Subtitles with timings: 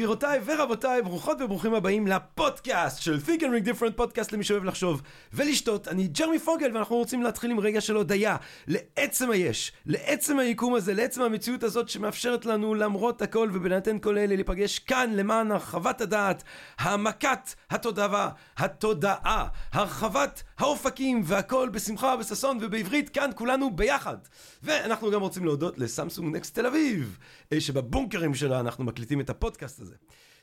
[0.00, 5.02] גבירותיי ורבותיי, ברוכות וברוכים הבאים לפודקאסט של Think and Ring Different, פודקאסט למי שאוהב לחשוב
[5.32, 5.88] ולשתות.
[5.88, 8.36] אני ג'רמי פוגל ואנחנו רוצים להתחיל עם רגע של הודיה
[8.66, 14.34] לעצם היש, לעצם היקום הזה, לעצם המציאות הזאת שמאפשרת לנו למרות הכל ובהינתן כל אלה
[14.34, 16.42] להיפגש כאן למען הרחבת הדעת,
[16.78, 24.16] העמקת התודעה, התודעה, הרחבת האופקים והכל בשמחה ובששון ובעברית כאן כולנו ביחד.
[24.62, 27.18] ואנחנו גם רוצים להודות לסמסונג נקסט תל אביב,
[27.52, 29.89] אה, שבבונקרים שלה אנחנו מקליטים את הפודקאסט הזה.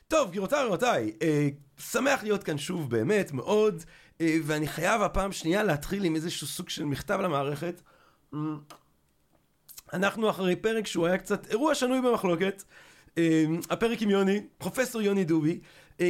[0.08, 1.48] טוב, גבירותיי ורבותיי, אה,
[1.78, 3.84] שמח להיות כאן שוב באמת מאוד,
[4.20, 7.80] אה, ואני חייב הפעם שנייה להתחיל עם איזשהו סוג של מכתב למערכת.
[9.92, 12.62] אנחנו אחרי פרק שהוא היה קצת אירוע שנוי במחלוקת.
[13.18, 15.60] אה, הפרק עם יוני, פרופסור יוני דובי,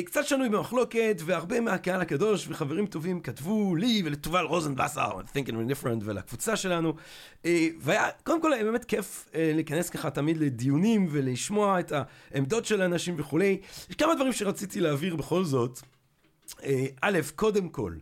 [0.05, 6.03] קצת שנוי במחלוקת, והרבה מהקהל הקדוש וחברים טובים כתבו לי ולתובל רוזנבסר, Think and Different
[6.05, 6.95] ולקבוצה שלנו,
[7.45, 11.92] אה, והיה, קודם כל היה באמת כיף אה, להיכנס ככה תמיד לדיונים ולשמוע את
[12.33, 13.61] העמדות של האנשים וכולי.
[13.91, 15.80] יש כמה דברים שרציתי להעביר בכל זאת.
[16.64, 17.95] אה, א', קודם כל,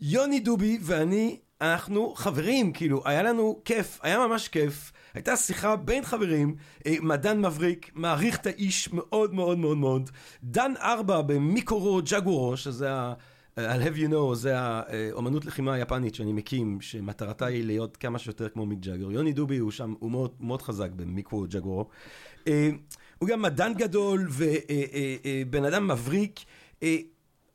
[0.00, 4.92] יוני דובי ואני, אנחנו חברים, כאילו, היה לנו כיף, היה ממש כיף.
[5.16, 6.54] הייתה שיחה בין חברים,
[6.86, 10.10] אה, מדען מבריק, מעריך את האיש מאוד מאוד מאוד מאוד.
[10.42, 13.14] דן ארבע במיקורו ג'גורו, שזה ה...
[13.56, 18.48] I'll have you know, זה האומנות לחימה היפנית שאני מקים, שמטרתה היא להיות כמה שיותר
[18.48, 19.10] כמו מיק ג'אגר.
[19.10, 21.88] יוני דובי הוא שם, הוא מאוד, מאוד חזק במיקרו ג'אגורו.
[22.48, 22.70] אה,
[23.18, 26.40] הוא גם מדען גדול ובן אדם מבריק.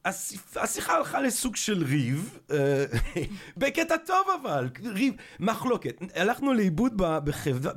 [0.05, 2.85] השיחה הלכה לסוג של ריב, אה,
[3.57, 6.01] בקטע טוב אבל, ריב, מחלוקת.
[6.15, 6.93] הלכנו לאיבוד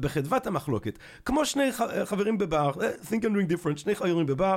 [0.01, 0.99] בחדוות המחלוקת.
[1.25, 1.73] כמו שני
[2.05, 4.57] חברים בבר, אה, think and ring different, שני חברים בבר,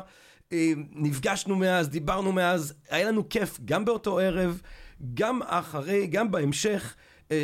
[0.52, 4.62] אה, נפגשנו מאז, דיברנו מאז, היה לנו כיף גם באותו ערב,
[5.14, 6.96] גם אחרי, גם בהמשך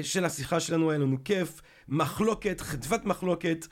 [0.03, 3.67] של השיחה שלנו היה לנו כיף, מחלוקת, חדוות מחלוקת.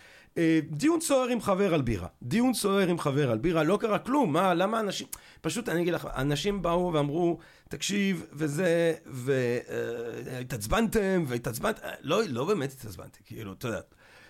[0.70, 4.34] דיון סוער עם חבר על בירה, דיון סוער עם חבר על בירה, לא קרה כלום,
[4.34, 5.08] מה, למה אנשים,
[5.42, 7.38] פשוט אני אגיד לך, אנשים באו ואמרו,
[7.70, 13.80] תקשיב, וזה, והתעצבנתם, והתעצבנת, לא, לא באמת התעצבנתי, כאילו, אתה יודע,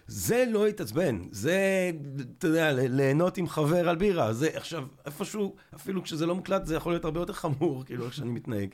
[0.07, 1.91] זה לא התעצבן, זה,
[2.38, 6.75] אתה יודע, ליהנות עם חבר על בירה, זה עכשיו, איפשהו, אפילו כשזה לא מוקלט, זה
[6.75, 8.69] יכול להיות הרבה יותר חמור, כאילו, איך שאני מתנהג.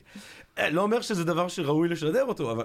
[0.58, 2.64] לא אומר שזה דבר שראוי לשדר אותו, אבל...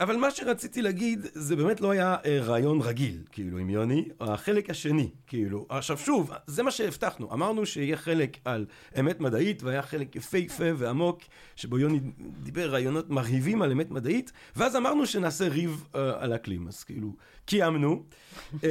[0.00, 4.70] אבל מה שרציתי להגיד, זה באמת לא היה אה, רעיון רגיל, כאילו, עם יוני, החלק
[4.70, 5.66] השני, כאילו.
[5.68, 8.66] עכשיו שוב, זה מה שהבטחנו, אמרנו שיהיה חלק על
[9.00, 11.20] אמת מדעית, והיה חלק יפהפה ועמוק,
[11.56, 12.00] שבו יוני
[12.42, 17.16] דיבר רעיונות מרהיבים על אמת מדעית, ואז אמרנו שנעשה ריב אה, על אקלים, אז כאילו,
[17.44, 18.02] קיימנו.
[18.64, 18.68] אה,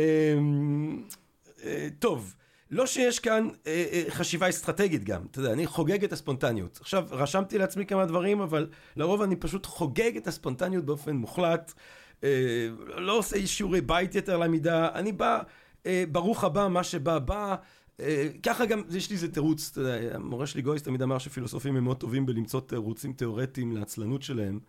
[1.64, 2.36] אה, טוב.
[2.72, 6.78] לא שיש כאן אה, אה, חשיבה אסטרטגית גם, אתה יודע, אני חוגג את הספונטניות.
[6.82, 11.74] עכשיו, רשמתי לעצמי כמה דברים, אבל לרוב אני פשוט חוגג את הספונטניות באופן מוחלט,
[12.24, 15.42] אה, לא עושה שיעורי בית יתר למידה, אני בא,
[15.86, 17.56] אה, ברוך הבא, מה שבא בא.
[18.00, 21.76] אה, ככה גם, יש לי איזה תירוץ, אתה יודע, המורה שלי גויס תמיד אמר שפילוסופים
[21.76, 24.60] הם מאוד טובים בלמצוא תירוצים תיאורטיים לעצלנות שלהם.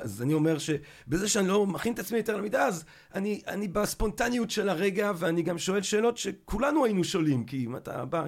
[0.00, 4.50] אז אני אומר שבזה שאני לא מכין את עצמי יותר למידה, אז אני, אני בספונטניות
[4.50, 8.24] של הרגע, ואני גם שואל שאלות שכולנו היינו שואלים, כי אם אתה בא...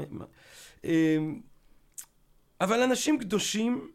[0.85, 1.41] אמ,
[2.61, 3.91] אבל אנשים קדושים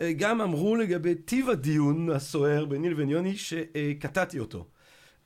[0.00, 4.66] אה, גם אמרו לגבי טיב הדיון הסוער ביני לבין יוני, שקטעתי אותו.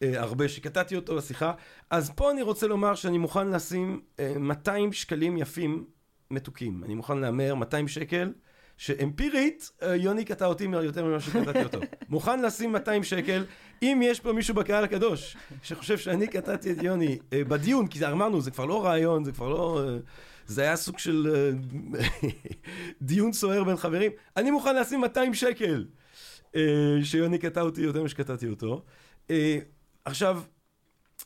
[0.03, 1.53] אה, הרבה שקטעתי אותו בשיחה.
[1.91, 4.01] אז פה אני רוצה לומר שאני מוכן לשים
[4.41, 5.85] 200 אה, שקלים יפים
[6.31, 6.85] מתוקים.
[6.85, 8.33] אני מוכן להמר 200 שקל.
[8.77, 11.81] שאמפירית, אה, יוני קטע אותי יותר ממה שקטעתי אותו.
[12.09, 13.45] מוכן לשים 200 שקל,
[13.83, 18.41] אם יש פה מישהו בקהל הקדוש, שחושב שאני קטעתי את יוני אה, בדיון, כי אמרנו,
[18.41, 19.83] זה כבר לא רעיון, זה כבר לא...
[19.85, 19.97] אה,
[20.47, 21.53] זה היה סוג של
[23.03, 24.13] דיון סוער בין חברים.
[24.37, 25.87] אני מוכן לשים 200 שקל,
[27.03, 28.83] שיוני קטע אותי יותר ממה שקטעתי אותו.
[30.05, 30.43] עכשיו,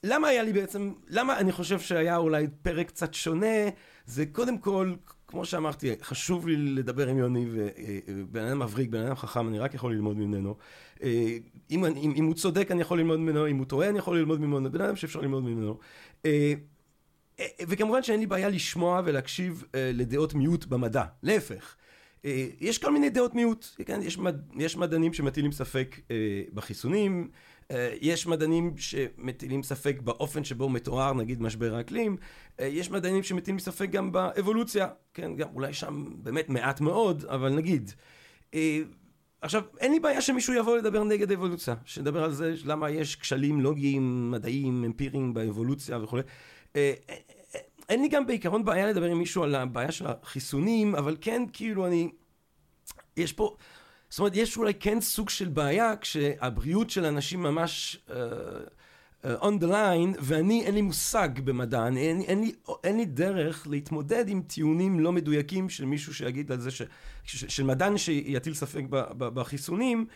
[0.04, 3.68] למה היה לי בעצם, למה אני חושב שהיה אולי פרק קצת שונה,
[4.06, 4.94] זה קודם כל,
[5.30, 7.46] כמו שאמרתי, חשוב לי לדבר עם יוני,
[8.08, 10.56] ובן אדם מבריק, בן אדם חכם, אני רק יכול ללמוד ממנו.
[11.02, 11.36] אה,
[11.70, 14.40] אם, אם, אם הוא צודק, אני יכול ללמוד ממנו, אם הוא טועה, אני יכול ללמוד
[14.40, 15.78] ממנו, בן אדם שאפשר ללמוד ממנו.
[16.26, 16.52] אה,
[17.40, 21.76] אה, וכמובן שאין לי בעיה לשמוע ולהקשיב לדעות מיעוט במדע, להפך.
[22.60, 24.00] יש כל מיני דעות מיעוט, כן?
[24.02, 26.00] יש, מד, יש מדענים שמטילים ספק
[26.54, 27.38] בחיסונים, אה,
[28.00, 32.16] יש מדענים שמטילים ספק באופן שבו מתואר נגיד משבר האקלים,
[32.60, 37.54] אה, יש מדענים שמטילים ספק גם באבולוציה, כן, גם אולי שם באמת מעט מאוד, אבל
[37.54, 37.92] נגיד.
[38.54, 38.80] אה,
[39.40, 43.60] עכשיו, אין לי בעיה שמישהו יבוא לדבר נגד אבולוציה, שנדבר על זה למה יש כשלים
[43.60, 46.22] לוגיים, מדעיים, אמפיריים באבולוציה וכולי.
[47.88, 51.86] אין לי גם בעיקרון בעיה לדבר עם מישהו על הבעיה של החיסונים, אבל כן, כאילו,
[51.86, 52.10] אני...
[53.16, 53.56] יש פה...
[54.10, 58.12] זאת אומרת, יש אולי כן סוג של בעיה כשהבריאות של אנשים ממש uh,
[59.22, 62.52] uh, on the line, ואני, אין לי מושג במדע, אני, אין, אין, לי,
[62.84, 66.82] אין לי דרך להתמודד עם טיעונים לא מדויקים של מישהו שיגיד על זה, ש,
[67.24, 70.06] ש, של מדען שיטיל ספק ב, ב, בחיסונים,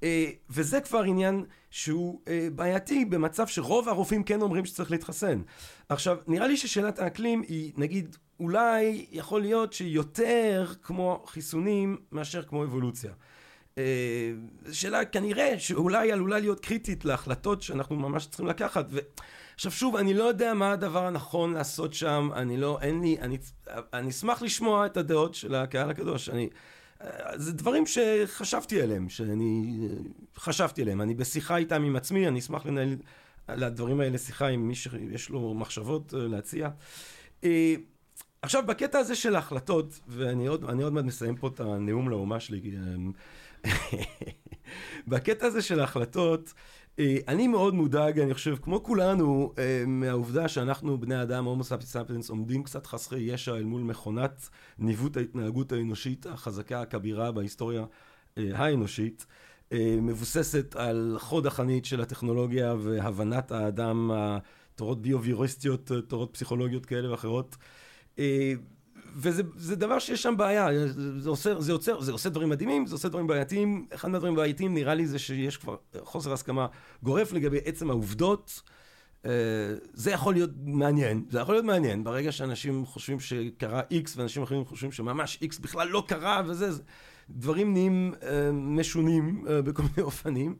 [0.00, 0.04] uh,
[0.50, 5.42] וזה כבר עניין שהוא uh, בעייתי במצב שרוב הרופאים כן אומרים שצריך להתחסן.
[5.88, 12.42] עכשיו, נראה לי ששאלת האקלים היא, נגיד, אולי יכול להיות שהיא יותר כמו חיסונים מאשר
[12.42, 13.12] כמו אבולוציה.
[13.78, 14.32] אה,
[14.72, 18.86] שאלה כנראה שאולי עלולה להיות קריטית להחלטות שאנחנו ממש צריכים לקחת.
[18.90, 18.98] ו...
[19.54, 23.38] עכשיו שוב, אני לא יודע מה הדבר הנכון לעשות שם, אני לא, אין לי, אני,
[23.92, 26.28] אני אשמח לשמוע את הדעות של הקהל הקדוש.
[26.28, 26.48] אני,
[27.02, 29.78] אה, זה דברים שחשבתי עליהם, שאני
[30.36, 31.00] חשבתי עליהם.
[31.00, 32.96] אני בשיחה איתם עם עצמי, אני אשמח לנהל
[33.46, 36.68] על הדברים האלה שיחה עם מי שיש לו מחשבות אה, להציע.
[38.42, 42.60] עכשיו, בקטע הזה של ההחלטות, ואני עוד, עוד מעט מסיים פה את הנאום לאומה שלי,
[45.08, 46.54] בקטע הזה של ההחלטות,
[46.98, 51.92] אה, אני מאוד מודאג, אני חושב, כמו כולנו, אה, מהעובדה שאנחנו, בני אדם, הומו ספיס
[51.92, 57.84] ספיאנס, עומדים קצת חסרי ישע אל מול מכונת ניווט ההתנהגות האנושית החזקה, הכבירה בהיסטוריה
[58.38, 59.26] אה, האנושית,
[60.02, 64.10] מבוססת על חוד החנית של הטכנולוגיה והבנת האדם,
[64.74, 67.56] תורות ביו-ויוריסטיות, תורות פסיכולוגיות כאלה ואחרות.
[69.16, 70.68] וזה דבר שיש שם בעיה,
[71.18, 73.86] זה עושה, זה, עוצר, זה עושה דברים מדהימים, זה עושה דברים בעייתיים.
[73.94, 76.66] אחד מהדברים הבעייתיים נראה לי זה שיש כבר חוסר הסכמה
[77.02, 78.62] גורף לגבי עצם העובדות.
[79.26, 79.30] אה,
[79.92, 84.64] זה יכול להיות מעניין, זה יכול להיות מעניין, ברגע שאנשים חושבים שקרה X ואנשים אחרים
[84.64, 86.70] חושבים שממש X בכלל לא קרה וזה,
[87.30, 90.56] דברים נהיים אה, משונים אה, בכל מיני אופנים.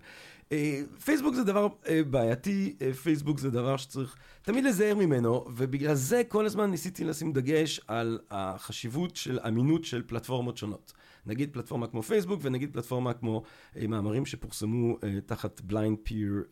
[1.05, 1.69] פייסבוק זה דבר
[2.11, 7.81] בעייתי, פייסבוק זה דבר שצריך תמיד להיזהר ממנו, ובגלל זה כל הזמן ניסיתי לשים דגש
[7.89, 10.93] על החשיבות של אמינות של פלטפורמות שונות.
[11.27, 13.43] נגיד פלטפורמה כמו פייסבוק, ונגיד פלטפורמה כמו
[13.77, 16.45] אה, מאמרים שפורסמו אה, תחת בליינד פיר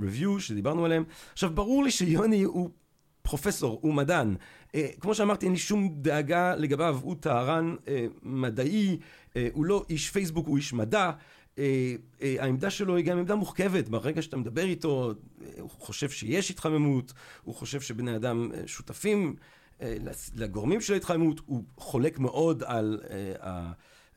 [0.00, 1.04] ריוויו, שדיברנו עליהם.
[1.32, 2.70] עכשיו, ברור לי שיוני הוא
[3.26, 4.34] פרופסור, הוא מדען.
[4.74, 8.98] אה, כמו שאמרתי, אין לי שום דאגה לגביו, הוא טהרן אה, מדעי,
[9.36, 11.10] אה, הוא לא איש פייסבוק, הוא איש מדע.
[11.58, 16.10] אה, אה, העמדה שלו היא גם עמדה מורכבת, ברגע שאתה מדבר איתו, אה, הוא חושב
[16.10, 17.12] שיש התחממות,
[17.44, 19.36] הוא חושב שבני אדם שותפים
[20.34, 23.00] לגורמים של ההתחממות, הוא חולק מאוד על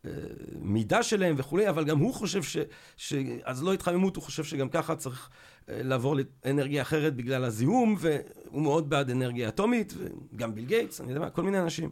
[0.03, 2.57] המידה שלהם וכולי, אבל גם הוא חושב ש...
[2.97, 3.13] ש...
[3.43, 5.29] אז לא התחממות, הוא חושב שגם ככה צריך
[5.67, 6.15] לעבור
[6.45, 9.93] לאנרגיה אחרת בגלל הזיהום, והוא מאוד בעד אנרגיה אטומית,
[10.33, 11.89] וגם ביל גייטס, אני יודע מה, כל מיני אנשים.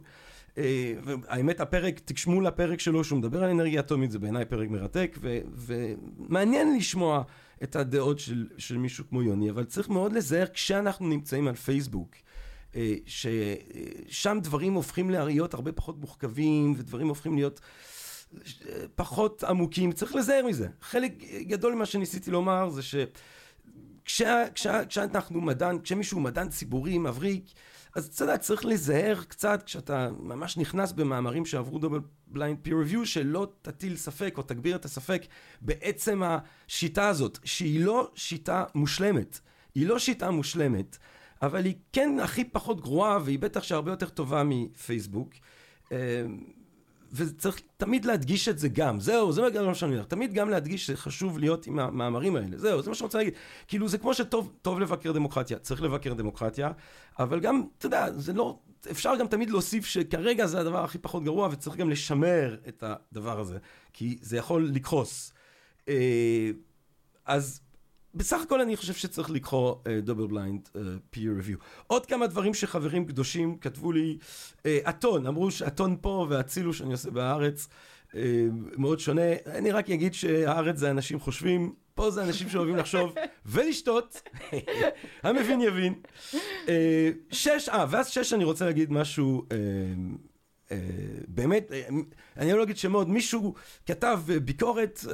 [0.58, 5.18] אה, והאמת הפרק, תקשמו לפרק שלו שהוא מדבר על אנרגיה אטומית, זה בעיניי פרק מרתק,
[5.56, 7.22] ומעניין לשמוע
[7.62, 12.14] את הדעות של, של מישהו כמו יוני, אבל צריך מאוד לזהר כשאנחנו נמצאים על פייסבוק.
[12.76, 17.60] אה, ששם דברים הופכים להיות הרבה פחות מוחכבים, ודברים הופכים להיות
[18.34, 20.68] אה, פחות עמוקים, צריך לזהר מזה.
[20.80, 22.82] חלק גדול ממה שניסיתי לומר זה
[24.04, 27.44] שכשאנחנו מדען, כשמישהו מדען ציבורי, מבריק,
[27.94, 33.06] אז אתה יודע, צריך להיזהר קצת כשאתה ממש נכנס במאמרים שעברו דובל בליינד פיר ריוויו,
[33.06, 35.22] שלא תטיל ספק או תגביר את הספק
[35.60, 39.40] בעצם השיטה הזאת, שהיא לא שיטה מושלמת.
[39.74, 40.98] היא לא שיטה מושלמת,
[41.42, 45.30] אבל היא כן הכי פחות גרועה, והיא בטח שהרבה יותר טובה מפייסבוק.
[47.12, 51.38] וצריך תמיד להדגיש את זה גם, זהו, זה מה שאני אומר, תמיד גם להדגיש שחשוב
[51.38, 53.34] להיות עם המאמרים האלה, זהו, זה מה שאני רוצה להגיד.
[53.68, 56.70] כאילו, זה כמו שטוב לבקר דמוקרטיה, צריך לבקר דמוקרטיה,
[57.18, 58.58] אבל גם, אתה יודע, זה לא,
[58.90, 63.40] אפשר גם תמיד להוסיף שכרגע זה הדבר הכי פחות גרוע, וצריך גם לשמר את הדבר
[63.40, 63.58] הזה,
[63.92, 65.32] כי זה יכול לקרוס.
[65.88, 66.50] אה,
[67.26, 67.60] אז
[68.18, 70.68] בסך הכל אני חושב שצריך לקרוא דובל בליינד
[71.10, 71.56] פיר ריוויו.
[71.86, 74.18] עוד כמה דברים שחברים קדושים כתבו לי,
[74.66, 77.68] אה, אתון, uh, אמרו שאתון פה והצילו שאני עושה בארץ
[78.10, 78.14] uh,
[78.76, 79.22] מאוד שונה.
[79.46, 83.14] אני רק אגיד שהארץ זה אנשים חושבים, פה זה אנשים שאוהבים לחשוב
[83.46, 84.22] ולשתות,
[85.22, 85.94] המבין יבין.
[86.66, 86.68] Uh,
[87.30, 89.46] שש, אה, ואז שש אני רוצה להגיד משהו...
[89.48, 89.52] Uh,
[90.68, 90.70] Uh,
[91.28, 91.72] באמת,
[92.36, 93.54] אני לא אגיד שמות, מישהו
[93.86, 95.08] כתב ביקורת uh,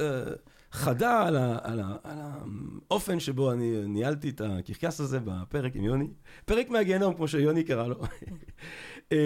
[0.75, 5.83] חדה על, ה, על, ה, על האופן שבו אני ניהלתי את הקרקס הזה בפרק עם
[5.83, 6.07] יוני.
[6.45, 7.95] פרק מהגיהנום, כמו שיוני קרא לו.
[9.11, 9.17] אמ,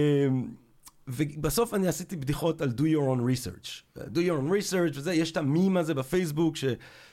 [1.07, 3.99] ובסוף אני עשיתי בדיחות על do your own research.
[4.13, 6.65] do your own research וזה, יש את המים הזה בפייסבוק, ש,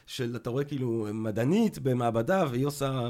[0.06, 3.08] של, אתה רואה כאילו מדענית במעבדה, והיא עושה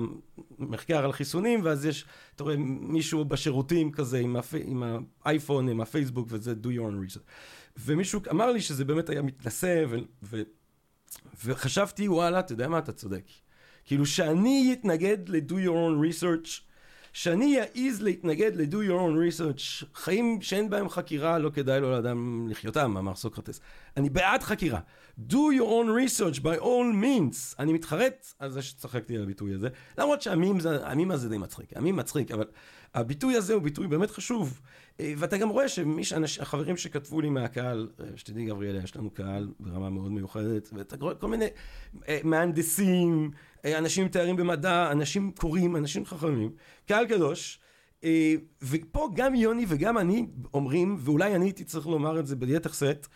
[0.58, 2.04] מחקר על חיסונים, ואז יש,
[2.34, 4.82] אתה רואה מישהו בשירותים כזה עם, הפ, עם
[5.24, 7.30] האייפון, עם הפייסבוק, וזה do your own research.
[7.78, 9.96] ומישהו אמר לי שזה באמת היה מתנשא, ו...
[10.22, 10.42] ו
[11.44, 13.24] וחשבתי, וואלה, אתה יודע מה, אתה צודק.
[13.84, 16.66] כאילו, שאני אתנגד ל-do your own research,
[17.12, 22.48] שאני אעז להתנגד ל-do your own research, חיים שאין בהם חקירה, לא כדאי לו לאדם
[22.50, 23.60] לחיותם, אמר סוקרטס.
[23.96, 24.80] אני בעד חקירה.
[25.28, 27.54] do your own research by all means.
[27.58, 31.76] אני מתחרט על זה שצחקתי על הביטוי הזה, למרות שהמים הזה די מצחיק.
[31.76, 32.44] המים מצחיק, אבל
[32.94, 34.60] הביטוי הזה הוא ביטוי באמת חשוב.
[35.00, 39.90] אה, ואתה גם רואה שהחברים שכתבו לי מהקהל, אה, שתדעי גבריאלה, יש לנו קהל ברמה
[39.90, 41.46] מאוד מיוחדת, ואתה רואה כל מיני
[42.08, 43.30] אה, מהנדסים,
[43.64, 46.50] אנשים עם תארים במדע, אנשים קוראים, אנשים חכמים,
[46.86, 47.60] קהל קדוש.
[48.62, 53.06] ופה גם יוני וגם אני אומרים, ואולי אני הייתי צריך לומר את זה ביתר שאת,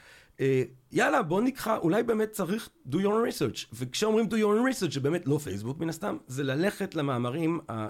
[0.93, 4.93] יאללה בוא נקחה, אולי באמת צריך do your own research, וכשאומרים do your own research
[4.93, 7.89] זה באמת לא פייסבוק מן הסתם, זה ללכת למאמרים ה...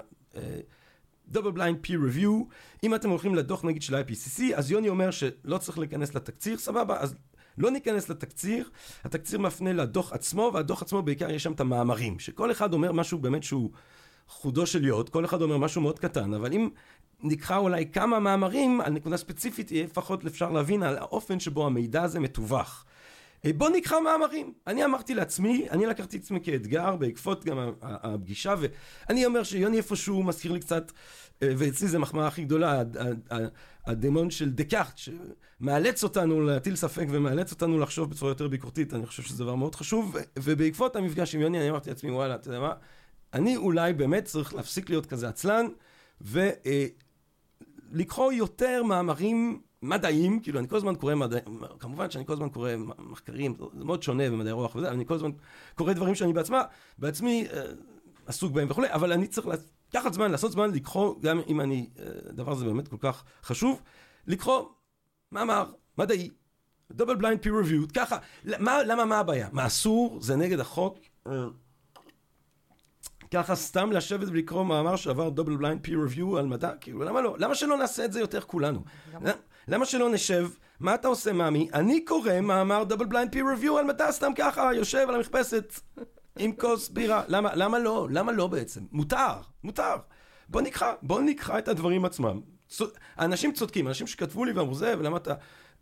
[1.31, 2.43] דאבל בליינד פי ריוויו,
[2.83, 6.99] אם אתם הולכים לדוח נגיד של ה-IPCC, אז יוני אומר שלא צריך להיכנס לתקציר, סבבה,
[6.99, 7.15] אז
[7.57, 8.69] לא ניכנס לתקציר,
[9.03, 13.19] התקציר מפנה לדוח עצמו, והדוח עצמו בעיקר יש שם את המאמרים, שכל אחד אומר משהו
[13.19, 13.71] באמת שהוא
[14.27, 16.69] חודו של יוד, כל אחד אומר משהו מאוד קטן, אבל אם
[17.23, 22.03] נקרא אולי כמה מאמרים על נקודה ספציפית, יהיה לפחות אפשר להבין על האופן שבו המידע
[22.03, 22.85] הזה מתווך.
[23.45, 24.53] אה, בוא נקרא מאמרים.
[24.67, 30.23] אני אמרתי לעצמי, אני לקחתי את עצמי כאתגר בעקבות גם הפגישה, ואני אומר שיוני איפשהו
[30.23, 30.91] מזכיר לי קצת,
[31.41, 32.83] ואצלי זו מחמאה הכי גדולה,
[33.85, 39.23] הדמון של דקארט, שמאלץ אותנו להטיל ספק ומאלץ אותנו לחשוב בצורה יותר ביקורתית, אני חושב
[39.23, 42.73] שזה דבר מאוד חשוב, ובעקבות המפגש עם יוני אני אמרתי לעצמי, וואלה, אתה יודע מה,
[43.33, 45.65] אני אולי באמת צריך להפסיק להיות כזה עצלן,
[47.91, 52.71] ולקרוא יותר מאמרים מדעיים, כאילו אני כל הזמן קורא מדעים, כמובן שאני כל הזמן קורא
[52.99, 55.31] מחקרים, זה מאוד שונה במדעי רוח וזה, אני כל הזמן
[55.75, 56.63] קורא דברים שאני בעצמה,
[56.97, 57.63] בעצמי אה,
[58.25, 59.47] עסוק בהם וכולי, אבל אני צריך
[59.93, 63.81] לקחת זמן, לעשות זמן, לקרוא, גם אם אני, אה, הדבר הזה באמת כל כך חשוב,
[64.27, 64.65] לקרוא
[65.31, 66.29] מאמר מדעי,
[66.91, 69.49] double blind peer reviewed, ככה, למה, למה מה הבעיה?
[69.51, 70.17] מה אסור?
[70.21, 70.97] זה נגד החוק?
[71.27, 71.33] אה,
[73.33, 76.71] ככה סתם לשבת ולקרוא מאמר שעבר double blind peer review על מדע?
[76.81, 77.35] כאילו, למה לא?
[77.39, 78.83] למה שלא נעשה את זה יותר כולנו?
[79.67, 80.49] למה שלא נשב?
[80.79, 81.69] מה אתה עושה, מאמי?
[81.73, 85.79] אני קורא מאמר double blind peer review על מדע סתם ככה, יושב על המרפסת
[86.39, 87.23] עם כוס בירה.
[87.27, 88.07] למה, למה לא?
[88.11, 88.81] למה לא בעצם?
[88.91, 89.33] מותר,
[89.63, 89.95] מותר.
[90.49, 92.41] בוא נקחה, בוא נקחה את הדברים עצמם.
[93.19, 95.33] אנשים צודקים, אנשים שכתבו לי ואמרו זה, ולמה אתה...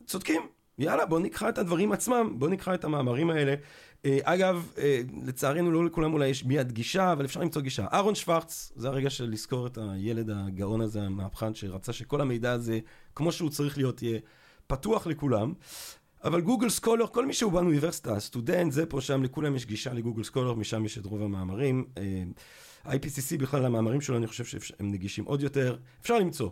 [0.05, 0.41] צודקים.
[0.79, 3.55] יאללה, בוא נקחה את הדברים עצמם, בוא נקחה את המאמרים האלה.
[4.05, 7.85] אה, אגב, אה, לצערנו לא לכולם אולי יש מיד גישה, אבל אפשר למצוא גישה.
[7.93, 12.79] אהרון שוורץ, זה הרגע של לזכור את הילד הגאון הזה, המהפכן, שרצה שכל המידע הזה,
[13.15, 14.19] כמו שהוא צריך להיות, יהיה
[14.67, 15.53] פתוח לכולם.
[16.23, 20.23] אבל גוגל סקולר, כל מי שהוא באוניברסיטה, סטודנט, זה פה, שם, לכולם יש גישה לגוגל
[20.23, 21.85] סקולר, משם יש את רוב המאמרים.
[21.97, 25.77] אה, IPCC בכלל, המאמרים שלו, אני חושב שהם נגישים עוד יותר.
[26.01, 26.49] אפשר למצוא.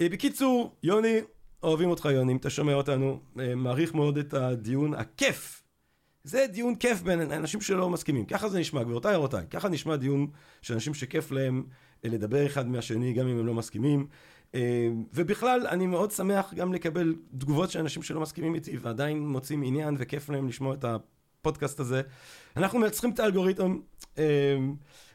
[0.00, 1.20] בקיצור, יוני,
[1.62, 3.20] אוהבים אותך יוני, אם אתה שומע אותנו,
[3.56, 5.62] מעריך מאוד את הדיון הכיף
[6.28, 8.24] זה דיון כיף בין אנשים שלא מסכימים.
[8.24, 9.44] ככה זה נשמע, גבירותיי ורבותיי.
[9.50, 10.26] ככה נשמע דיון
[10.62, 11.64] של אנשים שכיף להם
[12.04, 14.06] אה, לדבר אחד מהשני, גם אם הם לא מסכימים.
[14.54, 19.62] אה, ובכלל, אני מאוד שמח גם לקבל תגובות של אנשים שלא מסכימים איתי ועדיין מוצאים
[19.62, 22.02] עניין וכיף להם לשמוע את הפודקאסט הזה.
[22.56, 23.78] אנחנו מייצרים את האלגוריתם,
[24.18, 24.56] אה,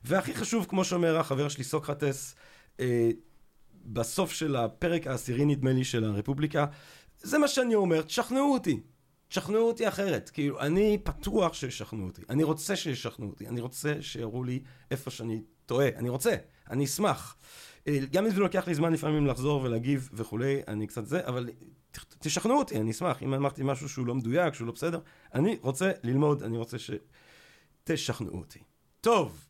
[0.04, 2.36] והכי חשוב, כמו שאומר החבר שלי סוקרטס,
[3.86, 6.66] בסוף של הפרק העשירי, נדמה לי, של הרפובליקה,
[7.22, 8.80] זה מה שאני אומר, תשכנעו אותי.
[9.28, 10.30] תשכנעו אותי אחרת.
[10.30, 12.22] כאילו, אני פתוח שישכנעו אותי.
[12.30, 13.48] אני רוצה שישכנעו אותי.
[13.48, 14.60] אני רוצה שיראו לי
[14.92, 15.88] איפה שאני טועה.
[15.96, 16.36] אני רוצה.
[16.70, 17.36] אני אשמח.
[17.88, 21.50] אה, גם אם זה לוקח לי זמן לפעמים לחזור ולהגיב וכולי, אני קצת זה, אבל
[22.20, 23.24] תשכנעו אותי, אני אשמח.
[23.24, 25.00] אם אמרתי משהו שהוא לא מדויק, שהוא לא בסדר,
[25.34, 28.60] אני רוצה ללמוד, אני רוצה שתשכנעו אותי.
[29.02, 29.46] טוב.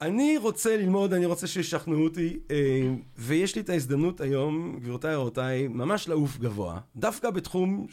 [0.00, 5.68] אני רוצה ללמוד, אני רוצה שישכנעו אותי, אה, ויש לי את ההזדמנות היום, גבירותיי ורבותיי,
[5.68, 6.80] ממש לעוף גבוה.
[6.96, 7.86] דווקא בתחום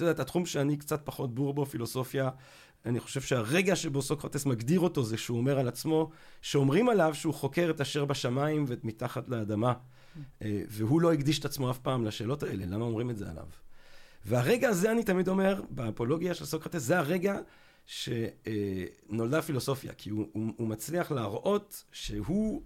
[0.00, 2.30] יודע, את התחום שאני קצת פחות בור בו, פילוסופיה,
[2.86, 6.10] אני חושב שהרגע שבו סוקרטס מגדיר אותו זה שהוא אומר על עצמו,
[6.42, 9.72] שאומרים עליו שהוא חוקר את אשר בשמיים ואת מתחת לאדמה.
[10.42, 13.46] אה, והוא לא הקדיש את עצמו אף פעם לשאלות האלה, למה אומרים את זה עליו?
[14.24, 17.38] והרגע הזה, אני תמיד אומר, באפולוגיה של סוקרטס, זה הרגע
[17.86, 22.62] שנולדה פילוסופיה, כי הוא, הוא, הוא מצליח להראות שהוא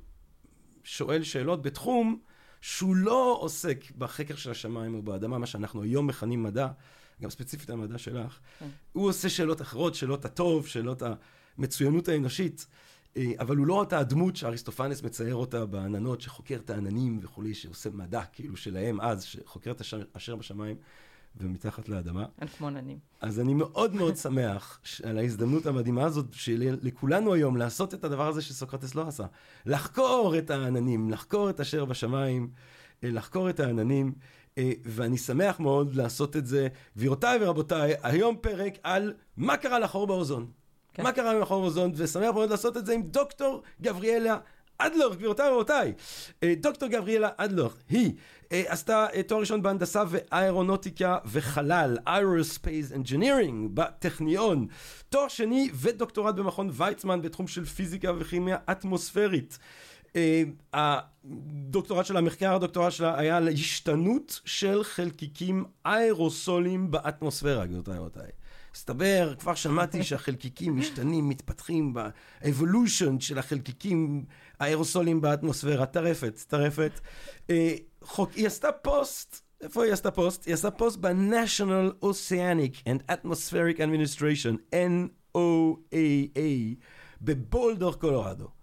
[0.85, 2.21] שואל שאלות בתחום
[2.61, 6.69] שהוא לא עוסק בחקר של השמיים או באדמה, מה שאנחנו היום מכנים מדע,
[7.21, 8.69] גם ספציפית המדע שלך, כן.
[8.93, 11.03] הוא עושה שאלות אחרות, שאלות הטוב, שאלות
[11.59, 12.67] המצוינות האנושית,
[13.17, 17.91] אה, אבל הוא לא אותה הדמות שאריסטופנס מצייר אותה בעננות, שחוקר את העננים וכולי, שעושה
[17.91, 19.83] מדע כאילו שלהם אז, שחוקר את
[20.17, 20.77] אשר בשמיים
[21.37, 22.27] ומתחת לאדמה.
[22.39, 22.99] על שמאלנים.
[23.21, 28.43] אז אני מאוד מאוד שמח על ההזדמנות המדהימה הזאת שלכולנו היום לעשות את הדבר הזה
[28.43, 29.27] שסוקרטס לא עשה.
[29.67, 32.51] לחקור את העננים, לחקור את אשר בשמיים,
[33.05, 34.13] אה, לחקור את העננים.
[34.61, 36.69] אה, ואני שמח מאוד לעשות את זה.
[36.97, 40.47] גבירותיי ורבותיי, היום פרק על מה קרה לחור באוזון.
[40.95, 41.03] כן.
[41.03, 44.39] מה קרה לחור באוזון, ושמח מאוד לעשות את זה עם דוקטור גבריאלה
[44.79, 45.93] אדלר, גבירותיי ורבותיי.
[46.43, 48.13] אה, דוקטור גבריאלה אדלר, היא
[48.53, 54.67] אה, עשתה תואר ראשון בהנדסה ואירונוטיקה וחלל, Aerospace Engineering, בטכניון.
[55.09, 59.59] תואר שני ודוקטורט במכון ויצמן בתחום של פיזיקה וכימיה אטמוספרית.
[60.75, 68.31] הדוקטורט של המחקר, הדוקטורט שלה היה על השתנות של חלקיקים אירוסולים באטמוספירה, גבירותיי ורבותיי.
[68.75, 74.25] מסתבר, כבר שמעתי שהחלקיקים משתנים, מתפתחים ב evolution של החלקיקים
[74.61, 75.87] האירוסולים באטמוספירה.
[75.87, 77.01] טרפת, טרפת.
[77.51, 80.47] אה, חוק, היא עשתה פוסט, איפה היא עשתה פוסט?
[80.47, 84.75] היא עשתה פוסט ב-National Oceanic and Atmospheric Administration,
[85.35, 86.75] NOAA,
[87.23, 88.60] בבולדור, קולורדו.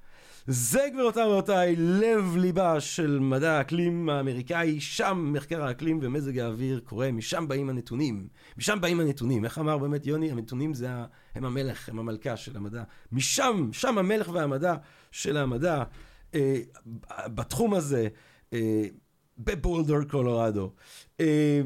[0.50, 7.12] זה גבירותיי ורבותיי, לב ליבה של מדע האקלים האמריקאי, שם מחקר האקלים ומזג האוויר קורה,
[7.12, 8.27] משם באים הנתונים.
[8.58, 9.46] משם באים הנתונים.
[9.46, 10.32] איך אמר באמת יוני?
[10.32, 10.89] הנתונים זה.
[11.36, 12.84] הם המלך, הם המלכה של המדע.
[13.12, 14.75] משם, שם המלך והמדע
[15.12, 15.84] של המדע.
[16.36, 16.60] אה,
[17.25, 18.08] בתחום הזה,
[18.54, 18.84] אה,
[19.38, 20.72] בבולדר קולורדו.
[21.20, 21.62] אה,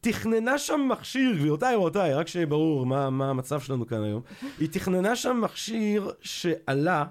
[0.00, 4.22] תכננה שם מכשיר, גבירותיי ורבותיי, רק שיהיה ברור מה, מה המצב שלנו כאן היום,
[4.58, 7.04] היא תכננה שם מכשיר שעלה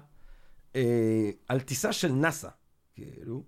[0.76, 2.48] אה, על טיסה של נאסא,
[2.94, 3.42] כאילו,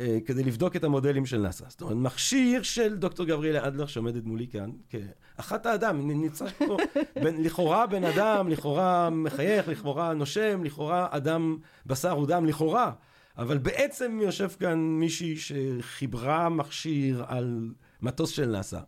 [0.00, 1.64] אה, כדי לבדוק את המודלים של נאסא.
[1.68, 6.76] זאת אומרת, מכשיר של דוקטור גבריאלה אדלר שעומדת מולי כאן, כאחת האדם, נמצא פה,
[7.24, 12.92] בין, לכאורה בן אדם, לכאורה מחייך, לכאורה נושם, לכאורה אדם בשר ודם, לכאורה.
[13.38, 17.70] אבל בעצם יושב כאן מישהי שחיברה מכשיר על
[18.02, 18.80] מטוס של נאסא.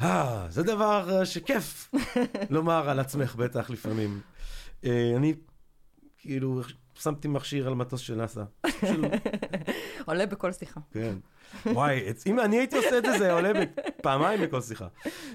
[0.00, 1.94] אה, זה דבר שכיף
[2.50, 4.20] לומר על עצמך בטח לפעמים.
[4.84, 5.34] אה, אני
[6.26, 6.60] כאילו,
[6.94, 8.42] שמתי מכשיר על מטוס של נאסא.
[10.06, 10.80] עולה בכל שיחה.
[10.90, 11.16] כן.
[11.66, 13.52] וואי, אם אני הייתי עושה את זה, זה עולה
[14.02, 14.86] פעמיים בכל שיחה.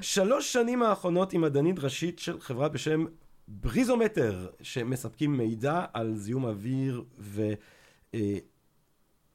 [0.01, 3.05] שלוש שנים האחרונות עם מדענית ראשית של חברה בשם
[3.47, 7.53] בריזומטר, שמספקים מידע על זיהום אוויר ו...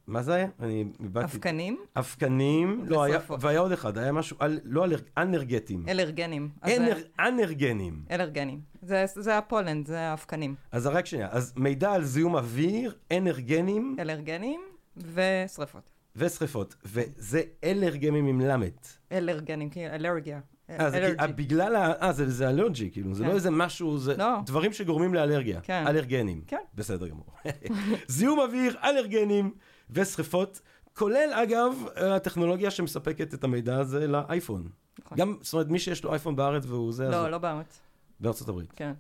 [0.09, 0.47] אה, מה זה היה?
[0.61, 1.37] אני איבדתי.
[1.37, 1.79] אבקנים?
[1.97, 5.89] אבקנים, לא, היה, והיה עוד אחד, היה משהו, אל, לא אלר, אנרגטים.
[5.89, 6.49] אלרגנים.
[6.65, 8.03] אנר, אנרגנים.
[8.11, 8.61] אלרגנים.
[8.83, 10.55] זה, זה הפולנד, זה האבקנים.
[10.73, 13.97] אז רק שנייה, אז מידע על זיהום אוויר, אנרגנים.
[13.99, 14.61] אלרגנים
[14.97, 15.91] ושריפות.
[16.17, 18.71] ושריפות, וזה אלרגנים עם למד.
[19.13, 20.41] אלרגנים, כאילו, אלרגיה.
[20.71, 21.93] אה, זה בגלל ה...
[22.03, 23.35] אה, זה, זה אלרג'י, כאילו, זה לא כן.
[23.35, 24.39] איזה משהו, זה לא.
[24.47, 25.61] דברים שגורמים לאלרגיה.
[25.61, 25.85] כן.
[25.87, 26.43] אלרגנים.
[26.47, 26.57] כן.
[26.75, 27.27] בסדר גמור.
[28.09, 29.53] זיהום אוויר, אלרגנים.
[29.91, 30.61] ושריפות,
[30.95, 34.69] כולל אגב הטכנולוגיה שמספקת את המידע הזה לאייפון.
[34.99, 35.19] נכון.
[35.19, 37.09] גם, זאת אומרת, מי שיש לו אייפון בארץ והוא זה...
[37.09, 37.33] לא, אז...
[37.33, 37.81] לא בארץ.
[38.21, 38.73] בארצות הברית.
[38.77, 38.93] כן.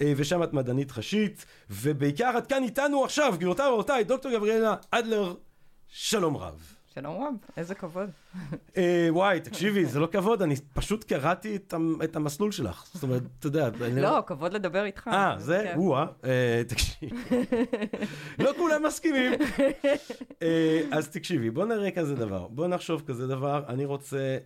[0.00, 5.34] אה, ושם את מדענית ראשית, ובעיקר את כאן איתנו עכשיו, גבירותיי ורבותיי, דוקטור גבריאלה אדלר,
[5.88, 6.74] שלום רב.
[6.94, 8.10] שלום רב, איזה כבוד.
[8.76, 11.58] אה, וואי, תקשיבי, זה לא כבוד, אני פשוט קראתי
[12.04, 12.86] את המסלול שלך.
[12.94, 13.68] זאת אומרת, אתה יודע...
[13.92, 15.10] לא, כבוד לדבר איתך.
[15.12, 15.60] אה, זה?
[15.64, 15.78] כן.
[15.78, 17.16] או-אה, אה, תקשיבי.
[18.38, 19.32] לא כולם מסכימים.
[20.42, 22.48] אה, אז תקשיבי, בוא נראה כזה דבר.
[22.48, 23.64] בוא נחשוב כזה דבר.
[23.68, 24.38] אני רוצה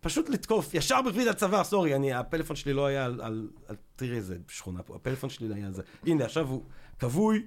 [0.00, 4.16] פשוט לתקוף, ישר בוויד הצוואר, סורי, אני, הפלאפון שלי לא היה על, על, על, תראי
[4.16, 5.82] איזה שכונה פה, הפלאפון שלי לא היה על זה.
[6.06, 6.62] הנה, עכשיו הוא
[6.98, 7.46] כבוי.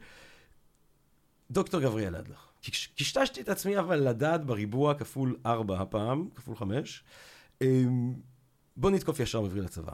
[1.51, 2.50] דוקטור גבריאל אדלר.
[2.95, 7.03] קשטשתי את עצמי אבל לדעת בריבוע כפול 4 הפעם, כפול 5.
[7.61, 8.13] אמ,
[8.77, 9.93] בוא נתקוף ישר בווריד הצוואר.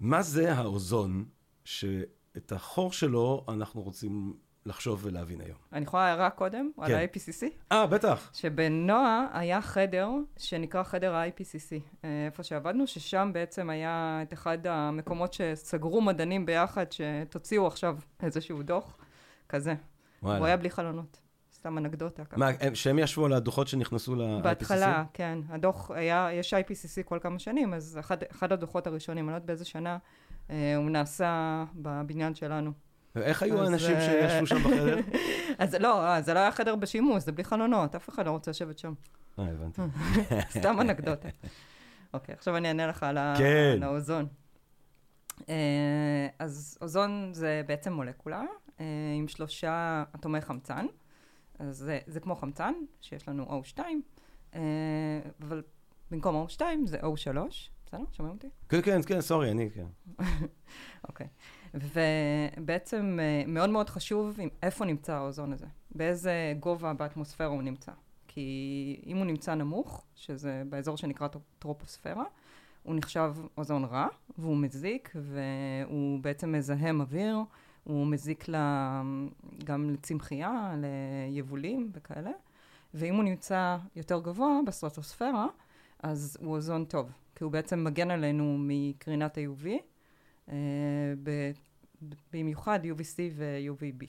[0.00, 1.24] מה זה האוזון
[1.64, 4.34] שאת החור שלו אנחנו רוצים
[4.66, 5.58] לחשוב ולהבין היום.
[5.72, 6.82] אני יכולה הערה קודם, כן.
[6.82, 7.46] על ה-IPCC?
[7.72, 8.30] אה, בטח.
[8.34, 10.08] שבנועה היה חדר
[10.38, 16.86] שנקרא חדר ה-IPCC, אה, איפה שעבדנו, ששם בעצם היה את אחד המקומות שסגרו מדענים ביחד,
[16.90, 18.96] שתוציאו עכשיו איזשהו דוח
[19.48, 19.74] כזה.
[20.22, 20.38] וואלה.
[20.38, 21.20] הוא היה בלי חלונות.
[21.58, 22.22] סתם אנקדוטה.
[22.36, 24.42] מה, שהם ישבו על הדוחות שנכנסו ל-IPCC?
[24.42, 25.38] בהתחלה, כן.
[25.48, 29.46] הדוח היה, יש IPCC כל כמה שנים, אז אחד, אחד הדוחות הראשונים, אני לא יודעת
[29.46, 29.98] באיזה שנה,
[30.50, 32.72] אה, הוא נעשה בבניין שלנו.
[33.16, 34.00] איך היו האנשים uh...
[34.00, 34.98] שישבו שם בחדר?
[35.58, 38.50] אז לא, אה, זה לא היה חדר בשימוש, זה בלי חלונות, אף אחד לא רוצה
[38.50, 38.94] לשבת שם.
[39.38, 39.82] אה, הבנתי.
[40.60, 41.28] סתם אנקדוטה.
[42.14, 43.82] אוקיי, עכשיו אני אענה לך על, כן.
[43.82, 44.26] האוזון.
[45.48, 48.42] אה, אז אוזון זה בעצם מולקולה
[49.16, 50.86] עם שלושה אטומי חמצן.
[51.58, 53.78] אז זה, זה כמו חמצן, שיש לנו O2,
[55.42, 55.62] אבל
[56.10, 57.38] במקום O2 זה O3.
[57.86, 58.04] בסדר?
[58.12, 58.48] שומעים אותי?
[58.68, 59.86] כן, כן, כן, סורי, אני, כן.
[61.08, 61.26] אוקיי.
[61.74, 67.92] ובעצם אה, מאוד מאוד חשוב איפה נמצא האוזון הזה, באיזה גובה באטמוספירה הוא נמצא.
[68.28, 72.24] כי אם הוא נמצא נמוך, שזה באזור שנקרא טרופוספירה,
[72.82, 74.06] הוא נחשב אוזון רע,
[74.38, 77.38] והוא מזיק, והוא בעצם מזהם אוויר,
[77.88, 79.02] הוא מזיק לה,
[79.64, 80.74] גם לצמחייה,
[81.30, 82.30] ליבולים וכאלה.
[82.94, 85.46] ואם הוא נמצא יותר גבוה בסטרטוספירה,
[86.02, 89.66] אז הוא אוזון טוב, כי הוא בעצם מגן עלינו מקרינת ה-UV,
[90.48, 90.54] אה,
[92.32, 94.04] במיוחד UVC ו-UVB.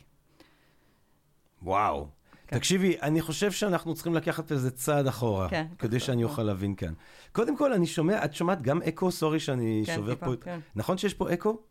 [1.62, 2.08] וואו.
[2.48, 2.58] כן.
[2.58, 6.94] תקשיבי, אני חושב שאנחנו צריכים לקחת איזה צעד אחורה, כן, כדי שאני אוכל להבין כאן.
[7.32, 9.12] קודם כל, אני שומע, את שומעת גם אקו?
[9.12, 10.36] סורי שאני כן, שובר טיפה, פה.
[10.42, 10.60] כן.
[10.76, 11.62] נכון שיש פה אקו?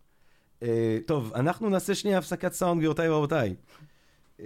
[0.62, 0.64] Uh,
[1.06, 3.54] טוב, אנחנו נעשה שנייה הפסקת סאונד, גבירותיי ורבותיי.
[4.38, 4.42] Uh,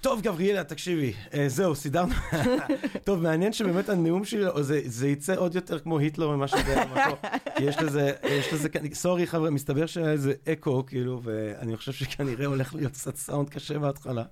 [0.00, 2.14] טוב, גבריאלה, תקשיבי, אה, זהו, סידרנו.
[3.04, 6.86] טוב, מעניין שבאמת הנאום שלי, זה, זה יצא עוד יותר כמו היטלר ממה שזה היה
[6.86, 7.30] במקור.
[7.68, 12.74] יש לזה, יש לזה, סורי חבר'ה, מסתבר שהיה איזה אקו, כאילו, ואני חושב שכנראה הולך
[12.74, 14.24] להיות קצת סאונד קשה בהתחלה.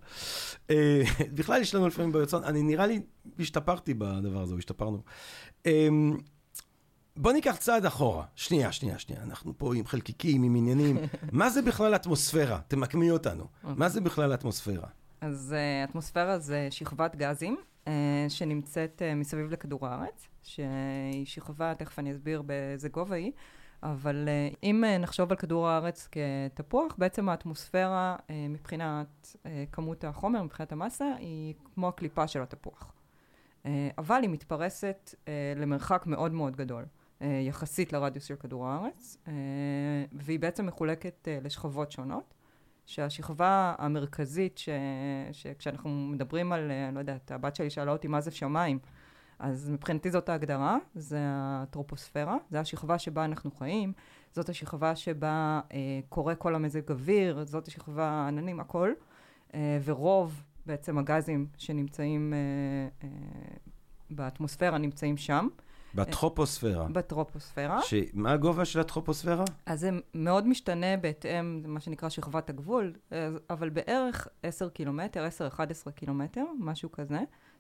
[0.71, 1.03] אה,
[1.35, 3.01] בכלל יש לנו לפעמים בעיות סאונד, אני נראה לי
[3.39, 5.03] השתפרתי בדבר הזה, השתפרנו.
[5.67, 5.89] אה,
[7.21, 8.25] בוא ניקח צעד אחורה.
[8.35, 9.23] שנייה, שנייה, שנייה.
[9.23, 10.97] אנחנו פה עם חלקיקים, עם עניינים.
[11.33, 12.59] מה זה בכלל אטמוספירה?
[12.69, 13.47] תמקמי אותנו.
[13.63, 14.89] מה זה בכלל אטמוספירה?
[15.21, 17.89] אז uh, אטמוספירה זה שכבת גזים uh,
[18.29, 23.33] שנמצאת uh, מסביב לכדור הארץ, שהיא שכבה, תכף אני אסביר באיזה גובה היא,
[23.83, 26.09] אבל uh, אם uh, נחשוב על כדור הארץ
[26.55, 32.93] כתפוח, בעצם האטמוספירה uh, מבחינת uh, כמות החומר, מבחינת המסה, היא כמו הקליפה של התפוח.
[33.63, 33.67] Uh,
[33.99, 36.85] אבל היא מתפרסת uh, למרחק מאוד מאוד גדול.
[37.21, 39.29] Uh, יחסית לרדיוס של כדור הארץ, uh,
[40.13, 42.35] והיא בעצם מחולקת uh, לשכבות שונות.
[42.87, 44.69] שהשכבה המרכזית, ש...
[45.33, 48.79] שכשאנחנו מדברים על, אני לא יודעת, הבת שלי שאלה אותי מה זה שמיים,
[49.39, 53.93] אז מבחינתי זאת ההגדרה, זה הטרופוספירה, זה השכבה שבה אנחנו חיים,
[54.33, 58.93] זאת השכבה שבה אה, קורה כל המזג אוויר, זאת השכבה, העננים, הכל,
[59.55, 62.39] אה, ורוב בעצם הגזים שנמצאים אה,
[63.09, 63.09] אה,
[64.11, 65.49] באטמוספירה נמצאים שם.
[66.01, 66.89] בטרופוספירה.
[66.89, 67.81] בטרופוספירה.
[68.15, 69.45] מה הגובה של הטרופוספירה?
[69.67, 72.93] אז זה מאוד משתנה בהתאם, מה שנקרא שכבת הגבול,
[73.51, 75.27] אבל בערך 10 קילומטר,
[75.87, 77.19] 10-11 קילומטר, משהו כזה.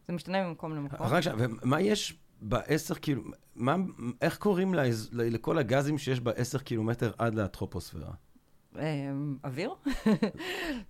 [0.08, 1.06] זה משתנה ממקום למקום.
[1.06, 3.22] רק שנייה, ומה יש ב-10 קילו...
[3.56, 3.76] מה,
[4.22, 8.12] איך קוראים לה, לכל הגזים שיש ב-10 קילומטר עד לטרופוספירה?
[9.44, 9.74] אוויר?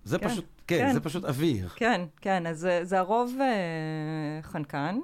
[0.03, 1.69] זה כן, פשוט, כן, כן, זה פשוט אוויר.
[1.69, 4.99] כן, כן, אז זה הרוב אה, חנקן.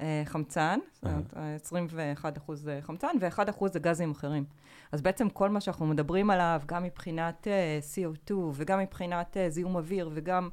[0.00, 4.44] אה, חמצן, זאת אומרת, 21 אחוז אה, חמצן, ו-1 אחוז זה גזים אחרים.
[4.92, 10.10] אז בעצם כל מה שאנחנו מדברים עליו, גם מבחינת uh, CO2 וגם מבחינת זיהום אוויר
[10.12, 10.48] וגם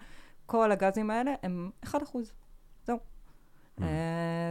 [0.45, 2.31] כל הגזים האלה, הם 1 אחוז.
[2.85, 2.99] זהו.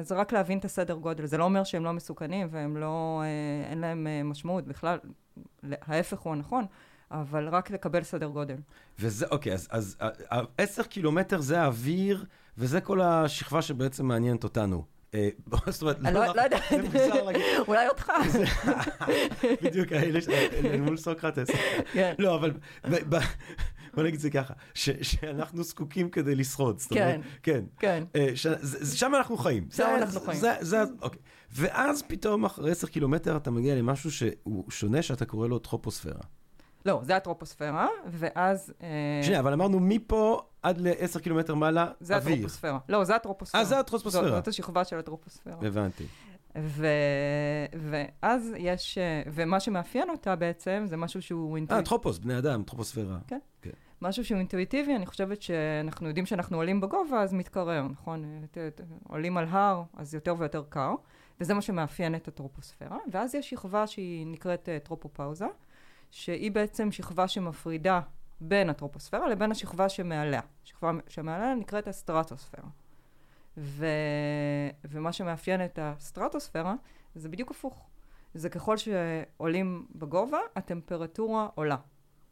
[0.02, 1.26] זה רק להבין את הסדר גודל.
[1.26, 3.22] זה לא אומר שהם לא מסוכנים והם לא,
[3.70, 4.64] אין להם משמעות.
[4.64, 4.98] בכלל,
[5.62, 6.66] ההפך הוא הנכון.
[7.12, 8.56] אבל רק לקבל סדר גודל.
[8.98, 9.96] וזה, אוקיי, אז, אז
[10.58, 12.24] 10 קילומטר זה האוויר,
[12.58, 14.84] וזה כל השכבה שבעצם מעניינת אותנו.
[15.14, 15.28] אה,
[15.66, 16.62] זאת אומרת, לא, לא, לא יודעת,
[17.68, 18.12] אולי אותך.
[19.62, 20.20] בדיוק, האלה
[20.78, 21.48] מול סוקרטס.
[21.92, 22.14] כן.
[22.18, 22.52] לא, אבל
[23.94, 26.82] בוא נגיד זה ככה, שאנחנו זקוקים כדי לשרוד.
[26.82, 27.64] כן, כן.
[27.78, 28.04] כן.
[28.16, 28.28] אה,
[28.94, 29.68] שם אנחנו חיים.
[29.70, 30.42] שם אנחנו חיים.
[31.02, 31.20] אוקיי.
[31.50, 36.20] ואז פתאום אחרי 10 קילומטר אתה מגיע למשהו שהוא שונה, שאתה קורא לו טרופוספירה.
[36.86, 38.72] לא, זה הטרופוספירה, ואז...
[38.82, 41.96] אה, שנייה, אבל אמרנו מפה עד ל-10 קילומטר מעלה, אוויר.
[42.00, 42.78] זה הטרופוספירה.
[42.88, 43.62] לא, זה הטרופוספירה.
[43.62, 44.24] אה, זה הטרופוספירה.
[44.24, 45.56] זאת, זאת השכבה של הטרופוספירה.
[45.62, 46.04] הבנתי.
[46.58, 46.86] ו...
[47.74, 51.84] ואז יש, אה, ומה שמאפיין אותה בעצם, זה משהו שהוא אינטואיטיבי.
[51.84, 53.18] אה, טרופוס, בני אדם, טרופוספירה.
[53.26, 53.38] כן.
[53.62, 53.70] כן.
[54.02, 58.24] משהו שהוא אינטואיטיבי, אני חושבת שאנחנו יודעים שאנחנו עולים בגובה, אז מתקרר, נכון?
[59.08, 60.94] עולים על הר, אז יותר ויותר קר,
[61.40, 62.96] וזה מה שמאפיין את הטרופוספירה.
[63.12, 65.46] ואז יש שכבה שהיא נקראת אה, טרופופאוזה.
[66.12, 68.00] שהיא בעצם שכבה שמפרידה
[68.40, 70.40] בין הטרופוספירה לבין השכבה שמעליה.
[70.64, 72.68] השכבה שמעליה נקראת הסטרטוספירה.
[73.56, 73.86] ו...
[74.84, 76.74] ומה שמאפיין את הסטרטוספירה
[77.14, 77.88] זה בדיוק הפוך.
[78.34, 81.76] זה ככל שעולים בגובה, הטמפרטורה עולה.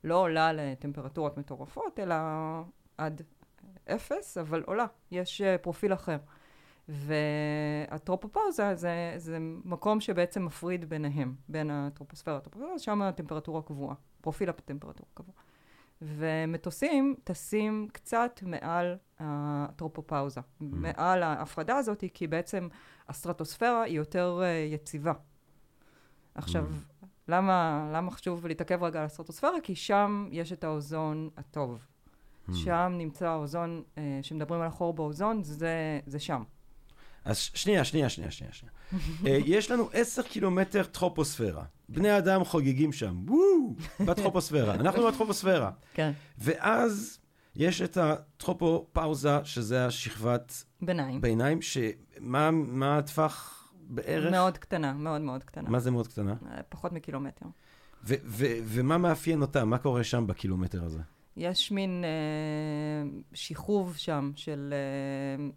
[0.05, 2.15] לא עולה לטמפרטורות מטורפות, אלא
[2.99, 3.23] עד
[3.95, 4.87] אפס, אבל עולה.
[5.11, 6.17] יש אה, פרופיל אחר.
[6.91, 15.09] והטרופופאוזה זה, זה מקום שבעצם מפריד ביניהם, בין הטרופוספירה לטרופוספירה, שם הטמפרטורה קבועה, פרופיל הטמפרטורה
[15.15, 15.35] קבוע.
[16.03, 20.45] ומטוסים טסים קצת מעל הטרופופאוזה, mm.
[20.61, 22.69] מעל ההפרדה הזאת, כי בעצם
[23.09, 25.13] הסטרטוספירה היא יותר uh, יציבה.
[26.35, 27.07] עכשיו, mm.
[27.29, 29.61] למה, למה חשוב להתעכב רגע על הסטרטוספירה?
[29.63, 31.79] כי שם יש את האוזון הטוב.
[32.49, 32.55] Mm.
[32.55, 36.43] שם נמצא האוזון, uh, שמדברים על החור באוזון, זה, זה שם.
[37.25, 38.53] אז שנייה, שנייה, שנייה, שנייה.
[38.93, 41.65] uh, יש לנו עשר קילומטר טרופוספירה.
[41.89, 43.75] בני אדם חוגגים שם, וואו,
[44.07, 44.75] בטרופוספירה.
[44.81, 45.71] אנחנו בטרופוספירה.
[45.95, 46.13] כן.
[46.39, 47.19] ואז
[47.57, 50.65] יש את הטרופופאוזה, שזה השכבת...
[50.83, 51.21] ביניים.
[51.21, 54.33] ביניים, שמה מה הטווח בערך?
[54.33, 55.71] מאוד קטנה, מאוד מאוד קטנה.
[55.71, 56.35] מה זה מאוד קטנה?
[56.51, 57.47] אה, פחות מקילומטר.
[58.05, 59.65] ו- ו- ומה מאפיין אותה?
[59.65, 61.01] מה קורה שם בקילומטר הזה?
[61.37, 64.75] יש מין אה, שיחוב שם של...
[64.77, 65.51] אה,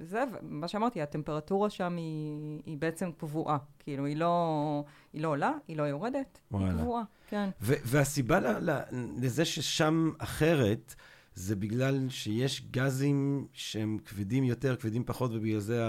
[0.00, 3.58] זה, מה שאמרתי, הטמפרטורה שם היא, היא בעצם קבועה.
[3.78, 6.68] כאילו, היא לא, היא לא עולה, היא לא יורדת, וואלה.
[6.70, 7.50] היא קבועה, כן.
[7.62, 8.82] ו- והסיבה ל- ל-
[9.22, 10.94] לזה ששם אחרת,
[11.34, 15.82] זה בגלל שיש גזים שהם כבדים יותר, כבדים פחות, ובגלל זה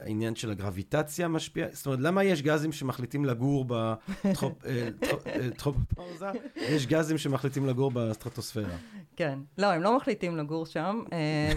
[0.00, 1.66] העניין של הגרביטציה משפיע?
[1.72, 6.26] זאת אומרת, למה יש גזים שמחליטים לגור בטרופופאוזה?
[6.26, 8.76] אה, אה, יש גזים שמחליטים לגור בסטרטוספירה.
[9.16, 9.38] כן.
[9.58, 11.02] לא, הם לא מחליטים לגור שם.
[11.12, 11.52] אה,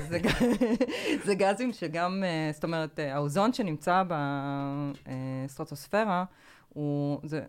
[1.23, 4.03] זה גזים שגם, זאת אומרת, האוזון שנמצא
[5.47, 6.25] בסטרטוספירה,
[6.69, 7.41] הוא, זה,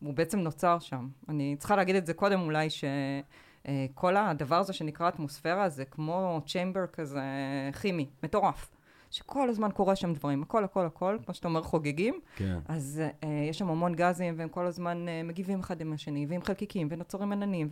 [0.00, 1.08] הוא בעצם נוצר שם.
[1.28, 6.86] אני צריכה להגיד את זה קודם אולי, שכל הדבר הזה שנקרא אטמוספירה זה כמו צ'יימבר
[6.86, 7.22] כזה
[7.80, 8.75] כימי, מטורף.
[9.10, 12.20] שכל הזמן קורה שם דברים, הכל, הכל, הכל, כמו שאתה אומר, חוגגים.
[12.36, 12.58] כן.
[12.68, 16.42] אז uh, יש שם המון גזים, והם כל הזמן uh, מגיבים אחד עם השני, ועם
[16.42, 17.68] חלקיקים, ונוצרים עננים,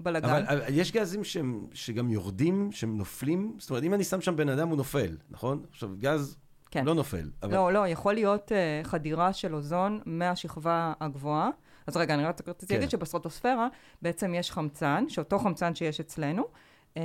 [0.00, 0.28] ובלאגן.
[0.28, 3.54] אבל, אבל יש גזים שהם, שגם יורדים, שהם נופלים?
[3.58, 5.62] זאת אומרת, אם אני שם שם בן אדם, הוא נופל, נכון?
[5.70, 6.36] עכשיו, גז
[6.70, 6.84] כן.
[6.84, 7.30] לא נופל.
[7.42, 7.54] אבל...
[7.54, 11.50] לא, לא, יכול להיות uh, חדירה של אוזון מהשכבה הגבוהה.
[11.86, 12.74] אז רגע, אני רק רציתי כן.
[12.74, 13.68] להגיד שבסטרטוספירה
[14.02, 16.42] בעצם יש חמצן, שאותו חמצן שיש אצלנו,
[16.94, 16.98] uh,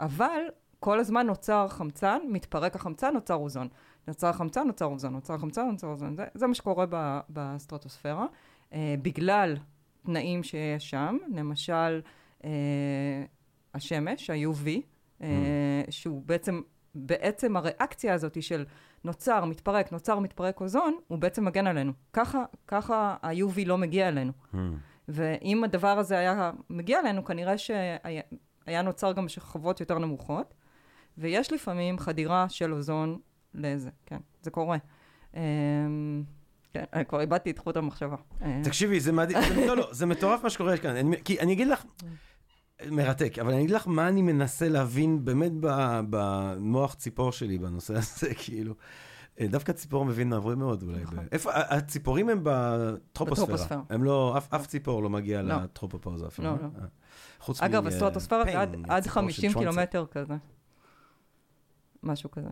[0.00, 0.40] אבל
[0.80, 3.68] כל הזמן נוצר חמצן, מתפרק החמצן, נוצר אוזון.
[4.08, 6.16] נוצר חמצן, נוצר אוזון, נוצר חמצן, נוצר אוזון.
[6.16, 8.26] זה, זה מה שקורה ב, בסטרטוספירה.
[8.70, 9.56] Uh, בגלל
[10.02, 12.00] תנאים שיש שם, למשל
[12.40, 12.44] uh,
[13.74, 15.90] השמש, ה-UV, uh, אה, mm.
[15.90, 16.60] שהוא בעצם,
[16.94, 18.64] בעצם הריאקציה הזאת של
[19.04, 21.92] נוצר, מתפרק, נוצר, מתפרק אוזון, הוא בעצם מגן עלינו.
[22.12, 24.32] ככה, ככה ה-UV לא מגיע אלינו.
[24.52, 24.56] Mm.
[25.08, 30.54] ואם הדבר הזה היה מגיע אלינו, כנראה שהיה נוצר גם בשכבות יותר נמוכות.
[31.18, 33.18] ויש לפעמים חדירה של אוזון
[33.54, 34.76] לזה, כן, זה קורה.
[35.34, 36.22] אמ,
[36.72, 38.16] כן, אני כבר איבדתי את חוט המחשבה.
[38.42, 38.60] אה.
[38.64, 41.14] תקשיבי, זה מדהים, לא, לא, זה מטורף מה שקורה כאן.
[41.14, 41.84] כי אני אגיד לך,
[42.90, 45.52] מרתק, אבל אני אגיד לך מה אני מנסה להבין באמת
[46.10, 48.74] במוח ציפור שלי בנושא הזה, כאילו.
[49.40, 51.02] אה, דווקא ציפור מבין מעברי מאוד אולי.
[51.02, 51.18] נכון.
[51.32, 53.82] איפה, הציפורים הם בטרופוספירה.
[53.90, 55.54] הם לא, אף ציפור לא מגיע לא.
[55.54, 56.48] לטרופופוזה אפילו.
[56.48, 56.68] לא, לא.
[57.60, 60.34] אה, אגב, הסטרטוספירה זה עד 50 קילומטר כזה.
[62.02, 62.48] משהו כזה.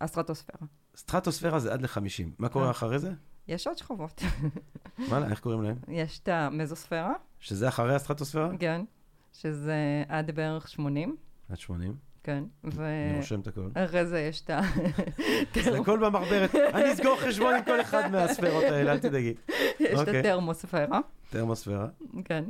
[0.00, 0.66] הסטרטוספירה.
[0.96, 2.24] סטרטוספירה זה עד ל-50.
[2.38, 2.70] מה קורה אה.
[2.70, 3.12] אחרי זה?
[3.48, 4.22] יש עוד שכבות.
[5.08, 5.76] וואלה, איך קוראים להם?
[5.88, 7.12] יש את המזוספירה.
[7.40, 8.50] שזה אחרי הסטרטוספירה?
[8.58, 8.84] כן,
[9.32, 11.16] שזה עד בערך 80.
[11.48, 11.96] עד 80?
[12.22, 12.84] כן, ו...
[12.84, 13.68] אני רושם את הכל.
[13.74, 14.60] אחרי זה יש את ה...
[15.64, 16.54] זה הכל במחברת.
[16.54, 19.34] אני אסגור חשבון עם כל אחד מהספירות האלה, אל תדאגי.
[19.80, 20.20] יש את אוקיי.
[20.20, 21.00] הטרמוספירה.
[21.30, 21.86] טרמוספירה.
[22.24, 22.44] כן.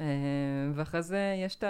[0.00, 0.06] אה,
[0.74, 1.64] ואחרי זה יש את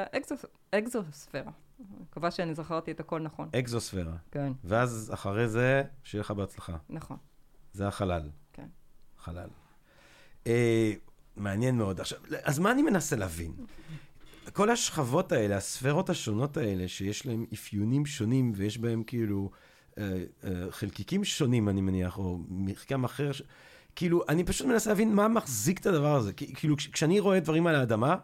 [0.73, 1.53] האקזוספירה.
[2.01, 3.49] מקווה שאני זכרתי את הכל נכון.
[3.59, 4.17] אקזוספירה.
[4.31, 4.53] כן.
[4.65, 6.77] ואז אחרי זה, שיהיה לך בהצלחה.
[6.89, 7.17] נכון.
[7.73, 8.31] זה החלל.
[8.53, 8.67] כן.
[9.19, 9.49] חלל.
[10.47, 10.93] אה,
[11.37, 12.01] מעניין מאוד.
[12.01, 13.53] עכשיו, אז מה אני מנסה להבין?
[14.53, 19.51] כל השכבות האלה, הספרות השונות האלה, שיש להן אפיונים שונים ויש בהן כאילו
[19.99, 23.43] אה, אה, חלקיקים שונים, אני מניח, או מחקם אחר, ש...
[23.97, 26.33] כאילו, אני פשוט מנסה להבין מה מחזיק את הדבר הזה.
[26.33, 28.17] כאילו, כשאני רואה דברים על האדמה,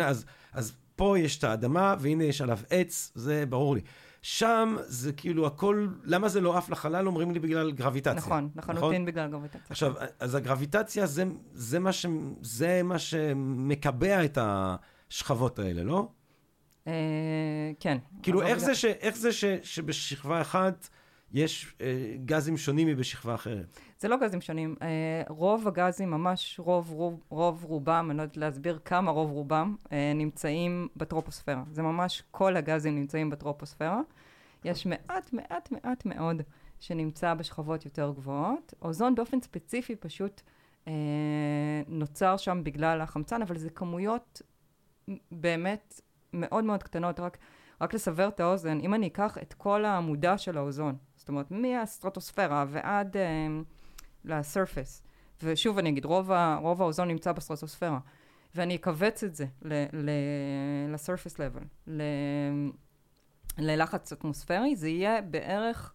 [0.00, 3.80] אז, אז פה יש את האדמה, והנה יש עליו עץ, זה ברור לי.
[4.22, 7.06] שם זה כאילו הכל, למה זה לא עף לחלל?
[7.06, 8.14] אומרים לי בגלל גרביטציה.
[8.14, 9.04] נכון, לחלוטין נכון?
[9.04, 9.60] בגלל גרביטציה.
[9.70, 12.06] עכשיו, אז הגרביטציה זה, זה, מה ש,
[12.40, 16.08] זה מה שמקבע את השכבות האלה, לא?
[16.86, 16.92] אה,
[17.80, 17.98] כן.
[18.22, 20.88] כאילו, איך זה, ש, איך זה ש, שבשכבה אחת
[21.32, 23.80] יש אה, גזים שונים מבשכבה אחרת?
[23.98, 24.76] זה לא גזים שונים.
[24.78, 24.84] Uh,
[25.32, 29.90] רוב הגזים, ממש רוב, רוב, רוב רובם, אני לא יודעת להסביר כמה רוב רובם, uh,
[30.14, 31.62] נמצאים בטרופוספירה.
[31.70, 34.00] זה ממש כל הגזים נמצאים בטרופוספירה.
[34.64, 36.42] יש מעט, מעט, מעט מאוד
[36.80, 38.74] שנמצא בשכבות יותר גבוהות.
[38.82, 40.40] אוזון באופן ספציפי פשוט
[40.84, 40.88] uh,
[41.88, 44.42] נוצר שם בגלל החמצן, אבל זה כמויות
[45.32, 46.00] באמת
[46.32, 47.20] מאוד מאוד קטנות.
[47.20, 47.38] רק,
[47.80, 52.64] רק לסבר את האוזן, אם אני אקח את כל העמודה של האוזון, זאת אומרת, מהסטרטוספירה
[52.68, 53.16] ועד...
[53.16, 53.75] Uh,
[54.26, 55.02] לסרפס.
[55.42, 57.98] ושוב אני אגיד, רוב, ה, רוב האוזון נמצא בסטרטוספירה.
[58.54, 59.46] ואני אכווץ את זה
[60.88, 61.62] לסרפס לבל,
[63.58, 65.92] ללחץ אטמוספרי, זה יהיה בערך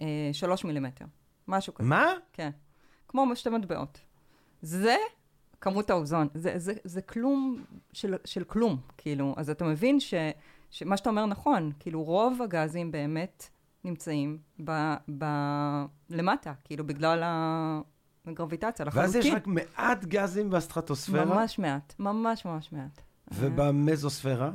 [0.00, 1.04] אה, שלוש מילימטר,
[1.48, 1.88] משהו כזה.
[1.88, 2.06] מה?
[2.32, 2.50] כן.
[3.08, 4.00] כמו שתי מטבעות.
[4.62, 4.96] זה
[5.60, 6.28] כמות האוזון.
[6.34, 9.34] זה, זה, זה כלום של, של כלום, כאילו.
[9.36, 10.14] אז אתה מבין ש,
[10.70, 13.48] שמה שאתה אומר נכון, כאילו רוב הגזים באמת
[13.84, 15.24] נמצאים ב, ב,
[16.10, 17.22] למטה, כאילו בגלל
[18.26, 19.02] הגרביטציה, לחלוטין.
[19.02, 21.24] ואז יש רק מעט גזים בסטרטוספירה?
[21.24, 23.00] ממש מעט, ממש ממש מעט.
[23.32, 24.50] ובמזוספירה?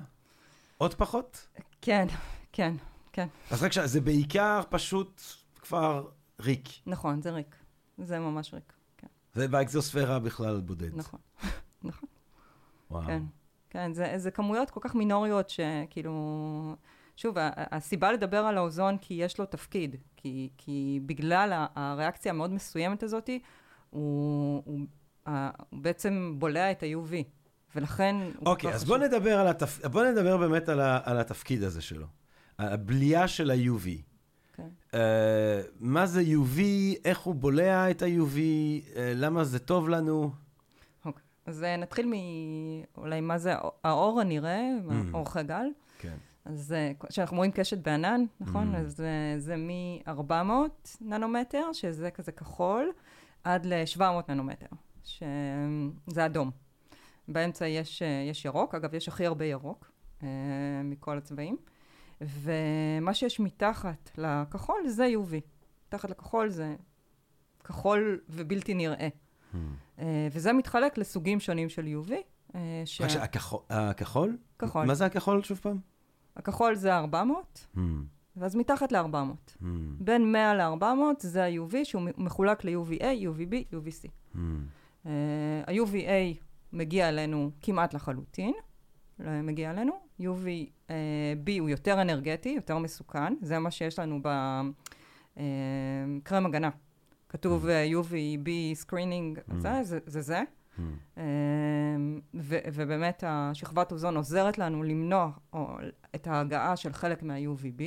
[0.77, 1.47] עוד פחות?
[1.81, 2.07] כן,
[2.51, 2.75] כן,
[3.13, 3.27] כן.
[3.51, 5.21] אז רק זה בעיקר פשוט
[5.61, 6.07] כבר
[6.39, 6.69] ריק.
[6.85, 7.55] נכון, זה ריק.
[7.97, 9.07] זה ממש ריק, כן.
[9.35, 10.95] ובאקזוספירה בכלל בודד.
[10.95, 11.19] נכון,
[11.83, 12.09] נכון.
[12.91, 13.05] וואו.
[13.05, 13.23] כן,
[13.69, 16.75] כן, זה, זה כמויות כל כך מינוריות שכאילו...
[17.17, 23.03] שוב, הסיבה לדבר על האוזון כי יש לו תפקיד, כי, כי בגלל הריאקציה המאוד מסוימת
[23.03, 23.29] הזאת,
[23.89, 24.79] הוא, הוא,
[25.25, 27.13] הוא בעצם בולע את ה-UV,
[27.75, 28.97] ולכן אוקיי, כך אז בוא.
[28.97, 29.85] נדבר, על התפ...
[29.85, 30.99] בוא נדבר באמת על, ה...
[31.03, 32.05] על התפקיד הזה שלו.
[32.59, 33.87] הבליעה של ה-UV.
[34.55, 34.67] כן.
[34.91, 34.95] Uh,
[35.79, 36.59] מה זה UV,
[37.05, 40.31] איך הוא בולע את ה-UV, uh, למה זה טוב לנו.
[41.05, 41.23] אוקיי.
[41.45, 42.13] אז אה, נתחיל מ...
[42.97, 44.91] אולי מה זה האור- האור הנראה, Mm.
[45.13, 45.65] אור חגל.
[46.49, 48.75] אז אה, כשאנחנו רואים קשת בענן, נכון?
[48.75, 48.77] Mm.
[48.77, 50.51] אז אה, זה מ-400
[51.01, 52.91] ננומטר, שזה כזה כחול,
[53.43, 54.67] עד ל-700 ננומטר,
[55.03, 56.51] שזה אדום.
[57.27, 59.91] באמצע יש, אה, יש ירוק, אגב, יש הכי הרבה ירוק
[60.23, 60.27] אה,
[60.83, 61.57] מכל הצבעים,
[62.21, 65.35] ומה שיש מתחת לכחול זה UV.
[65.87, 66.75] מתחת לכחול זה
[67.63, 69.07] כחול ובלתי נראה.
[69.07, 69.57] Hmm.
[69.99, 72.11] אה, וזה מתחלק לסוגים שונים של UV.
[72.55, 73.59] אה, רק שהכחול?
[73.69, 74.37] הכחול?
[74.59, 74.85] כחול.
[74.85, 75.79] מה זה הכחול שוב פעם?
[76.37, 77.79] הכחול זה 400, Hmm.
[78.35, 79.15] ואז מתחת ל-400.
[79.61, 79.65] Hmm.
[79.99, 80.83] בין 100 ל-400
[81.19, 84.09] זה ה-UV, שהוא מחולק ל-UVA, UVB, UVC.
[84.35, 84.37] Hmm.
[85.05, 85.07] Uh,
[85.67, 86.37] ה-UVA
[86.73, 88.53] מגיע אלינו כמעט לחלוטין,
[89.19, 89.93] לא מגיע אלינו.
[90.21, 90.91] UVB
[91.59, 94.19] הוא יותר אנרגטי, יותר מסוכן, זה מה שיש לנו
[96.21, 96.69] בקרם הגנה.
[97.29, 97.69] כתוב uh,
[98.05, 98.47] UVB
[98.85, 99.53] screening, Mm.
[99.59, 100.21] זה, זה זה.
[100.21, 100.41] זה.
[100.77, 100.81] Hmm.
[101.17, 101.23] אה,
[102.35, 105.77] ו- ובאמת השכבת אוזון עוזרת לנו למנוע או,
[106.17, 107.83] את ההגעה של חלק מה-UVB.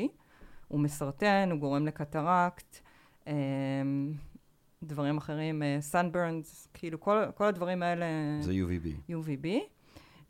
[0.69, 2.79] הוא מסרטן, הוא גורם לקטרקט,
[3.29, 3.33] אה,
[4.83, 8.07] דברים אחרים, אה, sunburns, כאילו כל, כל הדברים האלה,
[8.41, 9.13] זה UVB.
[9.13, 9.47] UVB.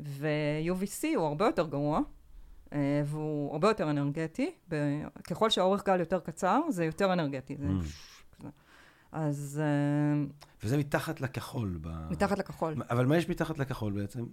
[0.01, 2.01] ו-UVC הוא הרבה יותר גרוע,
[2.73, 4.51] אה, והוא הרבה יותר אנרגטי.
[5.25, 7.57] ככל שהאורך גל יותר קצר, זה יותר אנרגטי.
[7.57, 8.45] זה Mm.
[9.13, 10.25] אז אה,
[10.63, 11.79] וזה מתחת לכחול.
[11.81, 11.89] ב...
[12.11, 12.75] מתחת לכחול.
[12.91, 14.25] אבל מה יש מתחת לכחול בעצם?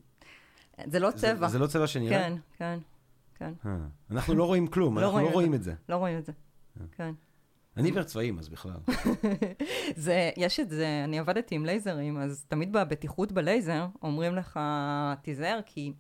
[0.86, 1.48] זה לא זה- צבע.
[1.48, 2.18] זה לא צבע שנראה?
[2.20, 2.80] כן, כן,
[3.38, 3.54] כן.
[3.66, 3.78] אה.
[4.12, 5.74] אנחנו לא רואים כלום, לא אנחנו לא רואים את זה.
[5.90, 6.32] לא רואים את זה.
[6.82, 6.86] אה.
[6.92, 7.14] כן.
[7.78, 8.80] אני עיוור צבעים, אז בכלל.
[9.96, 14.60] זה, יש את זה, אני עבדתי עם לייזרים, אז תמיד בבטיחות בלייזר אומרים לך,
[15.22, 15.94] תיזהר, כי,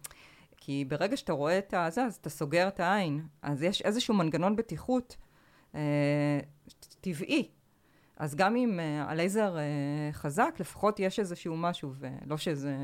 [0.58, 3.28] כי ברגע שאתה רואה את הזה, אז אתה סוגר את העין.
[3.41, 5.17] אז יש איזשהו מנגנון בטיחות
[5.76, 6.39] אה,
[7.02, 7.50] טבעי.
[8.17, 9.63] אז גם אם אה, הלייזר אה,
[10.12, 12.76] חזק, לפחות יש איזשהו משהו, ולא שזה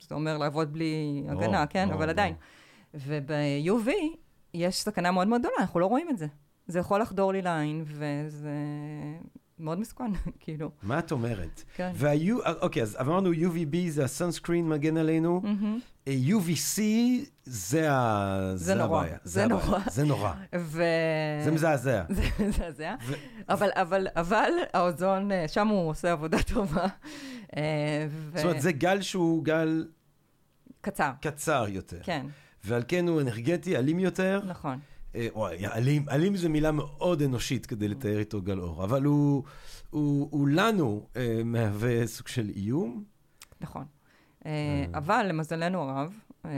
[0.00, 1.88] זה אומר לעבוד בלי הגנה, כן?
[1.88, 2.34] ברור, אבל עדיין.
[3.06, 3.90] וב-UV
[4.54, 6.26] יש סכנה מאוד מאוד גדולה, אנחנו לא רואים את זה.
[6.66, 8.50] זה יכול לחדור לי לעין, וזה
[9.58, 11.62] מאוד מסוכן, כאילו, מה את אומרת?
[11.76, 11.92] כן.
[11.94, 12.48] וה-U...
[12.60, 15.78] אוקיי, אז אמרנו UVB זה הסונסקרין מגן עלינו, מהמם.
[16.08, 16.80] אה, UVC
[17.44, 18.52] זה ה...
[18.54, 19.16] זה נורא, הבעיה.
[19.24, 19.64] זה הבעיה.
[19.66, 19.78] נורא.
[19.90, 20.32] זה נורא.
[20.56, 20.82] ו...
[21.44, 22.02] זה מזעזע.
[22.16, 22.94] זה מזעזע.
[23.06, 23.14] ו-
[23.48, 26.86] אבל, אבל, אבל האוזון, אה, שם הוא עושה עבודה טובה.
[27.56, 29.86] אה, ו- זאת אומרת, זה גל שהוא גל
[30.80, 31.98] קצר, קצר יותר.
[32.02, 32.26] כן,
[32.64, 34.40] ועל כן הוא אנרגטי, אלים יותר.
[34.46, 34.78] נכון.
[35.14, 39.42] אה, וואי, אלים, אלים זה מילה מאוד אנושית כדי לתאר איתו גל אור, אבל הוא,
[39.90, 43.04] הוא, הוא לנו אה, מהווה סוג של איום.
[43.60, 43.84] נכון.
[44.46, 46.50] אה, אבל למזלנו הרב, אה,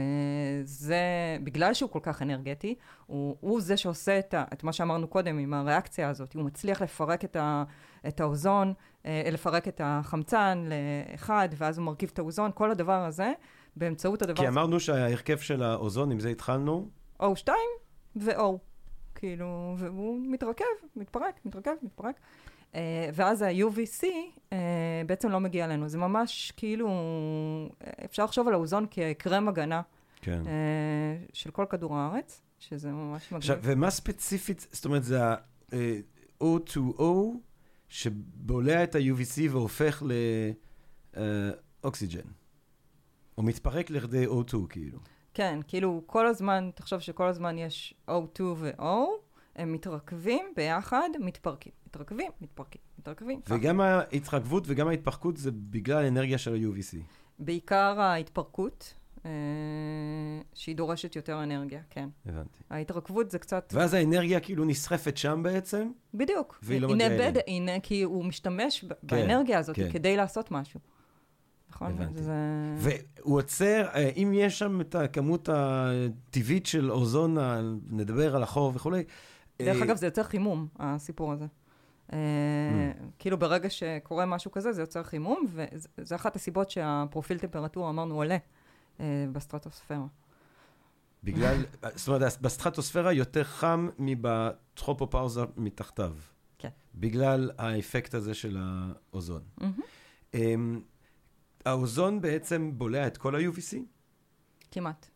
[0.63, 1.03] זה,
[1.43, 5.37] בגלל שהוא כל כך אנרגטי, הוא, הוא זה שעושה את, ה, את מה שאמרנו קודם
[5.37, 6.33] עם הריאקציה הזאת.
[6.33, 7.63] הוא מצליח לפרק את, ה,
[8.07, 8.73] את האוזון,
[9.05, 10.69] אה, לפרק את החמצן
[11.11, 13.31] לאחד, ואז הוא מרכיב את האוזון, כל הדבר הזה,
[13.75, 14.59] באמצעות הדבר כי הזה.
[14.59, 16.89] אמרנו שההרכב של האוזון, עם זה התחלנו,
[17.21, 17.49] O2
[18.15, 18.57] ו-O.
[19.15, 22.15] כאילו, והוא מתרכב, מתפרק, מתרכב, מתפרק.
[22.71, 22.75] Uh,
[23.13, 24.53] ואז ה-UVC uh,
[25.05, 25.89] בעצם לא מגיע אלינו.
[25.89, 26.89] זה ממש כאילו,
[28.05, 29.81] אפשר לחשוב על האוזון כקרם הגנה
[30.21, 30.41] כן.
[30.43, 30.47] uh,
[31.33, 33.37] של כל כדור הארץ, שזה ממש מגניב.
[33.37, 37.03] עכשיו, ומה ספציפית, זאת אומרת, זה ה-O2O
[37.89, 40.03] שבולע את ה-UVC והופך
[41.83, 42.21] לאוקסיגן.
[43.41, 44.99] או מתפרק לכדי O2, כאילו.
[45.33, 48.83] כן, כאילו, כל הזמן, תחשוב שכל הזמן יש O2 ו-O,
[49.55, 51.73] הם מתרכבים ביחד, מתפרקים.
[51.87, 53.41] מתרכבים, מתפרקים, מתרכבים.
[53.49, 56.97] וגם ההתרכבות וגם ההתפרקות זה בגלל האנרגיה של ה-UVC.
[57.39, 58.93] בעיקר ההתפרקות,
[59.25, 59.31] אה,
[60.53, 62.09] שהיא דורשת יותר אנרגיה, כן.
[62.25, 62.59] הבנתי.
[62.69, 63.73] ההתרכבות זה קצת...
[63.75, 66.59] ואז האנרגיה כאילו נסחפת שם בעצם, בדיוק.
[66.63, 67.39] והיא לא מגיעה אלינו.
[67.47, 69.91] היא, כי הוא משתמש ב- באנרגיה הזאת כן.
[69.91, 70.79] כדי לעשות משהו.
[71.71, 71.91] נכון?
[71.91, 72.23] הבנתי.
[72.23, 72.33] זה...
[72.77, 77.37] והוא עוצר, אה, אם יש שם את הכמות הטבעית של אוזון,
[77.89, 79.03] נדבר על החור וכולי.
[79.61, 81.45] דרך אה, אגב, זה יוצר חימום, הסיפור הזה.
[82.13, 82.17] אה,
[82.91, 83.03] Mm.
[83.19, 85.45] כאילו ברגע שקורה משהו כזה, זה יוצר חימום,
[85.97, 88.37] וזה אחת הסיבות שהפרופיל טמפרטורה, אמרנו, עולה
[89.31, 90.05] בסטרטוספירה.
[91.23, 91.57] בגלל,
[91.95, 96.13] זאת אומרת, בסטרטוספירה יותר חם מבטרופופאוזה מתחתיו.
[96.57, 96.69] כן.
[96.95, 99.41] בגלל האפקט הזה של האוזון.
[99.57, 100.81] מהמם.
[101.65, 103.77] האוזון בעצם בולע את כל ה-UVC?
[104.71, 105.07] כמעט,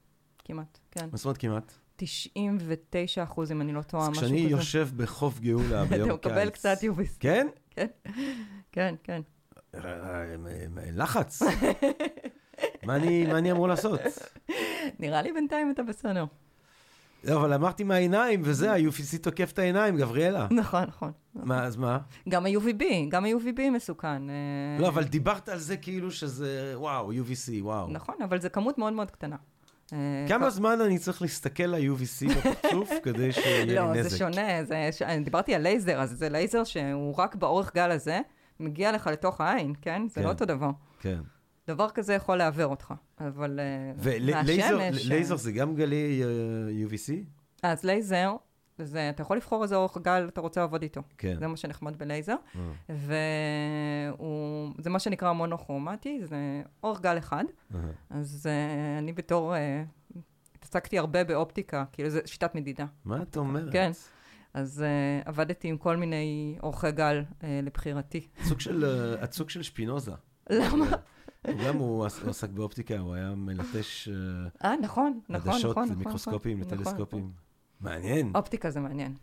[0.44, 1.08] כמעט, כן.
[1.12, 1.74] מה זאת אומרת כמעט?
[1.96, 4.50] 99 אחוז, אם אני לא טועה, אז משהו כשאני כזה.
[4.50, 6.32] יושב בחוף גאולה ביום אתה קיץ...
[6.32, 7.18] מקבל קצת UVC.
[7.20, 7.48] כן?
[8.72, 9.22] כן, כן.
[9.76, 10.36] אה,
[10.94, 11.42] לחץ.
[12.84, 14.00] מה אני מה אני אמור לעשות?
[15.00, 16.26] נראה לי בינתיים אתה בסדר.
[17.26, 20.48] לא, אבל אמרתי מהעיניים, וזה, ה-UVC תוקף את העיניים, גבריאלה.
[20.52, 21.12] נכון, נכון.
[21.36, 22.00] מה, אז מה?
[22.30, 24.30] גם ה-UVB, גם ה-UVB מסוכן.
[24.30, 24.36] אה,
[24.80, 27.88] לא, אבל דיברת על זה כאילו שזה, וואו, UVC, וואו.
[27.90, 29.36] נכון, אבל זו כמות מאוד מאוד קטנה.
[29.94, 34.10] אה, כמה זמן אני צריך להסתכל ל-UVC בפרצוף כדי שיהיה לי לא, נזק?
[34.10, 35.02] זה שונה, זה, ש...
[35.02, 38.22] אני דיברתי על לייזר, אז זה לייזר שהוא רק באורך גל הזה,
[38.60, 40.02] מגיע לך לתוך העין, כן?
[40.08, 40.24] זה כן.
[40.24, 40.70] לא אותו דבר.
[41.00, 41.20] כן.
[41.68, 46.88] דבר כזה יכול לעוור אותך, אבל אה, ולייזר מהשמש, לייזר אה, זה גם גלי אה,
[46.88, 47.14] UVC?
[47.64, 48.36] אז לייזר,
[48.78, 51.02] זה, אתה יכול לבחור איזה אורך גל אתה רוצה לעבוד איתו.
[51.18, 51.36] כן.
[51.40, 52.36] זה מה שנחמד בלייזר.
[52.90, 52.96] אה,
[54.80, 57.44] וזה מה שנקרא מונוכרומטי, זה אורך גל אחד.
[57.76, 57.80] אה.
[58.10, 60.18] אז אה, אני בתור, אה,
[60.56, 62.86] התעסקתי הרבה באופטיקה, כאילו זו שיטת מדידה.
[63.06, 63.74] מה את אומרת?
[63.74, 63.92] כן.
[64.54, 68.28] אז uh, עבדתי עם כל מיני אורכי גל uh, לבחירתי.
[68.44, 68.86] סוג של,
[69.24, 70.12] את סוג של שפינוזה.
[70.50, 70.86] למה?
[71.48, 74.10] הוא גם הוא עס- הוא עסק באופטיקה, הוא היה מלטש
[74.64, 75.84] אה, אה, נכון, נכון, עדשות נכון.
[75.84, 77.20] נכון, למיקרוסקופים, נכון, לטלסקופים.
[77.20, 77.32] נכון.
[77.82, 78.32] מעניין.
[78.36, 79.14] אופטיקה זה מעניין.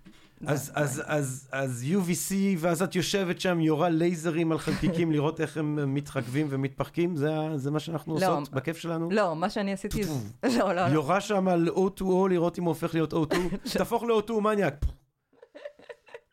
[0.47, 5.41] אז, זה- אז, אז, אז UVC, ואז את יושבת שם, יורה לייזרים על חלקיקים, לראות
[5.41, 7.17] איך הם מתחכבים ומתפרקים?
[7.57, 8.39] זה, מה שאנחנו לא.
[8.39, 9.09] עושות בכיף שלנו?
[9.11, 10.01] לא, מה שאני עשיתי...
[10.43, 10.81] לא, לא, לא.
[10.81, 13.35] יורה שם על O2O, לראות אם הוא הופך להיות O2,
[13.79, 14.85] תהפוך ל-O2 מניאק.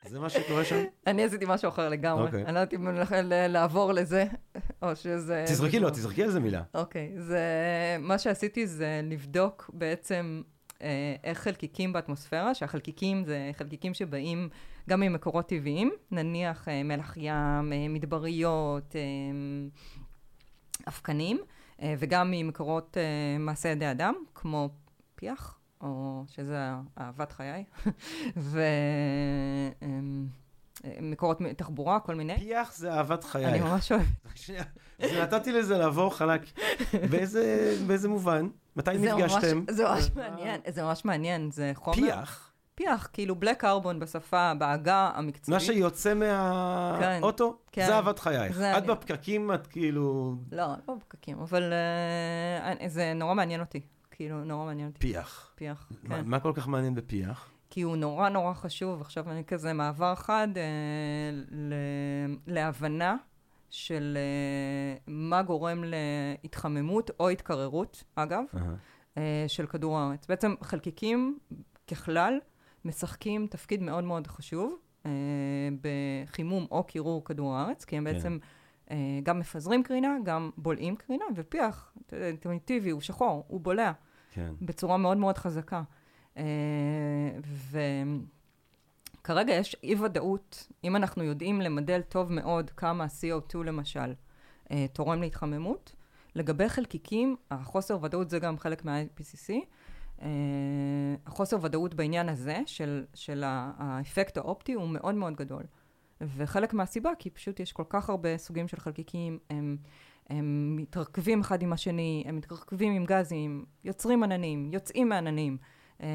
[0.10, 0.84] זה מה שקורה שם?
[1.08, 2.26] אני עשיתי משהו אחר לגמרי.
[2.26, 2.46] אוקיי.
[2.46, 4.26] אני לא יודעת אם אני הולכת לעבור לזה,
[4.82, 5.44] או שזה...
[5.48, 6.62] תזרקי לו, תזרקי על זה מילה.
[6.74, 7.40] אוקיי, זה...
[8.00, 10.42] מה שעשיתי זה לבדוק בעצם
[10.82, 14.50] אה, איך חלקיקים באטמוספירה, שהחלקיקים זה חלקיקים שבאים
[14.90, 18.96] גם ממקורות טבעיים, נניח אה, מלח ים, אה, מדבריות,
[20.88, 21.40] אבקנים,
[22.00, 22.98] וגם ממקורות
[23.40, 24.70] מעשה ידי אדם, כמו
[25.16, 26.70] פיח, או שזה
[27.00, 27.64] אהבת חיי,
[31.00, 32.38] ומקורות תחבורה, כל מיני.
[32.40, 33.64] פיח זה אהבת אני חייך.
[33.64, 34.08] ממש אוהבת.
[34.36, 34.64] שנייה,
[35.00, 36.42] נתתי לזה לעבור חלק.
[37.10, 38.48] באיזה באיזה מובן?
[38.76, 39.64] מתי זה ממש- נפגשתם?
[39.70, 41.96] זה ממש מעניין, זה ממש מעניין, זה חומר...
[41.96, 42.46] פיח?
[42.76, 45.50] פיח, כאילו בלק קרבון בשפה, בעגה המקצועית.
[45.50, 47.58] מה שיוצא מהאוטו?
[47.72, 47.86] כן.
[47.88, 48.56] זה אהבת חייך.
[48.56, 50.36] זה את אני- בפקקים, את כאילו...
[50.52, 51.74] לא, לא בפקקים, אבל
[52.62, 53.82] אני- זה נורא מעניין אותי.
[54.20, 55.00] כאילו, נורא מעניין אותי.
[55.00, 55.52] פיח.
[55.56, 56.22] פיח, מה- כן.
[56.26, 57.50] מה כל כך מעניין בפיח?
[57.70, 59.02] כי הוא נורא נורא חשוב.
[59.02, 60.62] עכשיו אני כזה מעבר חד אה,
[61.52, 61.74] ל-
[62.48, 63.16] להבנה
[63.70, 65.84] של אה, מה גורם
[66.44, 68.76] להתחממות או התקררות, אגב, אהה.
[69.18, 70.28] אה, של כדור הארץ.
[70.28, 71.40] בעצם חלקיקים,
[71.92, 72.40] ככלל,
[72.86, 75.12] משחקים תפקיד מאוד מאוד חשוב אה,
[75.82, 78.14] בחימום או קירור כדור הארץ, כי הם כן.
[78.14, 78.38] בעצם
[78.92, 83.92] אה, גם מפזרים קרינה, גם בולעים קרינה, ופיח, אינטואיטיבי, הוא שחור, הוא בולע
[84.34, 84.54] כן.
[84.62, 85.84] בצורה מאוד מאוד חזקה.
[86.38, 86.44] אה,
[89.22, 94.14] וכרגע יש אי-ודאות, אם אנחנו יודעים למדל טוב מאוד כמה ה-CO2 למשל
[94.72, 95.96] אה, תורם להתחממות,
[96.36, 99.54] לגבי חלקיקים, החוסר ודאות זה גם חלק מה-IPCC,
[100.22, 100.28] אה,
[101.26, 105.64] החוסר ודאות בעניין הזה של, של האפקט האופטי הוא מאוד מאוד גדול.
[106.22, 109.78] וחלק מהסיבה, כי פשוט יש כל כך הרבה סוגים של חלקיקים, הם,
[110.30, 115.58] הם מתרכבים אחד עם השני, הם מתרכבים עם גזים, יוצרים עננים, יוצאים מעננים.
[116.04, 116.08] אה,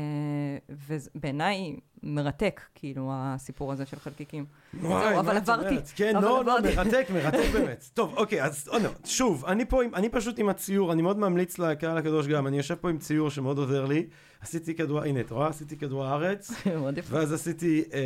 [0.89, 4.45] ובעיניי מרתק, כאילו, הסיפור הזה של חלקיקים.
[4.81, 5.77] וואי, זהו, אבל עברתי.
[5.97, 6.57] כן, לא, לא.
[6.77, 7.85] מרתק, מרתק באמת.
[7.95, 8.69] טוב, אוקיי, אז
[9.05, 12.75] שוב, אני פה, אני פשוט עם הציור, אני מאוד ממליץ לקהל הקדוש גם, אני יושב
[12.75, 14.07] פה עם ציור שמאוד עוזר לי.
[14.41, 15.49] עשיתי כדור, הנה, את רואה?
[15.49, 16.51] עשיתי כדור הארץ.
[17.11, 18.01] ואז עשיתי אה,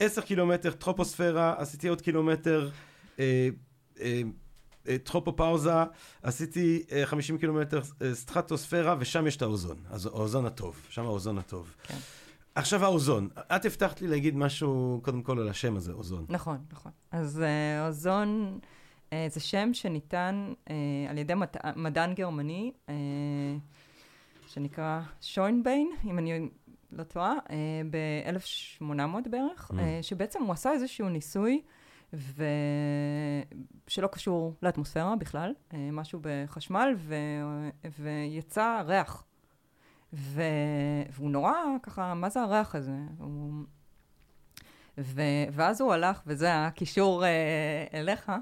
[0.00, 2.68] 10 קילומטר טרופוספירה, עשיתי עוד קילומטר
[3.18, 3.24] אה,
[4.00, 4.22] אה, אה,
[5.04, 5.72] טרופופאוזה,
[6.22, 11.38] עשיתי אה, 50 קילומטר אה, סטרטוספירה, ושם יש את האוזון, אז האוזון הטוב, שם האוזון
[11.38, 11.74] הטוב.
[11.82, 11.94] כן.
[12.54, 16.24] עכשיו האוזון, את הבטחת לי להגיד משהו קודם כל על השם הזה, אוזון.
[16.28, 16.92] נכון, נכון.
[17.10, 18.58] אז אה, אוזון
[19.12, 20.74] אה, זה שם שניתן אה,
[21.10, 21.34] על ידי
[21.76, 22.94] מדען גרמני, אה,
[24.46, 26.48] שנקרא שוינביין, אם אני
[26.92, 27.56] לא טועה, אה,
[27.90, 29.78] ב-1800 בערך, Mm.
[29.78, 31.62] אה, שבעצם הוא עשה איזשהו ניסוי,
[32.12, 32.44] ו...
[33.86, 37.14] שלא קשור לאטמוספירה בכלל, אה, משהו בחשמל, ו...
[37.98, 39.24] ויצא ריח.
[40.12, 40.42] ו...
[41.10, 41.52] והוא נורא
[41.82, 42.96] ככה, מה זה הריח הזה?
[43.18, 43.52] הוא...
[44.98, 45.22] ו...
[45.52, 48.32] ואז הוא הלך, וזה הקישור אה, אליך,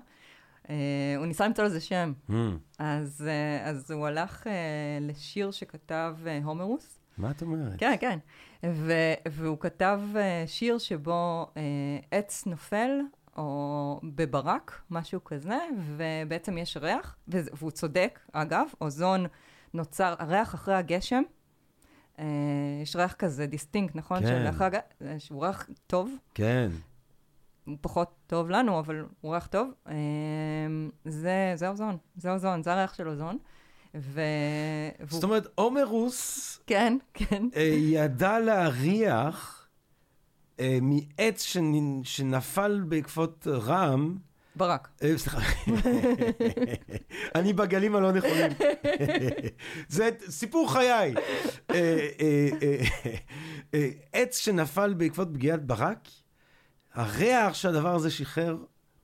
[0.70, 2.12] אה, הוא ניסה למצוא לזה שם.
[2.30, 2.32] Hmm,
[2.78, 4.52] אז, אה, אז הוא הלך אה,
[5.00, 6.98] לשיר שכתב אה, הומרוס.
[7.18, 7.72] מה את אומרת?
[7.78, 8.18] כן, כן.
[8.64, 8.92] ו,
[9.28, 11.62] והוא כתב אה, שיר שבו אה,
[12.10, 13.00] עץ נופל,
[13.36, 15.58] או בברק, משהו כזה,
[15.96, 19.26] ובעצם יש ריח, והוא צודק, אגב, אוזון
[19.74, 21.22] נוצר, הריח אחרי הגשם,
[22.18, 22.24] אה,
[22.82, 24.20] יש ריח כזה דיסטינקט, נכון?
[24.20, 24.26] כן.
[24.26, 24.68] שלאחר
[25.02, 26.70] אה, שהוא ריח טוב, כן.
[27.64, 29.70] הוא פחות טוב לנו, אבל הוא ריח טוב.
[29.88, 29.94] אה,
[31.04, 33.38] זה, זה אוזון, זה אוזון, זה הריח של אוזון.
[33.94, 34.20] ו...
[35.08, 37.48] זאת אומרת, עומר רוס כן, כן.
[37.56, 39.55] אה, ידע להריח
[40.60, 41.60] אה, מעץ שנ-
[42.04, 44.16] שנפל בעקבות רעם,
[44.56, 44.88] ברק.
[45.02, 45.38] אה, סליחה,
[47.34, 48.50] אני בגלים הלא נכונים.
[49.88, 50.86] זה סיפור חיי.
[50.90, 51.14] אה,
[52.20, 52.76] אה, אה,
[53.74, 56.08] אה, עץ שנפל בעקבות פגיעת ברק,
[56.94, 58.56] הריח שהדבר הזה שחרר,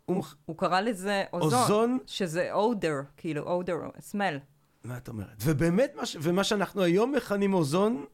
[0.04, 4.38] הוא הוא קרא לזה אוזון, אוזון, שזה אודר, כאילו אודר, סמל.
[4.84, 5.36] מה את אומרת?
[5.44, 8.04] ובאמת, מה ש- ומה שאנחנו היום מכנים אוזון,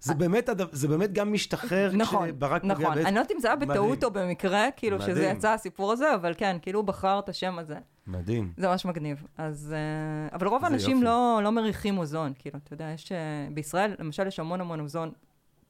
[0.00, 2.94] זה באמת, הדבר- זה באמת גם משתחרר נכון, כשברק פוגע נכון.
[2.94, 3.06] בעץ.
[3.06, 4.04] אני לא יודעת אם זה היה בטעות.
[4.04, 5.36] או במקרה, כאילו שזה מדהים.
[5.36, 7.76] יצא הסיפור הזה, אבל כן, כאילו הוא בחר את השם הזה.
[8.06, 8.52] מדהים.
[8.56, 9.26] זה ממש מגניב.
[9.38, 9.74] אז...
[9.76, 11.02] אה, אבל רוב האנשים.
[11.02, 13.12] לא, לא מריחים אוזון, כאילו, אתה יודע, יש...
[13.12, 13.18] אה,
[13.54, 15.10] בישראל, למשל, יש המון המון אוזון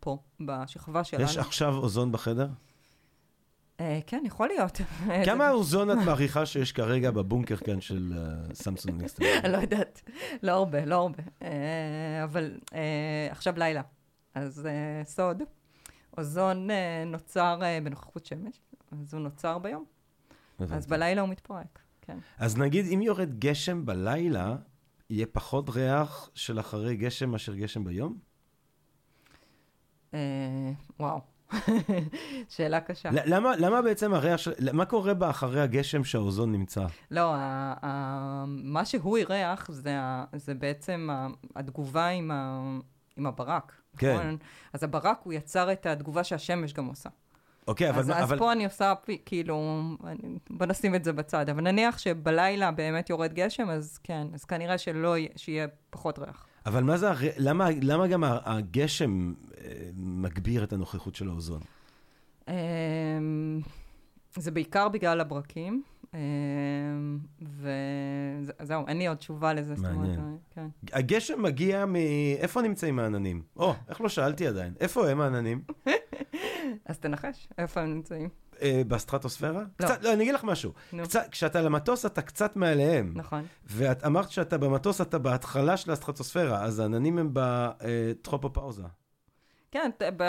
[0.00, 1.24] פה, בשכבה שלנו.
[1.24, 2.48] יש עכשיו אוזון בחדר?
[3.80, 4.80] אה, כן, יכול להיות.
[5.10, 9.24] אה, כמה אוזון את מעריכה שיש כרגע בבונקר כאן של אה, סמסונג נסטר?
[9.44, 10.02] אני לא יודעת.
[10.42, 11.22] לא הרבה, לא הרבה.
[11.42, 11.48] אה,
[12.24, 12.80] אבל אה,
[13.30, 13.82] עכשיו לילה.
[14.36, 15.42] אז אה, סוד,
[16.18, 18.60] אוזון אה, נוצר אה, בנוכחות שמש,
[18.92, 19.84] אז הוא נוצר ביום.
[20.58, 22.18] אז בלילה הוא מתפרק, כן.
[22.38, 24.56] אז נגיד, אם יורד גשם בלילה,
[25.10, 28.18] יהיה פחות ריח של אחרי גשם מאשר גשם ביום?
[31.00, 31.20] וואו.
[32.48, 33.08] שאלה קשה.
[33.12, 34.72] למה, למה בעצם הריח של...
[34.72, 36.86] מה קורה באחרי הגשם שהאוזון נמצא?
[37.10, 41.26] לא, ה- ה- מה שהוא אירח זה, ה- זה בעצם ה-
[41.56, 42.78] התגובה עם, ה-
[43.16, 43.72] עם הברק.
[43.98, 44.14] כן.
[44.16, 44.36] נכון?
[44.72, 47.08] אז הברק, הוא יצר את התגובה שהשמש גם עושה.
[47.68, 47.98] אוקיי, אבל...
[47.98, 48.38] אז, מה- אז אבל...
[48.38, 48.92] פה אני עושה,
[49.26, 50.16] כאילו, אני,
[50.50, 51.48] בוא נשים את זה בצד.
[51.50, 56.46] אבל נניח שבלילה באמת יורד גשם, אז כן, אז כנראה שלא, יהיה- שיהיה פחות ריח.
[56.66, 57.10] אבל מה זה...
[57.38, 59.32] למה, למה גם הגשם
[59.64, 61.60] אה, מגביר את הנוכחות של האוזון?
[62.48, 62.54] אמ,
[64.36, 65.82] זה בעיקר בגלל הברקים,
[67.40, 69.74] וזהו, אין לי עוד תשובה לזה.
[69.82, 70.36] מעניין.
[70.54, 70.66] כן.
[70.92, 71.96] הגשם מגיע מ...
[72.38, 73.42] איפה נמצאים העננים?
[73.56, 74.74] או, איך לא שאלתי עדיין.
[74.80, 75.62] איפה הם העננים?
[76.88, 78.28] אז תנחש, איפה הם נמצאים?
[78.62, 79.60] אה, בסטרטוספירה?
[79.80, 79.86] לא.
[79.86, 80.72] קצת, לא, אני אגיד לך משהו.
[80.92, 81.02] נו.
[81.02, 83.12] קצת, כשאתה על המטוס, אתה קצת מעליהם.
[83.16, 83.44] נכון.
[83.64, 88.82] ואת אמרת שאתה במטוס, אתה בהתחלה של הסטרטוספירה, אז העננים הם בטרופופאוזה.
[89.70, 90.22] כן, ב...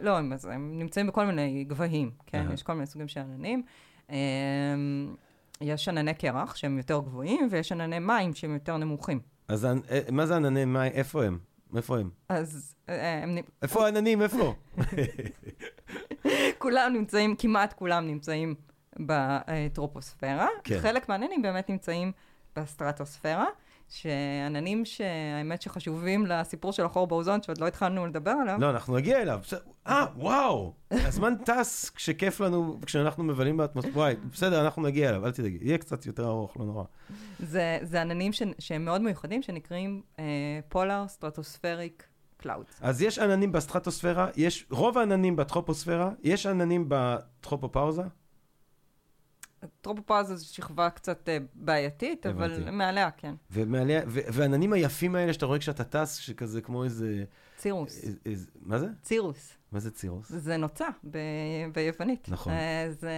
[0.00, 2.46] לא, הם, הם נמצאים בכל מיני גבהים, כן?
[2.54, 3.62] יש כל מיני סוגים של עננים.
[4.10, 5.14] אמ,
[5.60, 9.20] יש ענני קרח שהם יותר גבוהים, ויש ענני מים שהם יותר נמוכים.
[9.48, 10.92] אז אה, מה זה ענני מים?
[10.92, 11.38] איפה הם?
[11.76, 12.10] איפה הם?
[12.28, 14.22] אז אה, הם, איפה העננים?
[14.22, 14.54] איפה?
[16.58, 18.54] כולם נמצאים, כמעט כולם נמצאים
[18.98, 20.48] בטרופוספירה.
[20.64, 20.78] כן.
[20.80, 22.12] חלק מהעננים באמת נמצאים
[22.56, 23.46] בסטרטוספירה,
[23.92, 28.56] שעננים שהאמת שחשובים לסיפור של החור באוזון, שעוד לא התחלנו לדבר עליו.
[28.60, 29.40] לא, אנחנו נגיע אליו.
[29.86, 30.72] אה, וואו!
[30.90, 33.96] הזמן טס כשכיף לנו, כשאנחנו מבלים באטמוספירה.
[33.96, 35.58] וואי, בסדר, אנחנו נגיע אליו, אל תדאגי.
[35.60, 36.84] יהיה קצת יותר ארוך, לא נורא.
[37.38, 40.02] זה, זה עננים ש, שהם מאוד מיוחדים, שנקראים
[40.68, 42.04] polar stratospheric
[42.36, 42.78] clouds.
[42.80, 48.02] אז יש עננים בסטרטוספירה, יש רוב העננים בטרופוספירה, יש עננים בטרופופאוזה.
[49.80, 52.70] טרופופאזה זו שכבה קצת אה, בעייתית, אבל הבנתי.
[52.70, 53.34] מעליה, כן.
[53.50, 57.24] ומעליה, והעננים היפים האלה שאתה רואה כשאתה טס, שכזה כמו איזה...
[57.56, 58.04] צירוס.
[58.26, 58.86] איזה- מה זה?
[59.02, 59.52] צירוס.
[59.72, 60.28] מה זה צירוס?
[60.32, 61.18] זה נוצה ב-
[61.74, 62.28] ביוונית.
[62.28, 62.52] נכון.
[62.52, 63.10] אה, זה,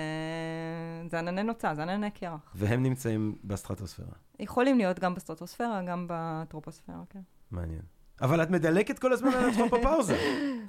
[1.11, 2.53] זה ענני נוצה, זה ענני קרח.
[2.55, 4.09] והם נמצאים בסטרטוספירה.
[4.41, 7.21] יכולים להיות גם בסטרטוספירה, גם בטרופוספירה, כן.
[7.51, 7.83] מעניין.
[8.21, 10.17] אבל את מדלקת כל הזמן על הטרופופאוזה.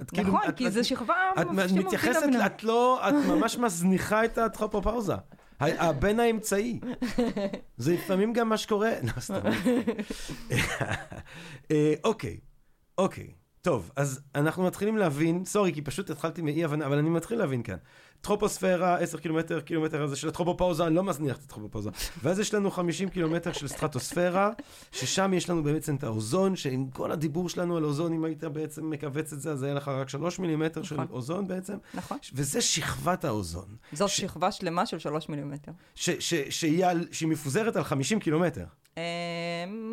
[0.02, 1.46] את כאילו- נכון, כי זו שכבה את
[1.76, 2.22] מתייחסת.
[2.46, 5.14] את לא, את ממש מזניחה את הטרופופאוזה.
[5.60, 6.80] הבן האמצעי.
[7.76, 8.90] זה לפעמים גם מה שקורה.
[9.02, 9.40] לא, סתם.
[11.70, 12.40] אה, אוקיי,
[12.98, 13.30] אוקיי.
[13.62, 17.62] טוב, אז אנחנו מתחילים להבין, סורי, כי פשוט התחלתי מאי הבנה, אבל אני מתחיל להבין
[17.62, 17.76] כאן.
[18.20, 21.90] טרופוספירה, 10 קילומטר, קילומטר הזה של הטרופופאוזה, אני לא מזניח את הטרופופאוזה.
[22.22, 24.50] ואז יש לנו 50 קילומטר של סטרטוספירה,
[24.92, 28.90] ששם יש לנו בעצם את האוזון, שעם כל הדיבור שלנו על אוזון, אם היית בעצם
[28.90, 31.06] מכווץ את זה, אז היה לך רק 3 מילימטר של נכון.
[31.10, 32.18] אוזון בעצם, נכון.
[32.34, 35.72] וזה שכבת האוזון, זאת ש- שכבה שלמה של שלוש מילימטר.
[35.94, 38.64] ש- ש- שהיא על- שהיא מפוזרת על 50 קילומטר.
[38.98, 39.02] אה,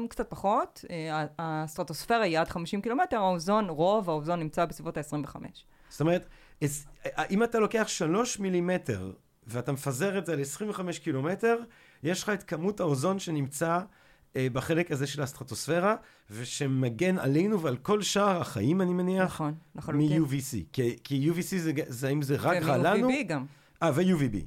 [0.09, 5.35] קצת פחות, אה, הסטרטוספירה היא עד 50 קילומטר, האוזון, רוב האוזון נמצא בסביבות ה-25.
[5.89, 6.25] זאת אומרת,
[7.29, 9.11] אם אתה לוקח 3 מילימטר
[9.47, 11.57] ואתה מפזר את זה ל-25 קילומטר,
[12.03, 13.79] יש לך את כמות האוזון שנמצא
[14.35, 15.95] אה, בחלק הזה של הסטרטוספירה,
[16.31, 20.21] ושמגן עלינו ועל כל שאר החיים, אני מניח, נכון, לחלוטין.
[20.21, 20.57] מ-UVC.
[20.73, 23.07] כי, כי UVC זה, זה האם זה רק רע לנו?
[23.07, 23.45] ו-UVB גם,
[23.83, 24.37] אה, ו-UVB.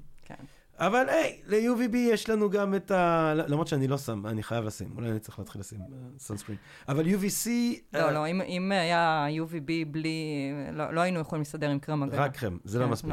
[0.78, 3.32] אבל היי, ל-UVB יש לנו גם את ה...
[3.34, 5.78] למרות שאני לא שם, אני חייב לשים, אולי אני צריך להתחיל לשים
[6.18, 6.58] סונסקרין.
[6.88, 7.48] אבל UVC...
[7.92, 10.50] לא, אה, לא, אם, היה UVB בלי...
[10.72, 12.22] לא, לא היינו יכולים להסתדר עם קרם הגנה.
[12.22, 13.12] רק קרם, זה לא כן, מספיק.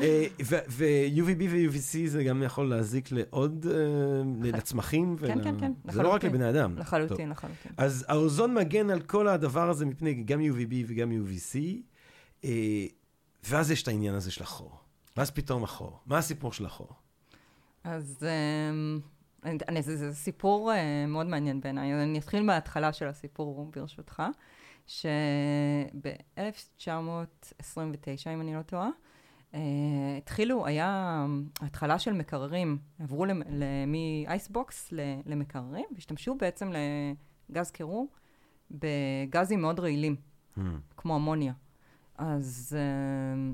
[0.00, 0.26] אה,
[0.68, 5.16] ו-UVB ו-UVC זה גם יכול להזיק לעוד, אה, לצמחים.
[5.16, 6.24] כן, כן, כן, זה לא רק.
[6.24, 6.78] לבני אדם.
[6.78, 7.72] לחלוטין, לחלוטין.
[7.76, 11.58] אז האוזון מגן על כל הדבר הזה מפני גם UVB וגם UVC,
[12.44, 12.86] אה,
[13.48, 14.81] ואז יש את העניין הזה של החור.
[15.16, 16.00] ואז פתאום החור.
[16.06, 16.88] מה הסיפור של החור?
[17.84, 18.26] אז
[18.70, 19.00] אמ,
[19.44, 22.02] אני, זה, זה סיפור אה, מאוד מעניין בעיניי.
[22.02, 24.22] אני אתחיל מההתחלה של הסיפור, ברשותך,
[24.86, 26.40] שב-1929,
[28.34, 28.88] אם אני לא טועה,
[29.54, 29.60] אה,
[30.18, 31.26] התחילו, היה
[31.60, 33.26] התחלה של מקררים, עברו
[33.86, 34.92] מאייסבוקס
[35.26, 36.72] למקררים, והשתמשו בעצם
[37.50, 38.08] לגז קירור
[38.70, 40.16] בגזים מאוד רעילים.
[40.96, 41.52] כמו אמוניה.
[42.18, 43.52] אז אה,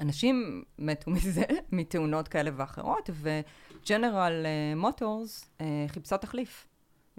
[0.00, 1.42] אנשים מתו מזה,
[1.72, 5.50] מתאונות כאלה ואחרות, וג'נרל מוטורס
[5.88, 6.66] חיפשה תחליף.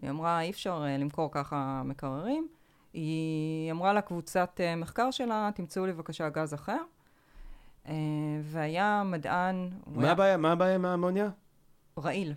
[0.01, 2.47] היא אמרה, אי אפשר אה, למכור ככה מקררים.
[2.93, 6.77] היא אמרה לקבוצת אה, מחקר שלה, תמצאו לי בבקשה גז אחר.
[7.87, 7.93] אה,
[8.41, 10.37] והיה מדען, מה היה הבעיה?
[10.37, 11.29] מה הבעיה עם האמוניה?
[11.99, 12.33] רעיל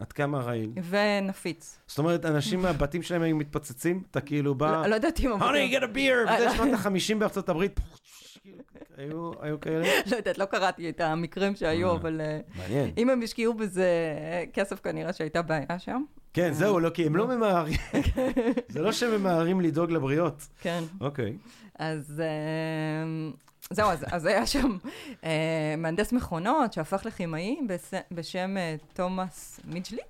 [0.00, 0.70] עד כמה רעיל?
[0.88, 1.78] ונפיץ.
[1.86, 4.02] זאת אומרת, אנשים מהבתים שלהם היו מתפוצצים?
[4.10, 4.70] אתה כאילו בא...
[4.72, 5.42] לא, לא יודעת אם...
[5.42, 6.28] honey, get a beer!
[6.28, 6.54] אה, וזה לא.
[6.54, 7.80] שנות ה-50 בארצות הברית.
[8.46, 8.62] כאילו,
[8.96, 9.84] היו- היו כאלה?
[10.10, 11.94] לא יודעת, לא קראתי את המקרים שהיו, אה.
[11.96, 12.20] אבל...
[12.20, 12.90] אה, מעניין.
[12.98, 13.88] אם הם השקיעו בזה
[14.52, 16.02] כסף, כנראה שהייתה בעיה שם.
[16.32, 17.74] כן, זהו, לא, כי הם לא ממהרים.
[18.68, 20.46] זה לא שהם ממהרים לדאוג לבריות.
[20.60, 20.84] כן.
[21.00, 21.36] אוקיי.
[21.78, 23.30] אז אה,
[23.70, 24.76] זהו, אז, אז היה שם
[25.24, 30.02] אה, מהנדס מכונות שהפך לכימאי בס, בשם אה, תומאס מיג'לי,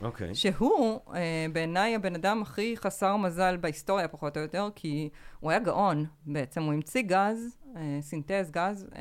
[0.00, 0.34] אוקיי.
[0.34, 1.20] שהוא אה,
[1.52, 5.08] בעיניי הבן אדם הכי חסר מזל בהיסטוריה, פחות או יותר, כי
[5.40, 7.61] הוא היה גאון בעצם, הוא המציא גז, אה,
[8.00, 9.00] סינתז גז, אה,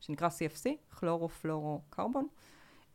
[0.00, 2.26] שנקרא CFC, כלורו-פלורו-קרבון,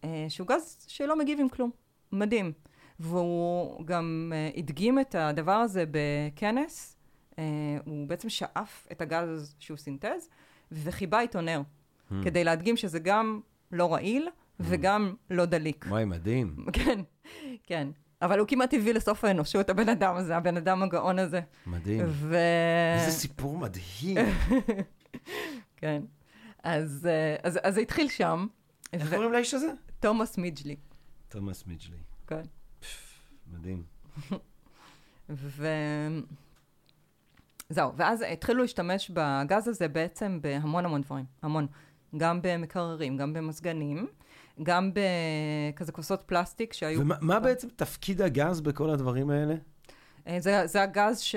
[0.04, 1.72] אה, שהוא גז שלא מגיב עם כלום.
[2.12, 2.52] מדהים.
[3.00, 6.98] והוא גם הדגים את הדבר הזה בכנס,
[7.86, 10.30] הוא בעצם שאף את הגז שהוא סינתז,
[10.72, 11.62] וחיבה איתו נר,
[12.12, 12.14] Hmm.
[12.24, 13.40] כדי להדגים שזה גם
[13.72, 15.86] לא רעיל וגם לא דליק.
[15.90, 16.56] וואי, מדהים.
[16.74, 17.00] כן,
[17.64, 17.88] כן.
[18.26, 21.42] אבל הוא כמעט הביא לסוף האנושות, הבן אדם הזה, הבן אדם הגאון הזה.
[21.68, 22.06] מדהים.
[22.08, 22.38] ו...
[23.00, 24.18] איזה סיפור מדהים.
[25.78, 26.02] כן.
[26.64, 28.48] אז, אה, אז, אז זה התחיל שם.
[28.94, 29.72] איך קוראים לאיש הזה?
[30.00, 30.76] תומאס מיג'לי.
[31.30, 31.98] תומאס מיג'לי.
[32.28, 32.42] כן.
[33.54, 33.84] מדהים.
[35.30, 35.68] ו...
[37.70, 41.68] זהו, ואז התחילו להשתמש בגז הזה בעצם בהמון המון דברים, המון.
[42.18, 44.08] גם במקררים, גם במזגנים,
[44.64, 47.02] גם בכזה כוסות פלסטיק שהיו...
[47.02, 49.56] ומה מה בעצם תפקיד הגז בכל הדברים האלה?
[50.28, 51.36] אה, זה, זה הגז ש...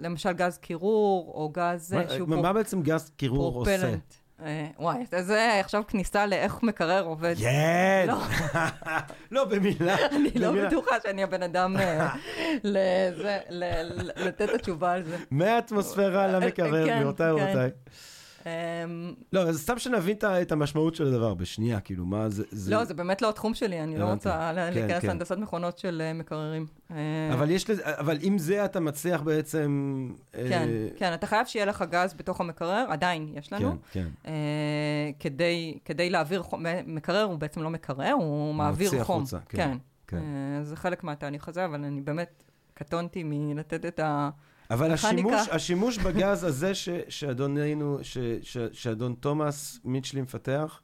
[0.00, 3.78] למשל גז קירור, או גז אה, מה- שהוא מה בעצם גז קירור עושה?
[3.78, 4.14] פרופלנט.
[4.44, 7.34] אה, וואי, זה- זה עכשיו כניסה לאיך מקרר עובד.
[7.38, 8.04] כן!
[8.08, 8.18] לא.
[9.30, 9.96] לא, במילה.
[10.12, 10.66] אני לא.
[10.66, 11.76] בטוחה שאני הבן אדם
[14.16, 15.16] לתת את התשובה על זה.
[15.30, 17.42] מהאטמוספירה למקרר, כן, גבירותיי כן.
[17.42, 17.70] ורבותיי.
[18.46, 18.50] אמ,
[19.32, 22.70] לא, אז סתם שנבין את המשמעות של הדבר בשנייה, כאילו, מה זה...
[22.70, 24.04] לא, זה באמת לא התחום שלי, אני לא.
[24.04, 25.08] רוצה כן, להיכנס כן.
[25.08, 26.66] להנדסת מכונות של אה, מקררים.
[26.90, 26.96] אה,
[27.32, 30.08] אבל יש לזה, אבל עם זה אתה מצליח בעצם...
[30.34, 33.76] אה, כן, כן, אתה חייב שיהיה לך גז בתוך המקרר, עדיין יש לנו.
[33.92, 34.30] כן, כן.
[35.84, 39.16] כדי, להעביר חום, מקרר הוא בעצם לא מקרר, הוא מעביר מוציא חום.
[39.16, 39.78] החוצה, כן, כן.
[40.06, 40.16] כן.
[40.16, 42.42] אה, זה חלק מהתהליך הזה, אבל אני באמת
[42.74, 44.30] קטונתי מלתת את ה...
[44.74, 44.90] אבל.
[44.92, 50.80] השימוש, השימוש בגז הזה ש, שאדוננו, ש, ש, שאדון תומאס מיטשלי מפתח,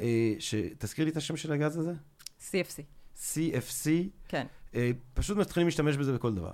[0.00, 0.06] אה,
[0.38, 1.92] ש, תזכיר לי את השם של הגז הזה?
[2.50, 2.80] CFC,
[3.16, 3.88] CFC,
[4.28, 4.46] כן.
[4.74, 6.50] אה, פשוט מתחילים להשתמש בזה בכל דבר.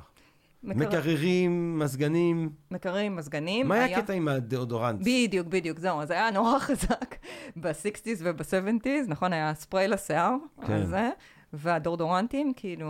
[0.63, 3.69] מקרר- מקררים, מזגנים, מקררים, מזגנים.
[3.69, 5.01] מה היה הקטע עם הדאודורנט?
[5.01, 6.01] בדיוק, בדיוק, זהו.
[6.01, 7.15] אז היה נורא חזק
[7.57, 9.33] ב-60's וב-70's, נכון?
[9.33, 10.35] היה ספרי לשיער,
[10.67, 10.73] כן.
[10.73, 11.11] על זה,
[11.57, 12.89] והדורדורנטים, כאילו,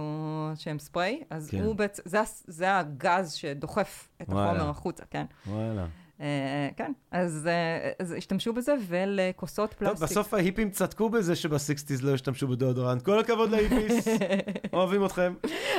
[0.55, 1.62] שהם ספרי, אז כן.
[1.62, 4.51] הוא בעצם, זה, זה הגז שדוחף את וואלה.
[4.51, 5.25] החומר החוצה, כן.
[5.47, 5.87] וואלה.
[6.21, 10.09] אה, כן, אז, אה, אז השתמשו בזה, ולכוסות טוב, פלסטיק.
[10.09, 13.03] בסוף ההיפים צדקו בזה שבסיקסטיז לא השתמשו בדאודורנט.
[13.03, 14.09] כל הכבוד להיפיס,
[14.73, 15.35] אוהבים אתכם.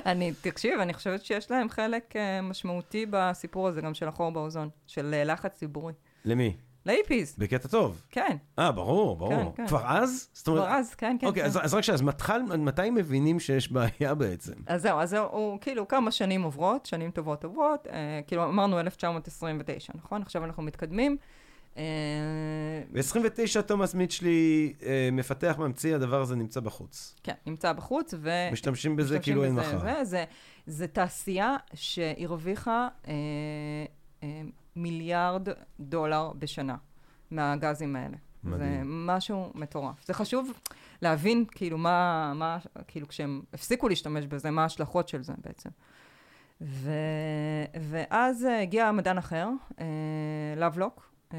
[0.05, 4.69] אני, תקשיב, אני חושבת שיש להם חלק אה, משמעותי בסיפור הזה, גם של החור באוזון,
[4.87, 5.93] של אה, לחץ ציבורי.
[6.25, 6.57] למי?
[6.85, 8.01] להיפיס, בקטע טוב.
[8.11, 9.53] כן, אה, ברור, ברור.
[9.55, 9.67] כן, כן.
[9.67, 10.29] כבר אז?
[10.33, 11.27] זאת אומרת, כבר אז, כן, כן.
[11.27, 11.47] אוקיי, כן.
[11.47, 14.53] אז, אז רק שנייה, אז מתחל, מתי מבינים שיש בעיה בעצם?
[14.67, 18.79] אז זהו, אז זהו, הוא כאילו כמה שנים עוברות, שנים טובות עוברות, אה, כאילו אמרנו
[18.79, 20.21] 1929, נכון?
[20.21, 21.17] עכשיו אנחנו מתקדמים.
[21.77, 21.83] אה,
[22.91, 27.15] ב-29 תומאס מיטשלי אה, מפתח, ממציא, הדבר הזה נמצא בחוץ.
[27.23, 28.29] כן, נמצא בחוץ, ו...
[28.51, 29.79] משתמשים בזה כאילו אין מחר.
[29.79, 30.23] זה, זה,
[30.67, 33.13] זה תעשייה שהרוויחה אה,
[34.23, 34.41] אה,
[34.75, 35.47] מיליארד
[35.79, 36.75] דולר בשנה
[37.31, 38.17] מהגזים האלה.
[38.43, 39.07] זה מדהים.
[39.07, 40.05] משהו מטורף.
[40.05, 40.51] זה חשוב
[41.01, 42.57] להבין, כאילו, מה, מה,
[42.87, 45.69] כאילו, כשהם הפסיקו להשתמש בזה, מה ההשלכות של זה בעצם.
[46.61, 46.91] ו,
[47.89, 49.49] ואז אה, הגיע מדען אחר,
[49.79, 49.85] אה,
[50.57, 51.37] לבלוק, אה,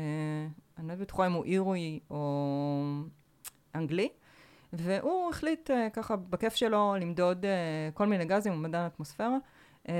[0.78, 3.02] אני לא יודעת בטוחה אם הוא אירוי או
[3.74, 4.08] אנגלי,
[4.72, 9.36] והוא החליט אה, ככה בכיף שלו למדוד אה, כל מיני גזים, הוא מדען אטמוספירה,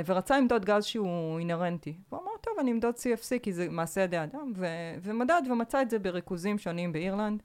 [0.07, 1.97] ורצה למדוד גז שהוא אינהרנטי.
[2.09, 4.67] הוא אמר, טוב, אני אמדוד CFC כי זה מעשה ידי אדם, ו-
[5.03, 7.43] ומדד ומצא את זה בריכוזים שונים באירלנד.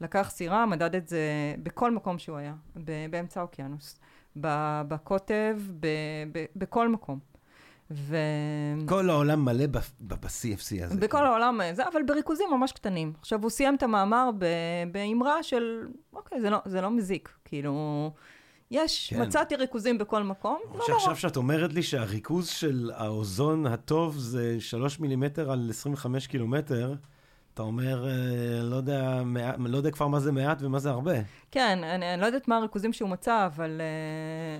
[0.00, 1.20] לקח סירה, מדד את זה
[1.62, 3.98] בכל מקום שהוא היה, ב- באמצע האוקיינוס,
[4.40, 5.86] ב- בקוטב, ב-
[6.32, 7.18] ב- בכל מקום.
[7.90, 8.16] ו...
[8.86, 11.00] כל העולם מלא ב-CFC הזה.
[11.00, 13.12] בכל העולם זה, אבל בריכוזים ממש קטנים.
[13.20, 14.46] עכשיו, הוא סיים את המאמר ב-
[14.92, 17.28] באמרה של, אוקיי, זה לא, זה לא מזיק.
[17.44, 18.10] כאילו,
[18.70, 19.22] יש, כן.
[19.22, 20.86] מצאתי ריכוזים בכל מקום, לא נורא.
[20.86, 26.94] שעכשיו שאת אומרת לי שהריכוז של האוזון הטוב זה 3 מילימטר על 25 קילומטר,
[27.54, 28.12] אתה אומר, אה,
[28.62, 29.22] לא יודע,
[29.58, 31.12] לא יודע כבר מה זה מעט ומה זה הרבה.
[31.50, 33.80] כן, אני, אני לא יודעת מה הריכוזים שהוא מצא, אבל,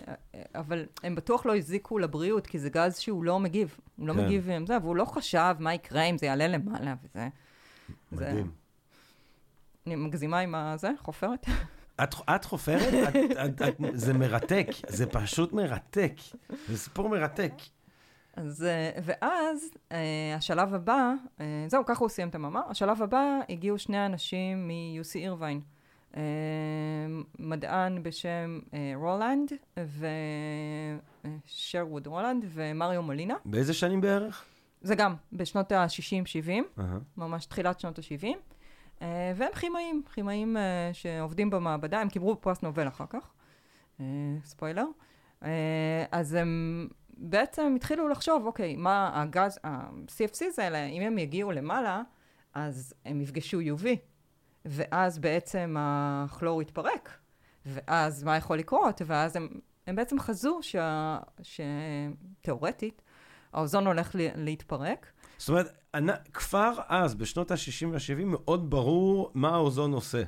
[0.04, 0.14] אה,
[0.60, 3.76] אבל הם בטוח לא הזיקו לבריאות, כי זה גז שהוא לא מגיב.
[3.96, 4.24] הוא לא כן.
[4.24, 7.28] מגיב עם זה, והוא לא חשב מה יקרה אם זה יעלה למעלה וזה.
[8.12, 8.50] זה- מדהים.
[9.86, 11.46] אני מגזימה עם הזה, חופרת.
[12.02, 13.08] את, את חופרת?
[13.08, 16.12] את, את, את, זה מרתק, זה פשוט מרתק.
[16.68, 17.52] זה סיפור מרתק.
[18.36, 22.60] אז, אה, ואז אה, השלב הבא, אה, זהו, ככה הוא סיים את המאמר.
[22.70, 25.60] השלב הבא, הגיעו שני אנשים מ-UC אירווין.
[27.38, 28.58] מדען בשם
[28.94, 29.52] רולנד,
[31.46, 33.34] ושרווד רולנד, ומריו מולינה.
[33.44, 34.44] באיזה שנים בערך?
[34.82, 36.98] זה גם בשנות ה-60-70, אהה.
[37.16, 38.36] ממש תחילת שנות ה-70.
[39.02, 43.30] אה, והם כימאים, כימאים אה, שעובדים במעבדה, הם קיבלו פרס נובל אחר כך,
[44.00, 44.04] אה,
[44.44, 44.84] ספוילר.
[46.10, 52.02] אז הם בעצם התחילו לחשוב, אוקיי, מה הגז, ה-CFCs האלה, אם הם יגיעו למעלה,
[52.54, 53.86] אז הם יפגשו UV,
[54.64, 57.18] ואז בעצם הכלור יתפרק,
[57.66, 59.02] ואז מה יכול לקרות?
[59.06, 59.48] ואז הם,
[59.86, 63.02] הם בעצם חזו שה- שתאורטית,
[63.52, 65.06] האוזון הולך להתפרק.
[65.38, 65.79] זאת אומרת,
[66.32, 70.22] כבר אז, בשנות ה-60 וה-70, מאוד ברור מה האוזון עושה.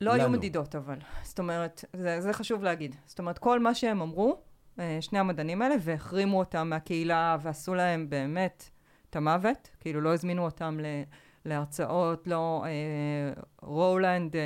[0.00, 0.32] לא היו לנו.
[0.32, 0.98] מדידות אבל.
[1.22, 2.96] זאת אומרת, זה, זה חשוב להגיד.
[3.06, 4.40] זאת אומרת, כל מה שהם אמרו,
[4.78, 8.70] אה, שני המדענים האלה, והחרימו אותם מהקהילה ועשו להם באמת
[9.10, 10.84] את המוות, כאילו לא הזמינו אותם ל,
[11.44, 14.40] להרצאות, לא, אה, רולנד, אה,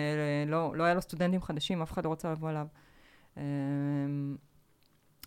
[0.47, 2.66] לא, לא היה לו סטודנטים חדשים, אף אחד לא רצה לבוא אליו.
[3.37, 3.43] אה,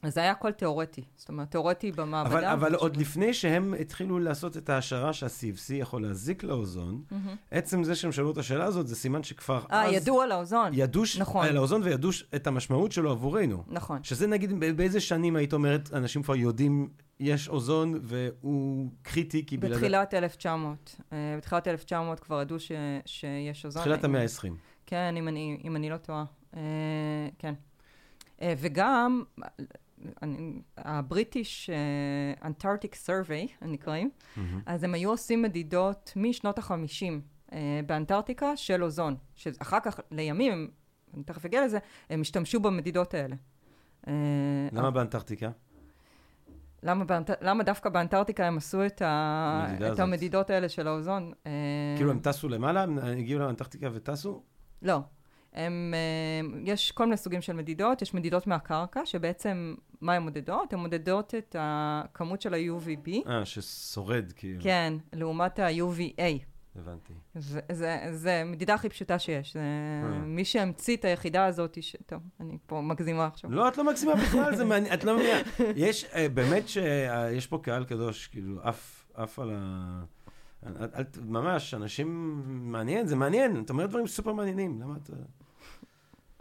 [0.08, 1.04] זה היה הכל תיאורטי.
[1.16, 2.36] זאת אומרת, תיאורטי במעבדה.
[2.36, 7.36] אבל, אבל עוד לפני שהם התחילו לעשות את ההשערה שה-CFC יכול להזיק לאוזון, מהמם.
[7.52, 9.94] עצם זה שהם שאלו את השאלה הזאת, זה סימן שכבר אה, אז...
[9.94, 10.72] ידעו על האוזון.
[10.74, 11.18] ידעו ש...
[11.18, 11.46] נכון.
[11.48, 13.64] על האוזון וידעו ש- את המשמעות שלו עבורנו.
[13.68, 14.04] נכון.
[14.04, 16.90] שזה נגיד, באיזה שנים היית אומרת, אנשים כבר יודעים,
[17.20, 19.78] יש אוזון והוא קריטי, כי בלעדיו...
[19.78, 20.96] בתחילת 1900.
[21.14, 22.72] אה, בתחילת 1900 כבר ידעו ש,
[23.06, 23.82] שיש אוזון.
[23.82, 24.50] תחילת המאה ה-20.
[24.86, 26.26] כן, אם אני, אם אני לא טועה.
[26.56, 26.62] אה,
[27.40, 27.54] כן.
[28.42, 29.24] אה, וגם,
[30.78, 31.70] הבריטיש
[32.44, 34.10] אנטארקטיק סרוויי, הם נקראים,
[34.66, 39.16] אז הם היו עושים מדידות משנות ה-50 באנטארקטיקה של אוזון.
[39.36, 40.68] שאחר כך, לימים,
[41.14, 41.80] אני תכף אגיע לזה,
[42.10, 43.36] הם השתמשו במדידות האלה.
[44.08, 44.14] אה,
[44.72, 45.50] למה באנטארקטיקה?
[46.84, 47.30] למה, באנט...
[47.42, 49.66] למה דווקא באנטארקטיקה הם עשו את, ה...
[49.76, 50.00] את הזאת.
[50.00, 51.32] המדידות האלה של האוזון?
[51.48, 51.52] אה,
[51.98, 54.44] כאילו הם טסו למעלה, הם הגיעו לאנטארקטיקה וטסו?
[54.82, 55.00] לא.
[55.54, 60.74] הם, אה, יש כל מיני סוגים של מדידות, יש מדידות מהקרקע, שבעצם, מה הן מודדות?
[60.74, 64.64] הן מודדות את הכמות של ה-UVB, אה, ששורד, כאילו.
[64.64, 66.44] כן, לעומת ה-UVA.
[66.76, 67.14] הבנתי.
[67.36, 69.54] זה, זה מדידה הכי פשוטה שיש.
[69.54, 69.60] זה
[70.04, 70.20] אה.
[70.20, 71.96] מי שהמציא את היחידה הזאת, ש...
[72.06, 73.52] טוב, אני פה מגזימה עכשיו.
[73.52, 75.40] לא, את לא מגזימה בכלל, זה מעניין, את לא מבינה.
[75.76, 78.60] יש, אה, באמת שיש פה קהל קדוש, כאילו,
[79.14, 80.04] עף על ה...
[80.66, 82.42] אל- אל ת- ממש, אנשים,
[82.72, 85.14] מעניין, זה מעניין, אתה אומר דברים סופר מעניינים, למה אתה...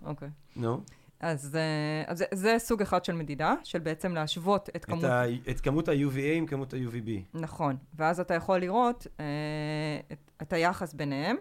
[0.04, 0.28] אוקיי.
[0.56, 0.80] נו,
[1.20, 5.04] אז, אה, אז זה, זה סוג אחד של מדידה, של בעצם להשוות את את כמות...
[5.04, 7.38] ה- את כמות ה-UVA עם כמות ה-UVB.
[7.38, 9.24] נכון, ואז אתה יכול לראות אה,
[10.12, 11.36] את, את היחס ביניהם.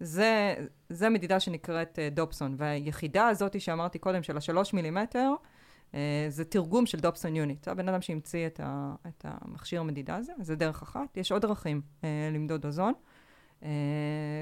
[0.00, 0.54] זה,
[0.88, 5.32] זה מדידה שנקראת אה, דופסון, והיחידה הזאת שאמרתי קודם, של השלוש מילימטר,
[6.28, 7.64] זה תרגום של דופסון יוניט.
[7.64, 11.16] זה הבן אדם שהמציא את, ה, את המכשיר המדידה הזה, זה דרך אחת.
[11.16, 12.92] יש עוד דרכים אה, למדוד אוזון,
[13.62, 13.68] אה,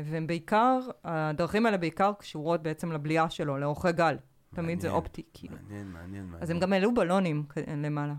[0.05, 4.17] והם בעיקר, הדרכים האלה בעיקר קשורות בעצם לבליעה שלו, לאורכי גל.
[4.55, 5.57] תמיד זה מעניין, אופטי, כאילו.
[5.63, 6.43] מעניין, מעניין, מעניין.
[6.43, 7.45] אז הם גם העלו בלונים
[7.77, 8.15] למעלה.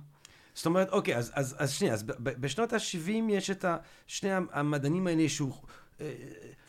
[0.53, 3.77] זאת אומרת, אוקיי, אז, אז, אז שנייה, אז בשנות ה-70 יש את ה-
[4.07, 5.53] שני המדענים האלה שהוא...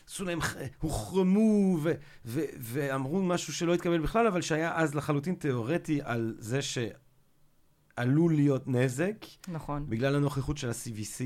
[0.07, 0.39] עשו להם,
[0.81, 1.93] הוחרמו ו-
[2.25, 8.67] ו- ואמרו משהו שלא התקבל בכלל, אבל שהיה אז לחלוטין תיאורטי על זה שעלול להיות
[8.67, 9.89] נזק נכון.
[9.89, 11.23] בגלל הנוכחות של ה-CVC.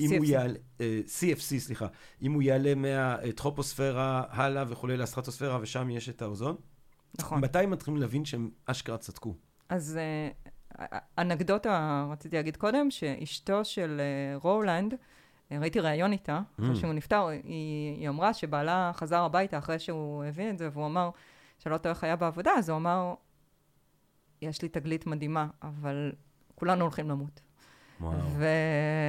[0.00, 0.28] אם הוא CFC.
[0.28, 1.86] יעלה, אה, CFC, סליחה,
[2.22, 6.56] אם הוא יעלה מהטרופוספירה הלאה וכולי לסטרטוספירה, ושם יש את האוזון,
[7.18, 7.40] נכון.
[7.40, 9.34] מתי הם מתחילים להבין שהם אשכרה צדקו?
[9.68, 14.94] אז אה, אנקדוטה רציתי להגיד קודם, שאשתו של אה, רולנד,
[15.60, 16.76] ראיתי ראיון איתה, אחרי Mm.
[16.76, 17.40] שהוא נפטר, היא,
[17.98, 21.10] היא אמרה שבעלה חזר הביתה אחרי שהוא הבין את זה, והוא אמר,
[21.58, 23.14] שלא טועה איך היה בעבודה, אז הוא אמר,
[24.42, 26.12] יש לי תגלית מדהימה, אבל
[26.54, 27.40] כולנו הולכים למות.
[28.00, 28.12] וואו.
[28.36, 28.46] ו...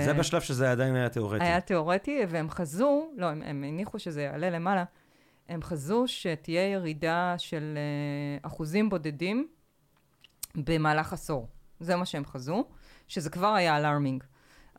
[0.05, 1.43] זה בשלב שזה עדיין היה תיאורטי.
[1.43, 4.83] היה תיאורטי, והם חזו, לא, הם, הם הניחו שזה יעלה למעלה,
[5.49, 7.77] הם חזו שתהיה ירידה של
[8.43, 9.47] uh, אחוזים בודדים
[10.55, 11.47] במהלך עשור.
[11.79, 12.65] זה מה שהם חזו,
[13.07, 14.23] שזה כבר היה אלארמינג.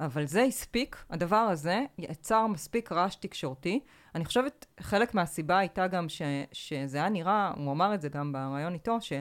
[0.01, 3.81] אבל זה הספיק, הדבר הזה יצר מספיק רעש תקשורתי.
[4.15, 6.23] אני חושבת, חלק מהסיבה הייתה גם ש,
[6.53, 9.13] שזה היה נראה, הוא אמר את זה גם בריאיון איתו, ש,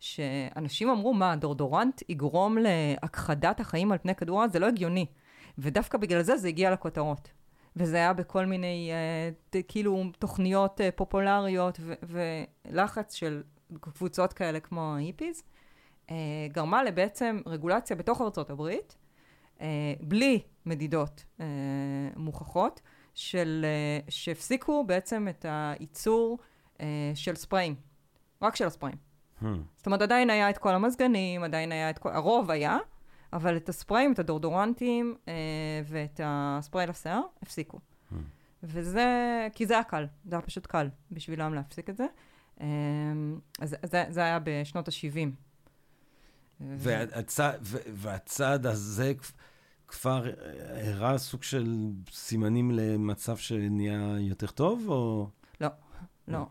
[0.00, 4.52] שאנשים אמרו, מה, הדורדורנט יגרום להכחדת החיים על פני כדור הארץ?
[4.52, 5.06] זה לא הגיוני.
[5.58, 7.30] ודווקא בגלל זה זה הגיע לכותרות.
[7.76, 13.42] וזה היה בכל מיני, אה, ת, כאילו, תוכניות אה, פופולריות ו- ולחץ של
[13.80, 15.42] קבוצות כאלה כמו ההיפיז,
[16.10, 16.16] אה,
[16.52, 18.96] גרמה לבעצם רגולציה בתוך ארצות הברית,
[20.00, 21.46] בלי מדידות אה,
[22.16, 22.80] מוכחות,
[23.16, 26.38] של, אה, שהפסיקו בעצם את הייצור
[26.80, 27.74] אה, של ספריים,
[28.42, 28.96] רק של הספריים.
[29.42, 29.44] Hmm.
[29.76, 32.08] זאת אומרת, עדיין היה את כל המזגנים, עדיין היה את כל...
[32.08, 32.78] הרוב היה,
[33.32, 35.34] אבל את הספריים, את הדורדורנטים אה,
[35.84, 37.78] ואת הספרי לשיער, הפסיקו.
[37.78, 38.14] Hmm.
[38.62, 39.08] וזה,
[39.54, 42.06] כי זה היה קל, זה היה פשוט קל בשבילם להפסיק את זה.
[42.60, 42.66] אה,
[43.60, 45.45] אז זה, זה היה בשנות ה-70.
[46.60, 49.12] והצע, ו- והצעד הזה
[49.88, 50.24] כבר
[50.86, 51.76] הראה סוג של
[52.12, 55.28] סימנים למצב שנהיה יותר טוב, או...
[56.28, 56.46] לא.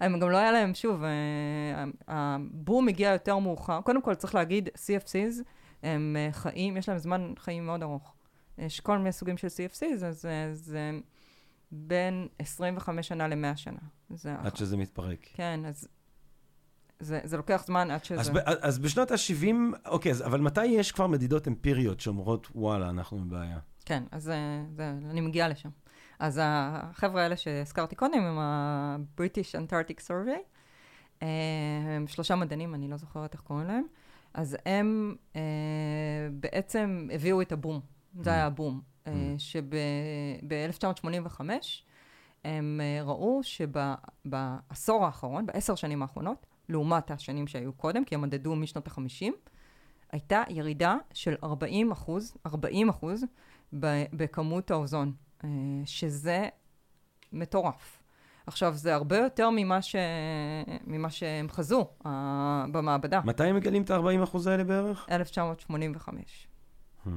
[0.00, 3.80] הם גם לא היה להם, שוב, אה, הבום הגיע יותר מאוחר.
[3.80, 5.42] קודם כל, צריך להגיד, CFCs,
[5.82, 8.14] הם אה, חיים, יש להם זמן חיים מאוד ארוך.
[8.58, 10.90] יש כל מיני סוגים של CFCs, אז זה, זה
[11.70, 13.78] בין 25 שנה ל-100 שנה.
[14.10, 15.26] זה עד שזה מתפרק.
[15.34, 15.88] כן, אז
[17.00, 18.20] זה, זה לוקח זמן עד שזה...
[18.20, 19.46] אז, ב- אז בשנות ה-70,
[19.86, 23.58] אוקיי, אז, אבל מתי יש כבר מדידות אמפיריות שאומרות, וואלה, אנחנו בבעיה?
[23.84, 24.36] כן, אז זה,
[24.76, 25.68] זה, אני מגיעה לשם.
[26.18, 30.38] אז החבר'ה האלה שהזכרתי קודם, הם ה-British Antarctic Survey,
[31.22, 31.26] אה,
[31.96, 33.84] הם שלושה מדענים, אני לא זוכרת איך קוראים להם,
[34.34, 35.40] אז הם אה,
[36.32, 37.80] בעצם הביאו את הבום,
[38.20, 39.16] זה היה הבום, אה, Mm.
[39.38, 41.40] שב-1985
[42.44, 48.88] הם ראו שבעשור האחרון, בעשר שנים האחרונות, לעומת השנים שהיו קודם, כי הם מדדו משנות
[48.88, 49.32] ה-50,
[50.12, 53.24] הייתה ירידה של 40 אחוז, 40 אחוז,
[54.12, 55.12] בכמות האוזון,
[55.44, 55.48] אה,
[55.84, 56.48] שזה
[57.32, 58.02] מטורף.
[58.46, 59.96] עכשיו, זה הרבה יותר ממה, ש...
[60.86, 65.06] ממה שהם חזו אה, במעבדה, מתי הם מגלים את ה-40 אחוז האלה בערך?
[65.10, 66.48] 1985.
[67.06, 67.10] Hmm.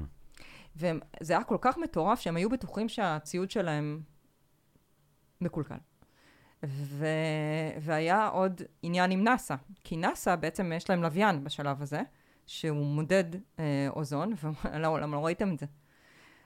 [0.76, 4.02] וזה היה כל כך מטורף שהם היו בטוחים שהציוד שלהם
[5.42, 5.76] מקולקל.
[6.64, 7.06] ו...
[7.82, 12.02] והיה עוד עניין עם נאסא, כי נאסא בעצם יש להם לוויין בשלב הזה,
[12.48, 13.24] שהוא מודד
[13.60, 14.34] אה, אוזון,
[14.74, 15.66] ולמה לא ראיתם את זה?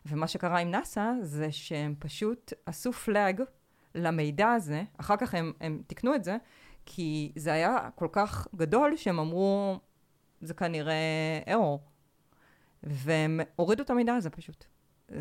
[0.06, 3.42] ומה שקרה עם נאסא זה שהם פשוט עשו פלאג
[3.96, 6.38] למידע הזה, אחר כך הם, הם תיקנו את זה,
[6.86, 9.80] כי זה היה כל כך גדול שהם אמרו,
[10.42, 11.94] זה כנראה error.
[12.84, 14.66] והם הורידו את המידע הזה פשוט.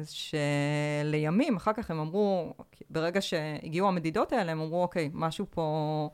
[0.05, 2.55] שלימים, אחר כך הם אמרו,
[2.91, 6.11] ברגע שהגיעו המדידות האלה, הם אמרו, אוקיי, משהו פה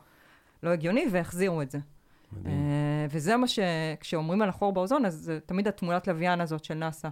[0.63, 1.79] לא הגיוני, והחזירו את זה.
[2.33, 2.47] מדהים.
[2.57, 3.59] אה, וזה מה ש...
[4.01, 7.09] כשאומרים על החור באוזון, אז זה תמיד התמונת לוויין הזאת של נאסא.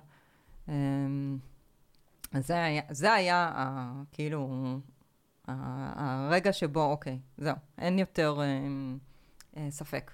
[0.68, 0.74] אה,
[2.32, 4.64] אז זה היה, זה היה ה- כאילו
[5.48, 8.44] הרגע שבו, אוקיי, זהו, אין יותר אה,
[9.56, 10.10] אה, ספק.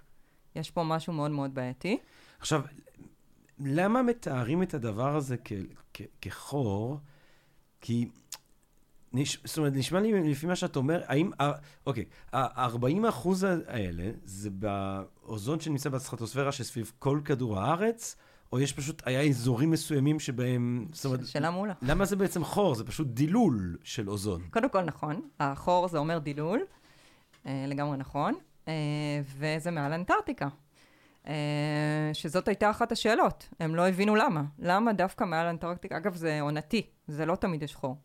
[0.57, 1.99] יש פה משהו מאוד מאוד בעייתי.
[2.41, 2.63] עכשיו,
[3.59, 5.53] למה מתארים את הדבר הזה כ-
[5.95, 6.99] כ- כחור?
[7.81, 8.09] כי,
[9.13, 9.39] נש...
[9.45, 11.53] זאת אומרת, נשמע לי לפי מה שאת אומר, האם, ה-
[11.87, 18.17] אוקיי, ה-40 אחוז האלה, זה באוזון שנמצא בסטרטוספירה שסביב כל כדור הארץ,
[18.53, 21.73] או יש פשוט, היה אזורים מסוימים שבהם, זאת אומרת, שאלה מעולה.
[21.83, 22.75] למה זה בעצם חור?
[22.75, 24.43] זה פשוט דילול של אוזון.
[24.51, 26.61] קודם כל נכון, החור זה אומר דילול,
[27.47, 28.35] אה, לגמרי נכון,
[28.69, 28.73] אה,
[29.39, 30.49] וזה מעל אנטארקטיקה.
[31.27, 34.43] אה, שזאת הייתה אחת השאלות, הם לא הבינו למה.
[34.59, 35.97] למה דווקא מעל אנטארקטיקה?
[35.97, 37.97] אגב, זה עונתי, זה לא תמיד יש חור.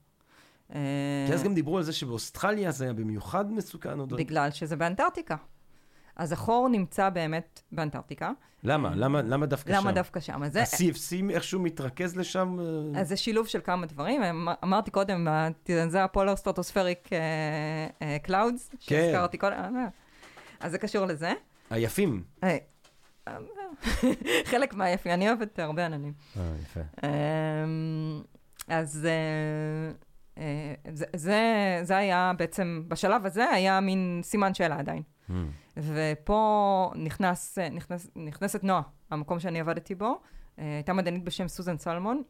[0.75, 0.79] אה,
[1.27, 4.07] כי אז גם דיברו על זה שבאוסטרליה זה היה במיוחד מסוכן.
[4.07, 5.35] בגלל שזה באנטארקטיקה.
[6.15, 8.31] אז החור נמצא באמת באנטארקטיקה.
[8.63, 8.91] למה?
[8.95, 9.77] למה, למה דווקא שם?
[9.77, 10.43] למה דווקא שם?
[10.43, 12.57] אז זה, ה-CFC איכשהו מתרכז לשם?
[12.95, 14.23] אה, אז זה שילוב של כמה דברים.
[14.23, 15.27] אמ- אמרתי קודם,
[15.87, 17.09] זה ה polar stratospheric
[18.23, 18.77] clouds, כן.
[18.79, 19.55] שהזכרתי קודם.
[19.55, 19.87] אה,
[20.59, 21.33] אז זה קשור לזה.
[21.69, 22.23] היפים.
[24.51, 26.13] חלק מהיפי, אני אוהבת הרבה עננים.
[26.37, 26.79] אה, יפה.
[27.03, 28.21] אמ,
[28.67, 29.91] אז אה,
[30.37, 31.41] אה, זה, זה,
[31.83, 35.01] זה היה בעצם, בשלב הזה היה מין סימן שאלה עדיין.
[35.29, 35.33] Hmm.
[35.77, 40.19] ופה נכנס, נכנס, נכנסת נועה, המקום שאני עבדתי בו.
[40.57, 42.21] הייתה מדענית בשם סוזן סלמון,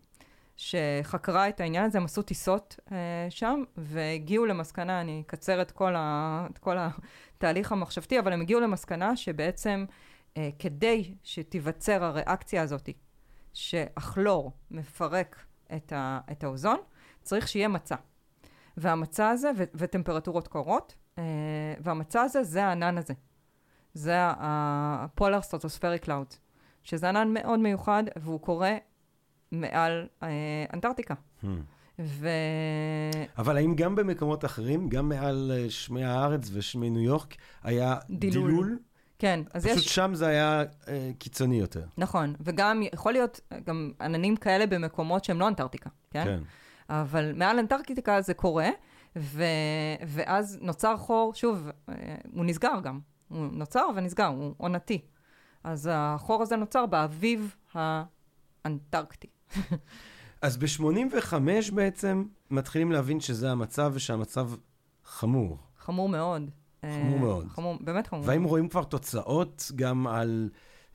[0.57, 2.97] שחקרה את העניין הזה, הם עשו טיסות אה,
[3.29, 8.59] שם, והגיעו למסקנה, אני אקצר את כל, ה, את כל התהליך המחשבתי, אבל הם הגיעו
[8.59, 9.85] למסקנה שבעצם
[10.37, 12.89] אה, כדי שתיווצר הריאקציה הזאת,
[13.53, 16.77] שהכלור מפרק את, ה, את האוזון,
[17.21, 17.95] צריך שיהיה מצע.
[18.77, 21.23] והמצע הזה, ו- וטמפרטורות קורות, אה,
[21.79, 23.13] והמצע הזה זה הענן הזה.
[23.93, 26.35] זה ה-Polar Stratospheric Cloud,
[26.83, 28.77] שזה ענן מאוד מיוחד, והוא קורה
[29.51, 31.13] מעל אה, אנטארקטיקה.
[31.43, 31.47] Hmm.
[31.99, 32.29] ו...
[33.37, 38.51] אבל האם גם במקומות אחרים, גם מעל אה, שמי הארץ ושמי ניו יורק, היה דילול.
[38.51, 38.79] דילול?
[39.19, 39.95] כן, אז פשוט יש...
[39.95, 41.85] שם זה היה אה, קיצוני יותר.
[41.97, 46.23] נכון, וגם יכול להיות גם עננים כאלה במקומות שהם לא אנטארקטיקה, כן?
[46.25, 46.39] כן.
[46.89, 48.69] אבל מעל אנטארקטיקה זה קורה,
[49.15, 49.43] ו...
[50.07, 52.99] ואז נוצר חור, שוב, אה, הוא נסגר גם.
[53.27, 55.01] הוא נוצר ונסגר, הוא עונתי.
[55.63, 59.27] אז החור הזה נוצר באביב האנטרקטי.
[60.41, 61.33] אז ב-85
[61.73, 64.49] בעצם מתחילים להבין שזה המצב ושהמצב
[65.05, 65.57] חמור.
[65.77, 66.51] חמור מאוד.
[66.81, 67.47] חמור אה, מאוד.
[67.47, 68.23] חמור, באמת חמור.
[68.25, 70.49] והאם רואים כבר תוצאות גם על,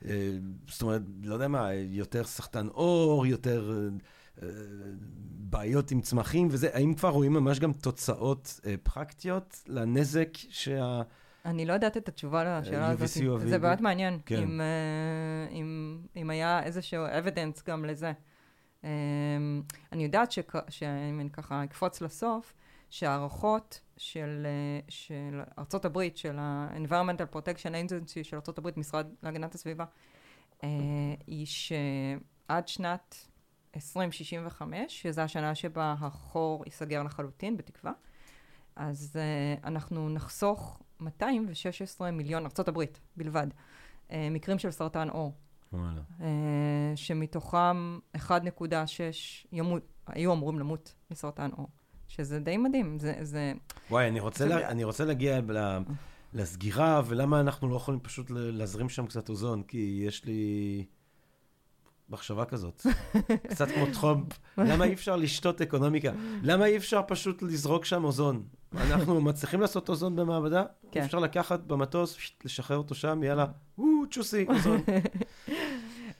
[0.05, 0.31] אה,
[0.67, 3.89] זאת אומרת, לא יודע מה, יותר סחטן עור, יותר
[4.43, 4.47] אה,
[5.49, 11.01] בעיות עם צמחים וזה, האם כבר רואים ממש גם תוצאות פרקטיות לנזק שה...
[11.45, 13.09] אני לא יודעת את התשובה לשאלה הזאת.
[13.47, 13.59] זה?
[13.59, 14.19] באמת מעניין.
[14.25, 14.41] כן.
[14.41, 14.61] אם,
[15.51, 18.11] אם, אם היה איזשהו evidence גם לזה.
[19.91, 20.31] אני יודעת
[20.69, 22.53] שאם אני ככה אקפוץ לסוף,
[22.93, 29.55] שהערכות של, אה, של ארצות הברית, של ה-Environmental Protection Agency של ארצות הברית, משרד להגנת
[29.55, 29.85] הסביבה,
[30.63, 30.69] אה,
[31.27, 33.15] היא שעד שנת
[33.75, 37.91] 2065, שזו השנה שבה החור ייסגר לחלוטין, בתקווה,
[38.75, 43.47] אז uh, אנחנו נחסוך 216 מיליון, ארצות הברית בלבד,
[44.11, 45.33] מקרים של סרטן עור,
[45.73, 46.01] וואלה.
[46.19, 46.23] uh,
[46.95, 48.21] שמתוכם 1.6
[49.51, 51.67] ימות, היו אמורים למות מסרטן עור,
[52.15, 53.53] שזה די מדהים, זה, זה
[53.89, 54.69] וואי, אני רוצה, לה.
[54.69, 55.77] אני רוצה להגיע ל,
[56.33, 60.85] לסגירה, ולמה אנחנו לא יכולים פשוט להזרים שם קצת אוזון, כי יש לי
[62.09, 62.85] מחשבה כזאת.
[63.49, 66.11] קצת כמו טראמפ, למה אי אפשר לשתות אקונומיקה?
[66.41, 68.43] למה אי אפשר פשוט לזרוק שם אוזון?
[68.77, 70.63] אנחנו מצליחים לעשות אוזון במעבדה?
[70.91, 71.03] כן.
[71.03, 73.45] אפשר לקחת במטוס, לשחרר אותו שם, יאללה,
[73.77, 74.81] וואו, צ'וסי, אוזון.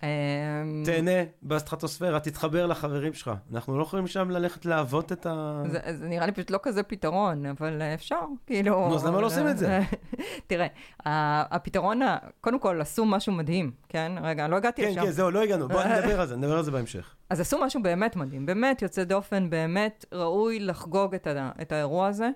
[0.03, 1.11] אמ, תהנה
[1.43, 3.31] בסטרטוספירה, תתחבר לחברים שלך.
[3.53, 5.63] אנחנו לא יכולים שם ללכת לעבוד את ה...
[5.71, 8.89] זה, זה נראה לי פשוט לא כזה פתרון, אבל אפשר, כאילו...
[8.89, 9.79] נו, אז למה לא עושים את זה?
[10.47, 10.67] תראה,
[11.05, 11.99] הפתרון,
[12.41, 14.11] קודם כל עשו משהו מדהים, כן?
[14.21, 15.01] רגע, לא הגעתי כן, לשם.
[15.01, 15.67] כן, זהו, לא הגענו.
[15.67, 17.15] בוא נדבר על זה, נדבר על זה בהמשך.
[17.29, 22.07] אז עשו משהו באמת מדהים, באמת יוצא דופן, באמת ראוי לחגוג את, ה, את האירוע
[22.07, 22.29] הזה,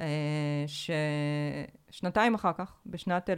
[0.00, 0.64] אה,
[1.90, 3.30] ששנתיים אחר כך, בשנת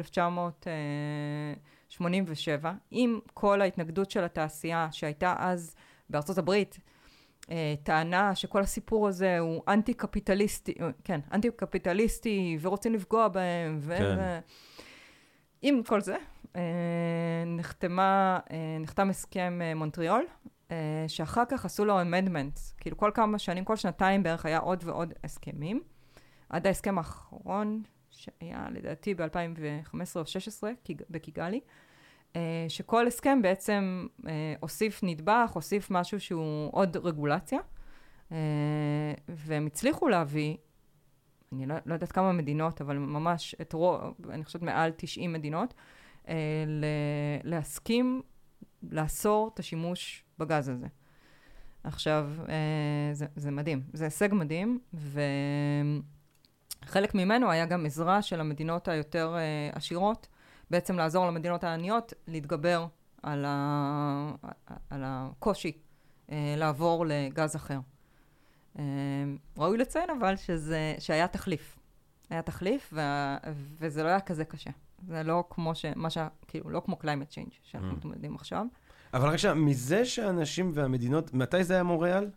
[1.87, 5.75] 1987, עם כל ההתנגדות של התעשייה שהייתה אז
[6.11, 6.79] בארצות הברית,
[7.51, 13.97] אה, טענה שכל הסיפור הזה הוא אנטי-קפיטליסטי, אה, כן, אנטי-קפיטליסטי, ורוצים לפגוע בהם, ו...
[13.99, 14.41] כן.
[15.63, 16.17] עם כל זה,
[16.57, 16.63] אה,
[17.47, 18.39] נחתמה,
[18.81, 20.27] נחתם הסכם מונטריאול,
[21.09, 25.13] שאחר כך עשו לו אמנדמנט, כאילו כל כמה שנים, כל שנתיים בערך היה עוד ועוד
[25.25, 25.83] הסכמים,
[26.49, 27.83] עד ההסכם האחרון,
[28.15, 29.23] שהיה לדעתי ב-2015
[29.93, 30.71] או 2016
[31.11, 31.61] בקיגאלי,
[32.37, 37.59] אה, שכל הסכם בעצם אה, הוסיף נדבך, הוסיף משהו שהוא עוד רגולציה,
[38.33, 38.37] אה,
[39.29, 40.57] והם הצליחו להביא,
[41.53, 44.01] אני לא, לא יודעת כמה מדינות, אבל ממש את רוב,
[44.31, 45.75] אני חושבת מעל 90 מדינות,
[47.45, 48.23] להסכים
[48.83, 50.87] לאסור את השימוש בגז הזה.
[51.85, 52.31] עכשיו,
[53.13, 54.79] זה, זה מדהים, זה הישג מדהים,
[56.87, 60.29] וחלק ממנו היה גם עזרה של המדינות היותר אה, עשירות,
[60.71, 62.87] בעצם לעזור למדינות העניות להתגבר
[63.23, 64.31] על, ה,
[64.91, 65.73] על הקושי
[66.33, 67.79] אה, לעבור לגז אחר.
[68.79, 68.85] אה,
[69.59, 71.79] ראוי לציין אבל שזה, שהיה תחליף.
[72.31, 73.37] היה תחליף, וה,
[73.79, 74.71] וזה לא היה כזה קשה.
[75.09, 75.85] זה לא כמו ש...
[75.97, 76.29] מה שה...
[76.49, 77.97] כאילו, לא כמו climate change שאנחנו Mm.
[77.97, 78.67] מתמודדים עכשיו.
[79.15, 82.31] אבל רק עכשיו, מזה שאנשים והמדינות, מתי זה היה מוריאל?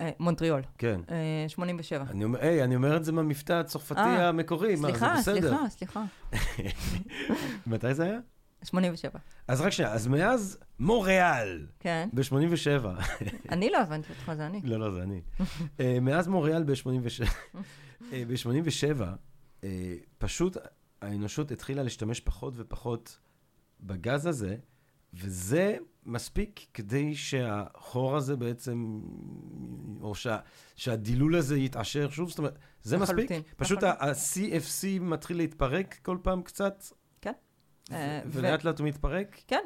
[0.00, 1.00] אה, מונטריאול, כן.
[1.10, 2.04] אה, 87.
[2.10, 5.66] אני אומר, היי, אני אומר את זה מהמבטא הצרפתי אה, המקורי, מה, זה סליחה, בסדר.
[5.68, 6.04] סליחה, סליחה.
[7.66, 8.18] מתי זה היה?
[8.62, 9.18] 87,
[9.48, 12.08] אז רק שנייה, אז מאז מוריאל, כן.
[12.12, 12.86] ב-87.
[13.50, 14.60] אני לא הבנתי אותך, זה אני.
[14.64, 15.20] לא, לא, זה אני.
[15.80, 17.24] אה, מאז מוריאל ב-87,
[18.12, 19.02] ב-87,
[20.18, 20.56] פשוט
[21.02, 23.18] האנושות התחילה להשתמש פחות ופחות
[23.80, 24.56] בגז הזה,
[25.14, 29.00] וזה מספיק כדי שהחור הזה בעצם,
[30.00, 30.38] או שה,
[30.76, 33.54] שהדילול הזה יתעשר שוב, זאת אומרת, זה לחלוטין, מספיק.
[33.56, 33.82] פשוט.
[33.82, 36.84] ה-CFC מתחיל להתפרק כל פעם קצת,
[37.20, 37.32] כן.
[37.92, 39.40] אה, ולאט לאט הוא מתפרק.
[39.46, 39.62] כן,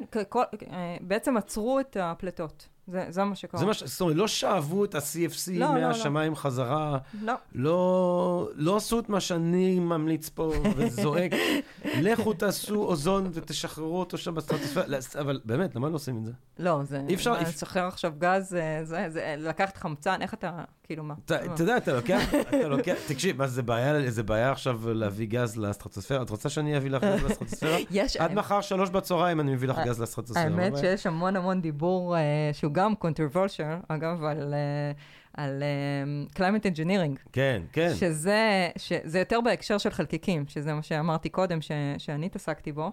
[0.71, 2.69] אה, בעצם עצרו את הפליטות.
[2.87, 3.59] זה, זה מה שקרה.
[3.59, 3.83] זה מה ש...
[3.83, 5.87] זאת אומרת, לא שאבו את ה-CFC לא, לא, לא.
[5.87, 11.31] מהשמיים חזרה, לא, לא, לא עשו את מה שאני ממליץ פה וזועק,
[12.01, 16.31] לכו תעשו אוזון ותשחררו אותו שם בסטרטוספירה, לא, אבל באמת, למה לא עושים את זה?
[16.59, 17.01] לא, זה...
[17.09, 21.13] אי אפשר- לשחרר עכשיו גז, אה, זה, זה, לקחת חמצן, איך אתה, כאילו מה?
[21.25, 25.57] אתה יודע, אתה לוקח, אתה לוקח, תקשיב, מה זה בעיה, זה בעיה עכשיו להביא גז
[25.57, 26.21] לסטרטוספירה?
[26.21, 27.77] את רוצה שאני אביא לך גז לסטרטוספירה?
[27.91, 28.17] יש...
[28.17, 30.45] עד מחר שלוש בצהריים אני מביא לך גז לסטרטוספירה.
[30.45, 30.77] האמת?
[30.77, 32.21] שיש המון המון דיבור, אה,
[32.53, 34.91] שהוא גם controversial, אגב, על, אה,
[35.33, 37.29] על אה, climate engineering.
[37.31, 37.93] כן, כן.
[37.95, 42.91] שזה, שזה יותר בהקשר של חלקיקים, שזה מה שאמרתי קודם, ש, שאני התעסקתי בו,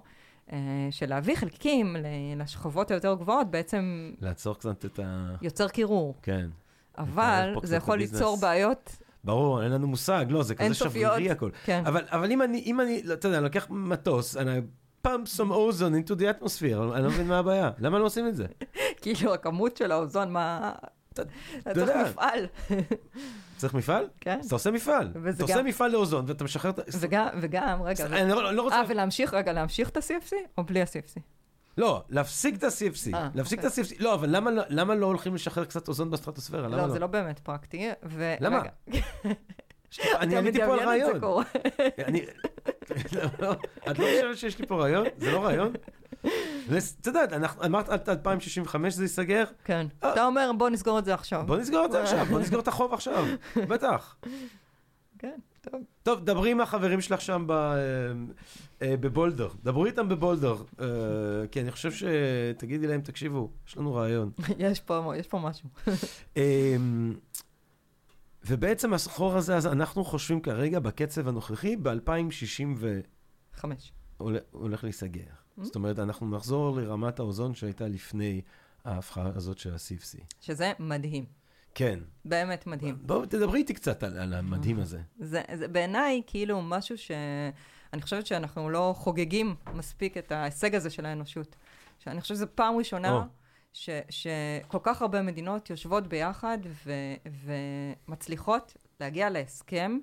[0.53, 0.59] אה,
[0.91, 1.97] שלהביא חלקיקים
[2.37, 5.35] לשכבות היותר גבוהות בעצם לעצור קצת את ה...
[5.43, 6.15] יוצר קירור.
[6.23, 6.49] כן.
[6.99, 7.99] אבל זה יכול.
[7.99, 8.91] ליצור בעיות
[9.25, 10.75] ברור, אין לנו מושג, לא, זה כזה.
[10.75, 11.51] שברירי הכל.
[11.65, 11.83] כן.
[11.87, 14.61] אבל, אבל אם אני, אם אני, לא, אתה יודע, אני לוקח מטוס, אני
[15.07, 17.71] pump some ozone into the atmosphere, אני לא מבין מה הבעיה.
[17.79, 18.47] למה לא עושים את זה?
[19.03, 20.73] כאילו הכמות של האוזון, מה...
[21.13, 21.23] אתה-
[21.59, 22.03] אתה צריך יודע.
[22.11, 22.47] מפעל,
[23.57, 24.09] צריך מפעל?
[24.21, 24.39] כן.
[24.41, 25.13] אז אתה עושה מפעל.
[25.35, 26.83] אתה עושה מפעל לאוזון ואתה משחרר את ה...
[27.41, 28.17] וגם, רגע, לא,
[28.49, 28.77] אני לא רוצה...
[28.77, 31.21] אה, ולהמשיך, רגע, להמשיך את ה-CFC או בלי ה-CFC?
[31.79, 33.15] לא, להפסיק את ה-CFC.
[33.15, 33.85] אה, להפסיק את אוקיי.
[33.85, 33.95] ה-CFC.
[34.03, 36.69] לא, אבל למה, לא- למה לא הולכים לשחרר קצת אוזון בסטרטוספירה?
[36.69, 36.89] לא, לא?
[36.89, 37.89] זה לא באמת פרקטי.
[38.41, 38.63] למה?
[40.21, 41.11] אני אתה עניתי פה על את רעיון.
[43.91, 45.07] את לא חושבת שיש לי פה רעיון?
[45.19, 45.73] זה לא רעיון?
[46.69, 49.45] לס- אתה יודע, אנחנו- אמרת עד 2065 זה ייסגר?
[49.65, 49.87] כן.
[50.05, 50.13] אה.
[50.13, 51.43] אתה אומר, בוא נסגור את זה עכשיו.
[51.47, 53.25] בוא נסגור את זה עכשיו, בוא נסגור את החוב עכשיו,
[53.71, 54.17] בטח.
[55.19, 55.83] כן, טוב.
[56.03, 57.77] טוב, דברי עם החברים שלך שם ב, אה,
[58.83, 59.49] אה, בבולדר.
[59.63, 60.87] דברו איתם בבולדר, אה,
[61.51, 62.05] כי אני חושב ש...
[62.59, 64.31] תגידי להם, תקשיבו, יש לנו רעיון.
[64.59, 65.69] יש פה, יש פה משהו.
[66.37, 66.77] אה,
[68.45, 72.85] ובעצם הסחור הזה, אז אנחנו חושבים כרגע, בקצב הנוכחי, ב-2060
[73.55, 73.93] חמש.
[74.51, 75.21] הולך להיסגר.
[75.23, 75.65] Mm-hmm.
[75.65, 78.41] זאת אומרת, אנחנו נחזור לרמת האוזון שהייתה לפני
[78.85, 80.21] ההפכה הזאת של ה-CFC.
[80.41, 81.42] שזה מדהים.
[81.75, 81.99] כן.
[82.25, 82.99] באמת מדהים.
[83.03, 85.01] בואו, תדברי איתי קצת על, על המדהים הזה.
[85.19, 87.11] זה, זה בעיניי כאילו משהו ש...
[87.93, 91.57] אני חושבת שאנחנו לא חוגגים מספיק את ההישג הזה של האנושות.
[91.99, 93.21] שאני חושבת שזו פעם ראשונה או.
[93.73, 96.93] ש, שכל כך הרבה מדינות יושבות ביחד ו,
[98.09, 99.99] ומצליחות להגיע להסכם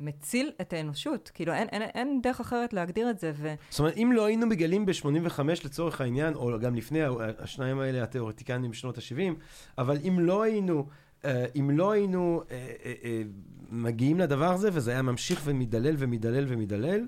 [0.00, 1.30] שמציל את האנושות.
[1.34, 3.32] כאילו, אין, אין, אין דרך אחרת להגדיר את זה.
[3.34, 3.54] ו...
[3.70, 7.00] זאת אומרת, אם לא היינו מגלים ב-85 לצורך העניין, או גם לפני,
[7.38, 9.34] השניים האלה התיאורטיקנים בשנות ה-70,
[9.78, 10.86] אבל אם לא היינו,
[11.24, 13.22] אה, אם לא היינו אה, אה,
[13.70, 17.06] מגיעים לדבר הזה, וזה היה ממשיך ומדלל ומדלל ומדלל,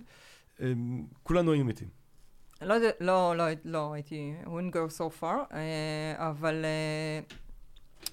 [1.22, 1.88] כולנו היינו מתים.
[2.62, 5.54] לא, לא, לא, לא הייתי, I wouldn't go so far,
[6.16, 6.64] אבל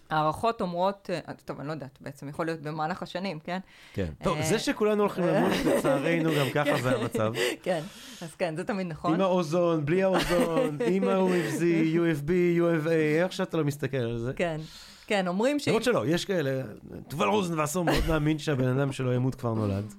[0.09, 3.59] הערכות אומרות, אה, טוב, אני לא יודעת, בעצם יכול להיות במהלך השנים, כן?
[3.93, 4.09] כן.
[4.23, 7.33] טוב, אה, זה שכולנו הולכים למות, לצערנו, גם ככה זה המצב.
[7.63, 7.81] כן,
[8.21, 9.13] אז כן, זה תמיד נכון.
[9.13, 11.61] עם האוזון, בלי האוזון, עם ה-UFZ,
[11.95, 12.29] UFB,
[12.59, 12.89] UFA,
[13.23, 14.33] איך שאתה לא מסתכל על זה.
[14.33, 14.61] כן,
[15.07, 15.67] כן, אומרים ש...
[15.67, 16.61] למרות שלא, יש כאלה,
[17.07, 19.93] תובל רוזנבסר מאוד מאמין שהבן אדם שלו ימות כבר נולד.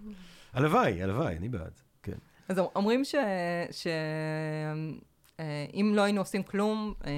[0.53, 1.80] הלוואי, הלוואי, אני בעד.
[2.03, 2.12] כן.
[2.49, 3.14] אז אומרים ש...
[5.41, 7.11] אה, אם לא היינו עושים כלום, אה,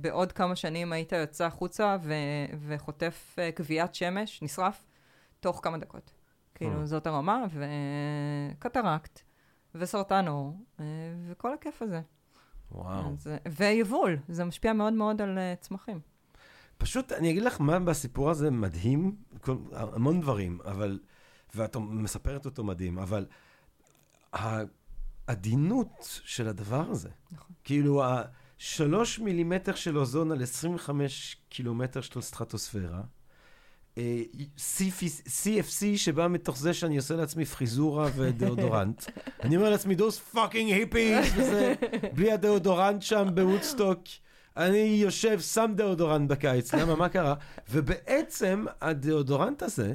[0.00, 2.14] בעוד כמה שנים היית יוצא החוצה ו...
[2.66, 4.84] וחוטף אה, גביית שמש, נשרף,
[5.40, 6.12] תוך כמה דקות.
[6.54, 6.86] כאילו.
[6.86, 7.44] זאת הרמה,
[8.58, 9.20] וקטרקט,
[9.74, 10.84] וסרטן עור, אה,
[11.28, 12.00] וכל הכיף הזה.
[12.72, 13.12] וואו.
[13.12, 16.00] אז, אה, ויבול, זה משפיע מאוד מאוד על אה, צמחים.
[16.78, 20.98] פשוט, אני אגיד לך מה בסיפור הזה מדהים, כל- המון דברים, אבל,
[21.54, 23.26] ואת מספרת אותו מדהים, אבל
[25.28, 27.56] העדינות של הדבר הזה, נכון.
[27.64, 33.00] כאילו, השלוש מילימטר של אוזון על 25 קילומטר של סטרטוספירה,
[33.98, 34.22] אה,
[35.26, 39.04] CFC שבא מתוך זה שאני עושה לעצמי פריזורה ודאודורנט.
[39.42, 41.74] אני אומר לעצמי, those fucking hippies, וזה,
[42.14, 44.02] בלי הדאודורנט שם בוודסטוק.
[44.56, 47.34] אני יושב, שם דאודורנט בקיץ, למה, מה קרה?
[47.70, 49.94] ובעצם הדאודורנט הזה,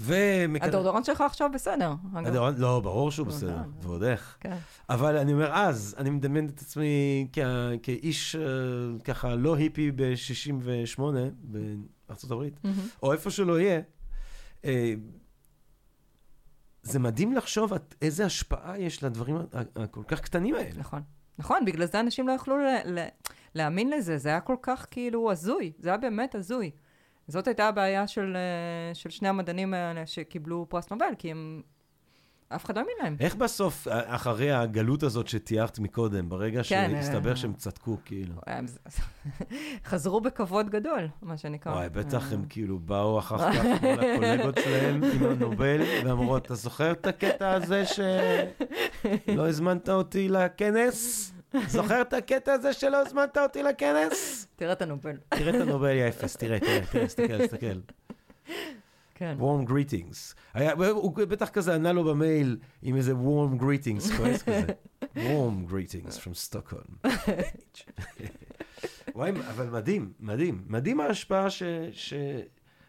[0.00, 0.64] ומקד...
[0.68, 1.92] הדורדורנט שלך עכשיו בסדר.
[2.14, 3.58] הדאודורנט, לא, ברור שהוא בסדר.
[3.82, 4.36] ועוד איך.
[4.40, 4.56] כן.
[4.88, 7.38] אבל אני אומר, אז, אני מדמיין את עצמי כ-
[7.82, 8.42] כאיש אה,
[9.04, 11.00] ככה לא היפי ב-68
[11.42, 12.60] בארצות הברית.
[13.02, 13.80] או איפה שלא יהיה.
[14.64, 14.94] אה,
[16.82, 19.36] זה מדהים לחשוב עד איזה השפעה יש לדברים
[19.76, 20.70] הכל כך קטנים האלה.
[20.78, 21.02] נכון.
[21.38, 23.06] נכון, בגלל זה אנשים לא יכלו ל- ל-
[23.54, 26.70] להאמין לזה, זה היה כל כך כאילו הזוי, זה היה באמת הזוי.
[27.30, 31.62] זאת הייתה הבעיה של, אה, של שני המדענים האלה שקיבלו פרס נובל, כי הם
[32.48, 33.16] אף אחד לא האמין להם.
[33.20, 38.34] איך בסוף, אחרי הגלות הזאת שתיארת מקודם, ברגע כן, שהסתבר אה, שהם צדקו, כאילו.
[39.88, 41.72] חזרו בכבוד גדול, מה שנקרא.
[41.72, 46.54] וואי, בטח אה, הם כאילו באו אחר כך כל הקולגות שלהם עם הנובל, ואמרו, אתה
[46.54, 51.32] זוכר את הקטע הזה שלא הזמנת אותי לכנס?
[51.66, 54.46] זוכר את הקטע הזה שלא הזמנת אותי לכנס?
[54.56, 55.16] תראה את הנובל.
[55.28, 57.80] תראה את הנובל, יא אפס, תראה, תראה, תראה, תסתכל, תסתכל.
[59.14, 59.36] כן.
[59.40, 60.34] warm greetings.
[60.54, 64.66] היה, הוא בטח כזה ענה לו במייל עם איזה warm greetings, כועס כזה.
[65.16, 67.08] warm greetings from Stockholm.
[69.14, 70.64] וואי, אבל מדהים, מדהים.
[70.66, 71.62] מדהים ההשפעה ש...
[71.92, 72.14] ש...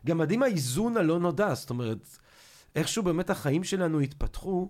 [0.05, 2.17] גם מדהים האיזון הלא נודע, זאת אומרת,
[2.75, 4.69] איכשהו באמת החיים שלנו התפתחו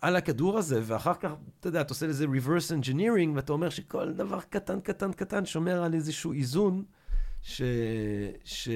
[0.00, 1.30] על הכדור הזה, ואחר כך,
[1.60, 5.82] אתה יודע, אתה עושה לזה reverse engineering, ואתה אומר שכל דבר קטן, קטן, קטן שומר
[5.82, 6.84] על איזשהו איזון.
[7.42, 7.62] ש...
[8.44, 8.68] ש...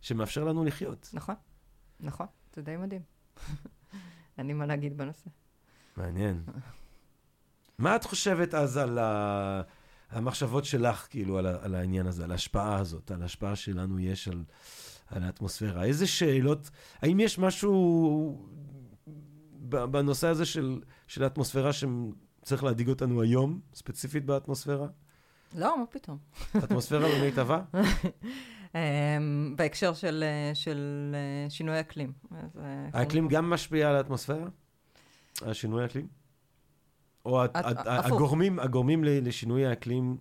[0.00, 1.10] שמאפשר לנו לחיות.
[1.12, 1.34] נכון,
[2.00, 3.02] נכון, זה די מדהים.
[4.38, 5.30] אין לי מה להגיד בנושא.
[5.96, 6.42] מעניין.
[7.78, 9.62] מה את חושבת אז על ה...
[10.10, 11.46] המחשבות שלך, כאילו, על.
[11.46, 14.44] על העניין הזה, על ההשפעה הזאת, על ההשפעה שלנו יש על,
[15.06, 15.84] על האטמוספירה?
[15.84, 16.70] איזה שאלות,
[17.02, 18.48] האם יש משהו
[19.68, 24.86] בנושא הזה של, של האטמוספירה שצריך להדאיג אותנו היום, ספציפית באטמוספירה?
[25.54, 26.18] לא, מה פתאום.
[26.58, 27.62] אטמוספירה במיטבה?
[28.74, 30.24] אמ, בהקשר של,
[30.54, 32.12] של אה, שינוי אקלים.
[32.32, 34.48] אה, האקלים גם משפיע על האטמוספירה?
[35.42, 36.08] השינוי האקלים?
[37.24, 37.42] או
[37.86, 40.16] הגורמים, הגורמים לשינוי האקלים...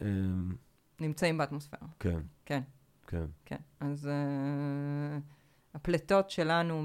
[0.00, 0.54] אמ,
[1.00, 1.86] נמצאים באטמוספירה.
[1.98, 2.20] כן.
[2.44, 2.60] כן.
[3.06, 3.24] כן.
[3.44, 3.56] כן.
[3.80, 5.22] אז uh,
[5.74, 6.82] הפליטות שלנו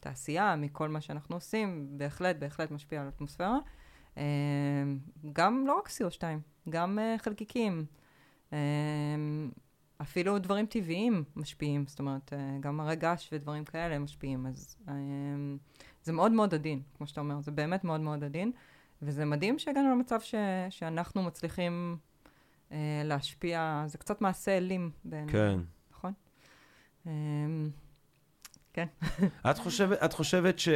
[0.00, 3.58] מתעשייה, מכל מה שאנחנו עושים, בהחלט, בהחלט משפיע על האטמוספירה.
[4.18, 4.22] אה,
[5.32, 6.22] גם לא רק CO2,
[6.68, 7.84] גם אה, חלקיקים.
[8.52, 8.58] אה,
[10.02, 14.76] אפילו דברים טבעיים משפיעים, זאת אומרת, גם הרי געש ודברים כאלה משפיעים, אז
[16.02, 18.52] זה מאוד מאוד עדין, כמו שאתה אומר, זה באמת מאוד מאוד עדין,
[19.02, 20.34] וזה מדהים שהגענו למצב ש,
[20.70, 21.96] שאנחנו מצליחים
[23.04, 25.32] להשפיע, זה קצת מעשה אלים בעיניי.
[25.32, 25.60] כן.
[25.90, 26.12] נכון?
[28.72, 28.86] כן.
[29.50, 30.68] את חושבת, את חושבת ש...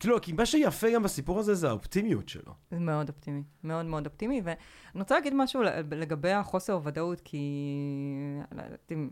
[0.00, 2.54] כאילו, כי מה שיפה גם בסיפור הזה זה האופטימיות שלו.
[2.70, 4.56] זה מאוד אופטימי, מאוד מאוד אופטימי, ואני
[4.94, 7.38] רוצה להגיד משהו לגבי החוסר ודאות, כי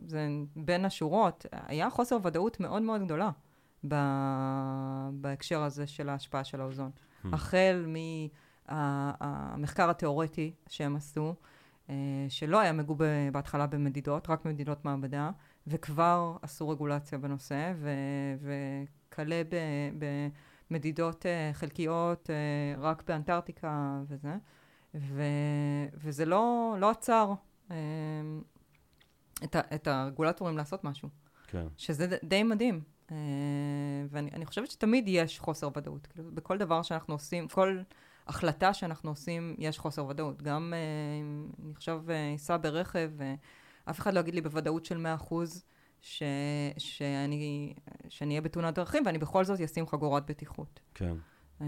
[0.07, 3.31] זה בין השורות, היה חוסר ודאות מאוד מאוד גדולה
[3.89, 3.95] ב...
[5.13, 6.91] בהקשר הזה של ההשפעה של האוזון.
[6.91, 7.29] Hmm.
[7.33, 7.87] החל
[8.69, 11.35] מהמחקר התיאורטי שהם עשו,
[11.91, 11.95] אה,
[12.29, 15.31] שלא היה מגובה בהתחלה במדידות, רק במדידות מעבדה,
[15.69, 17.73] וכבר עשו רגולציה בנושא,
[18.41, 19.55] וכלה ב...
[19.99, 20.05] ב
[20.71, 24.35] מדידות uh, חלקיות uh, רק באנטארקטיקה וזה,
[24.95, 25.23] ו,
[25.95, 27.33] וזה לא, לא עצר
[27.69, 27.73] uh,
[29.45, 31.09] את, ה, את הרגולטורים לעשות משהו.
[31.47, 31.67] כן.
[31.77, 32.81] שזה די מדהים.
[33.09, 33.13] Uh,
[34.11, 36.07] ואני חושבת שתמיד יש חוסר ודאות.
[36.07, 37.79] כאילו, בכל דבר שאנחנו עושים, כל
[38.27, 40.43] החלטה שאנחנו עושים, יש חוסר ודאות.
[40.43, 40.75] גם
[41.21, 42.05] אם uh, אני עכשיו
[42.37, 43.11] אסע uh, ברכב,
[43.89, 45.65] ואף אחד לא יגיד לי בוודאות של 100 אחוז,
[46.01, 46.23] ש,
[46.79, 47.75] שאני,
[48.09, 50.81] שאני אהיה בתאונת דרכים, ואני בכל זאת אשים חגורת בטיחות.
[50.95, 51.15] כן.
[51.61, 51.67] אה,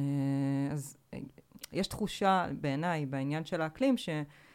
[0.73, 1.19] אז אה,
[1.73, 4.09] יש תחושה בעיניי בעניין של האקלים, ש,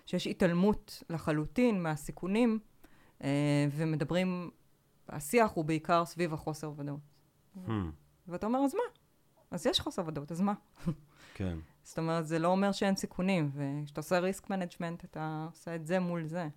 [0.05, 2.59] שיש התעלמות לחלוטין מהסיכונים,
[3.23, 4.49] אה, ומדברים,
[5.09, 6.99] השיח הוא בעיקר סביב החוסר ודאות.
[7.55, 7.69] Hmm.
[8.27, 8.81] ואתה אומר, אז מה?
[9.51, 10.53] אז יש חוסר ודאות, אז מה?
[11.35, 11.57] כן.
[11.83, 15.99] זאת אומרת, זה לא אומר שאין סיכונים, וכשאתה עושה risk management, אתה עושה את זה
[15.99, 16.47] מול זה.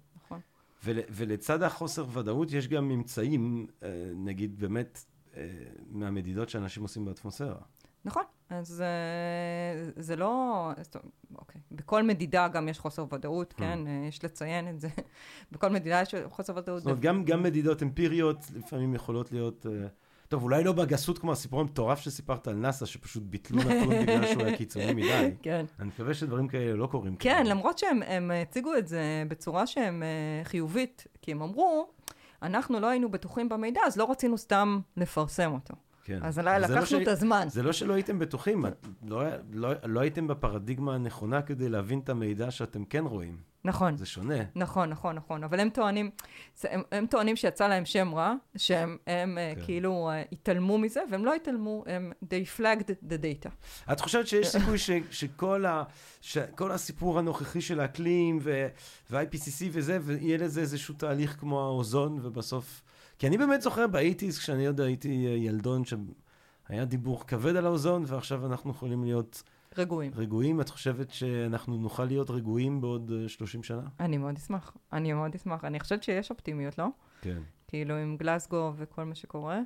[0.84, 5.04] ול, ולצד החוסר ודאות יש גם ממצאים, אה, נגיד באמת,
[5.36, 5.48] אה,
[5.90, 7.60] מהמדידות שאנשים עושים באטמוספירה.
[8.04, 10.70] נכון, אז אה, זה לא,
[11.34, 13.58] אוקיי, בכל מדידה גם יש חוסר ודאות, המ.
[13.58, 13.78] כן,
[14.08, 14.88] יש לציין את זה.
[15.52, 16.78] בכל מדידה יש חוסר ודאות.
[16.78, 19.66] זאת אומרת, גם, גם מדידות אמפיריות לפעמים יכולות להיות...
[20.28, 24.42] טוב, אולי לא בגסות כמו הסיפור המטורף שסיפרת על נאסא, שפשוט ביטלו נתון בגלל שהוא
[24.42, 25.30] היה קיצוני מדי.
[25.42, 25.64] כן.
[25.80, 27.16] אני מקווה שדברים כאלה לא קורים.
[27.16, 27.50] כן, כאלה.
[27.50, 31.88] למרות שהם הציגו את זה בצורה שהם אה, חיובית, כי הם אמרו,
[32.42, 35.74] אנחנו לא היינו בטוחים במידע, אז לא רצינו סתם לפרסם אותו.
[36.08, 36.18] כן.
[36.22, 37.46] אז לא לקחנו לא את הזמן.
[37.50, 38.64] זה לא שלא הייתם בטוחים,
[39.06, 39.22] לא,
[39.52, 43.36] לא, לא הייתם בפרדיגמה הנכונה כדי להבין את המידע שאתם כן רואים.
[43.64, 43.96] נכון.
[43.96, 44.34] זה שונה.
[44.54, 45.44] נכון, נכון, נכון.
[45.44, 46.10] אבל הם טוענים,
[46.64, 49.64] הם, הם טוענים שיצא להם שם רע, שהם הם, אה, כן.
[49.64, 53.48] כאילו uh, התעלמו מזה, והם לא התעלמו, הם, they flagged the data.
[53.92, 55.82] את חושבת שיש סיכוי ש, שכל ה,
[56.20, 62.82] שכל הסיפור הנוכחי של האקלים ו-IPCC וזה, ויהיה לזה איזשהו תהליך כמו האוזון, ובסוף...
[63.18, 65.08] כי אני באמת זוכר באיטיז, כשאני עוד הייתי
[65.38, 69.42] ילדון, שהיה דיבור כבד על האוזון, ועכשיו אנחנו יכולים להיות...
[69.78, 70.12] רגועים.
[70.14, 70.60] רגועים?
[70.60, 73.82] את חושבת שאנחנו נוכל להיות רגועים בעוד 30 אה, שנה?
[74.00, 74.76] אני מאוד אשמח.
[74.92, 75.64] אני מאוד אשמח.
[75.64, 76.86] אני חושבת שיש אופטימיות, לא?
[77.20, 77.38] כן.
[77.68, 79.60] כאילו עם גלסגו וכל מה שקורה.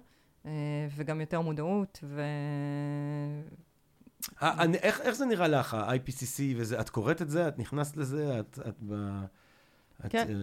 [0.46, 0.50] אה,
[0.96, 2.20] וגם יותר מודעות, ו...
[4.42, 6.80] אה, אני- איך איך זה נראה לך, ה-IPCC וזה?
[6.80, 7.48] את קוראת את זה?
[7.48, 8.40] את נכנסת לזה?
[8.40, 9.24] את את ב-
[10.06, 10.26] את כן.
[10.28, 10.34] אה,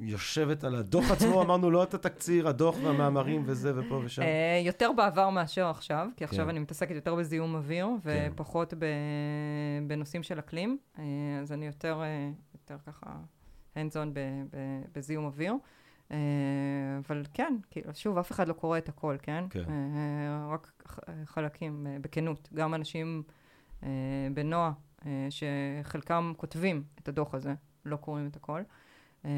[0.00, 1.42] יושבת על הדוח עצמו?
[1.42, 4.22] אמרנו לא את התקציר, הדוח והמאמרים וזה ופה ושם.
[4.22, 6.48] אה, יותר בעבר מאשר עכשיו, כי עכשיו כן.
[6.48, 8.28] אני מתעסקת יותר בזיהום אוויר, כן.
[8.32, 8.84] ופחות ב...
[9.86, 11.04] בנושאים של אקלים, אה,
[11.42, 12.02] אז אני יותר,
[12.54, 13.10] יותר ככה
[13.74, 14.18] hands on ב...
[14.50, 14.56] ב...
[14.94, 15.54] בזיהום אוויר.
[16.98, 19.44] אבל כן, כאילו, שוב, אף אחד לא קורא את הכל, כן?
[19.50, 19.64] כן.
[20.50, 20.82] רק
[21.24, 22.48] חלקים, בכנות.
[22.54, 23.22] גם אנשים
[24.34, 24.72] בנועה,
[25.30, 27.54] שחלקם כותבים את הדוח הזה,
[27.84, 28.62] לא קוראים את הכל.
[29.24, 29.30] אה,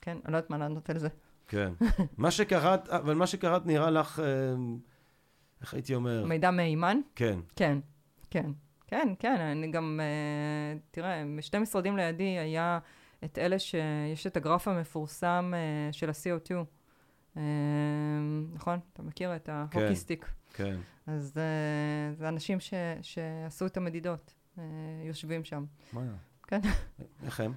[0.00, 1.08] כן, אני לא יודעת מה לענות על זה.
[1.48, 1.72] כן.
[2.16, 4.26] מה שקראת, אבל מה שקראת נראה לך, אה,
[5.60, 6.24] איך הייתי אומר?
[6.26, 7.00] מידע מהימן?
[7.14, 7.38] כן.
[7.56, 7.78] כן,
[8.30, 8.50] כן.
[8.86, 12.78] כן, כן, אני גם, אה, תראה, בשני משרדים לידי היה
[13.24, 16.50] את אלה שיש את הגרף המפורסם אה, של ה-CO2.
[17.34, 17.38] אה,
[18.54, 18.78] נכון?
[18.92, 20.30] אתה מכיר את ה hockey stick.
[20.54, 20.76] כן.
[21.06, 22.58] אז אה, זה אנשים
[23.02, 24.34] שעשו את המדידות,
[25.04, 25.64] יושבים שם.
[25.92, 26.12] וואלה.
[26.46, 26.60] כן.
[27.24, 27.52] איך הם?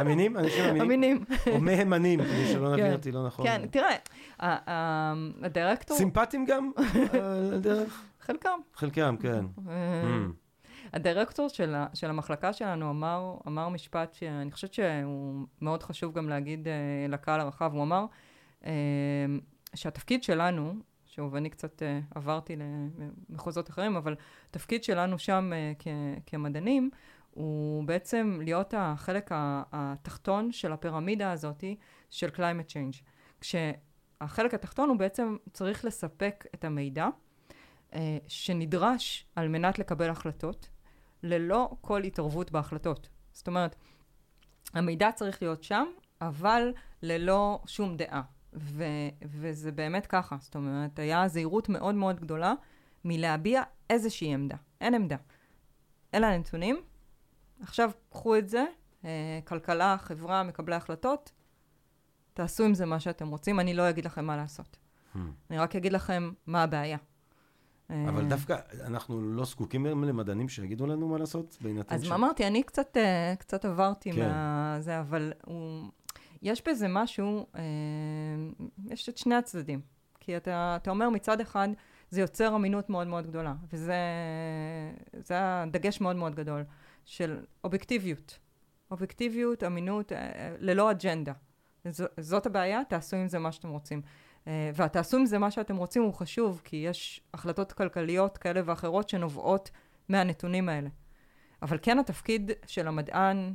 [0.00, 0.36] אמינים?
[0.36, 0.80] אנשים אמינים?
[0.82, 1.24] אמינים.
[1.52, 2.92] או מהימנים, כדי שלא נבין כן.
[2.92, 3.46] אותי לא נכון.
[3.46, 3.96] כן, תראה,
[5.42, 6.70] הדירקטור, סימפטיים גם?
[7.54, 8.02] הדרך?
[8.20, 8.58] חלקם.
[8.74, 9.44] חלקם, כן.
[9.68, 10.32] אה, Mm.
[10.92, 16.68] הדירקטור של, של המחלקה שלנו אמר, אמר משפט שאני חושבת שהוא מאוד חשוב גם להגיד
[16.68, 16.72] אה,
[17.08, 18.04] לקהל הרחב, הוא אמר
[18.64, 18.70] אה,
[19.74, 20.74] שהתפקיד שלנו,
[21.06, 22.56] שוב, אני קצת אה, עברתי
[23.30, 24.14] למחוזות אחרים, אבל
[24.50, 25.86] התפקיד שלנו שם אה, כ,
[26.26, 26.90] כמדענים,
[27.34, 29.30] הוא בעצם להיות החלק
[29.72, 31.76] התחתון של הפירמידה הזאתי
[32.10, 33.02] של climate change.
[33.40, 37.08] כשהחלק התחתון הוא בעצם צריך לספק את המידע
[37.94, 40.68] אה, שנדרש על מנת לקבל החלטות,
[41.22, 43.08] ללא כל התערבות בהחלטות.
[43.32, 43.76] זאת אומרת,
[44.74, 45.84] המידע צריך להיות שם,
[46.20, 46.72] אבל
[47.02, 48.22] ללא שום דעה.
[48.54, 52.54] ו- וזה באמת ככה, זאת אומרת, היה זהירות מאוד מאוד גדולה
[53.04, 54.56] מלהביע איזושהי עמדה.
[54.80, 55.16] אין עמדה.
[56.14, 56.76] אלה הנתונים.
[57.62, 58.64] עכשיו קחו את זה,
[59.04, 61.32] אה, כלכלה, חברה, מקבלי החלטות,
[62.34, 64.76] תעשו עם זה מה שאתם רוצים, אני לא אגיד לכם מה לעשות.
[65.14, 65.18] Hmm.
[65.50, 66.98] אני רק אגיד לכם מה הבעיה.
[67.90, 72.08] אבל אה, דווקא אנחנו לא זקוקים למדענים שיגידו לנו מה לעשות, בהינתן אז ש...
[72.08, 74.28] מה אמרתי, אני קצת, אה, קצת עברתי כן.
[74.28, 75.90] מהזה, אבל הוא,
[76.42, 77.46] יש בזה משהו,
[78.90, 79.80] יש את שני הצדדים.
[80.20, 81.68] כי אתה, אתה אומר מצד אחד,
[82.10, 83.94] זה יוצר אמינות מאוד מאוד גדולה, וזה
[85.24, 86.64] זה הדגש מאוד מאוד גדול
[87.04, 88.38] של אובייקטיביות.
[88.90, 91.32] אובייקטיביות, אמינות, אה, ללא אג'נדה.
[92.20, 94.02] זאת הבעיה, תעשו עם זה מה שאתם רוצים.
[94.46, 99.08] אה, והתעשו עם זה מה שאתם רוצים הוא חשוב, כי יש החלטות כלכליות כאלה ואחרות
[99.08, 99.70] שנובעות
[100.08, 100.88] מהנתונים האלה.
[101.62, 103.54] אבל כן התפקיד של המדען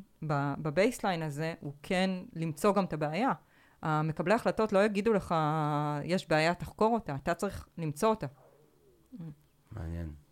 [0.58, 3.32] ב baseline הזה הוא כן למצוא גם את הבעיה.
[3.82, 5.36] המקבלי החלטות לא יגידו לך,
[6.04, 8.28] יש בעיה, תחקור אותה, אתה צריך למצוא אותה.
[9.72, 10.27] מעניין.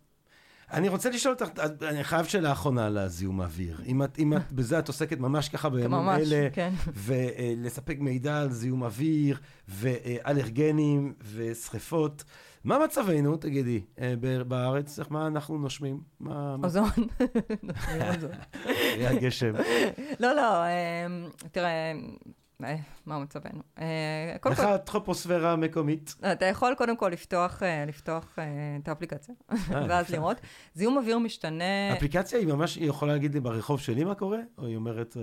[0.72, 3.80] אני רוצה לשאול אותך, אני חייב שאלה אחרונה על הזיהום האוויר.
[3.86, 6.72] אם את, אם את, בזה את עוסקת ממש ככה בימים ממש, אלה, כן.
[6.94, 9.38] ולספק מידע על זיהום אוויר,
[9.68, 12.24] ואלרגנים, ושריפות.
[12.64, 14.14] מה מצבנו, תגידי, אה,
[14.48, 14.98] בארץ?
[15.10, 16.00] מה אנחנו נושמים?
[16.20, 16.56] מה...
[16.64, 16.88] אוזון.
[17.62, 18.30] נושמים אוזון.
[18.64, 19.52] היה גשם.
[20.20, 21.06] לא, לא, אה,
[21.52, 21.92] תראה, אה,
[22.60, 23.62] מה מצבנו?
[23.78, 23.84] אה,
[24.34, 26.14] איך כל, הטרופוספירה המקומית?
[26.32, 27.84] אתה יכול קודם כל לפתוח, אה,
[28.38, 29.34] אה, את האפליקציה,
[29.88, 30.10] ואז.
[30.10, 30.36] לראות.
[30.74, 34.38] זיהום אוויר משתנה האפליקציה היא ממש, היא יכולה להגיד לי ברחוב שלי מה קורה?
[34.58, 35.22] או היא אומרת, אה,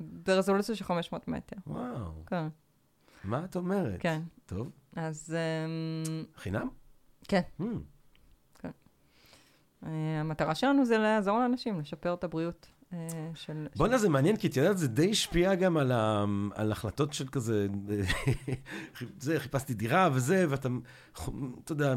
[0.00, 1.56] ברזולוציה של 500 מטר.
[1.66, 2.46] וואו, כן,
[3.24, 4.00] מה את אומרת?
[4.00, 4.22] כן.
[4.46, 6.68] טוב, אז אמ, חינם?
[7.28, 7.40] כן.
[7.60, 7.64] Hmm,
[9.86, 12.75] אה, המטרה שלנו זה לעזור לאנשים, לשפר את הבריאות אה,
[13.34, 13.66] של...
[13.76, 16.24] בואנה, זה מעניין, כי את יודעת, זה די השפיע גם על, ה...
[16.54, 17.66] על החלטות של כזה,
[19.20, 20.68] זה, חיפשתי דירה וזה, ואתה,
[21.64, 21.94] אתה יודע,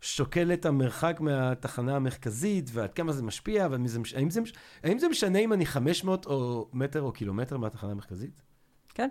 [0.00, 4.52] שוקל את המרחק מהתחנה המרכזית, ועד כמה זה משפיע, והאם זה, מש- האם זה, מש-
[4.82, 8.42] האם זה משנה אם אני 500 או מטר או קילומטר מהתחנה המרכזית?
[8.94, 9.08] כן.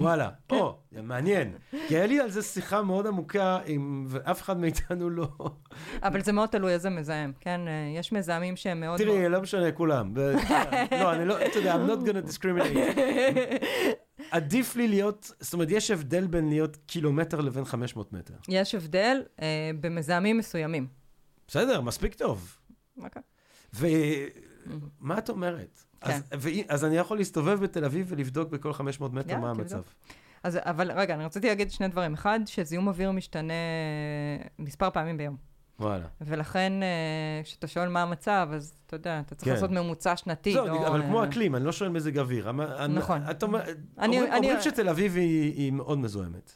[0.00, 0.56] וואלה, כן.
[0.56, 1.54] או, מעניין.
[1.88, 5.28] כי היה לי על זה שיחה מאוד עמוקה, עם, ואף אחד מאיתנו לא...
[6.02, 7.60] אבל זה מאוד תלוי איזה מזהם, כן?
[7.96, 8.98] יש מזהמים שהם מאוד...
[8.98, 10.14] תראי, לא משנה, כולם.
[10.90, 13.00] לא, אני לא, אתה יודע, I'm not gonna discriminate.
[14.30, 18.34] עדיף לי להיות, זאת אומרת, יש הבדל בין להיות קילומטר לבין 500 מטר.
[18.48, 20.86] יש הבדל אה, במזהמים מסוימים.
[21.48, 22.56] בסדר, מספיק טוב.
[23.02, 23.22] אוקיי.
[23.74, 25.84] ומה את אומרת?
[26.00, 26.10] כן.
[26.12, 29.50] אז, ואי- אז אני יכול להסתובב בתל אביב ולבדוק בכל 500 מטר יאללה, מה.
[29.50, 29.82] המצב.
[30.42, 32.14] אז, אבל רגע, אני רציתי להגיד שני דברים.
[32.14, 33.52] אחד, שזיהום אוויר משתנה
[34.58, 35.36] מספר פעמים ביום.
[35.80, 36.06] וואלה.
[36.20, 39.54] ולכן, אה, כשאתה שואל מה המצב, אז אתה יודע, אתה צריך כן.
[39.54, 40.52] לעשות ממוצע שנתי.
[40.52, 42.50] זהו, לא, אבל אה, כמו אקלים, אני לא שואל מזג אוויר.
[42.50, 43.22] אני- נכון.
[43.30, 43.76] את אומר- אני-
[44.16, 46.52] אומרים- אני- אומרים שתל אביב היא היא מאוד מזוהמת.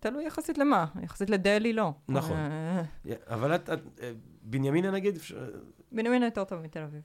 [0.00, 1.92] תלוי יחסית למה, יחסית לדלי לא.
[2.08, 2.36] נכון.
[2.36, 2.82] אה,
[3.26, 5.18] אבל את, את אה, בנימינה נגיד,
[5.92, 7.00] בנימין יותר טוב מתל אביב.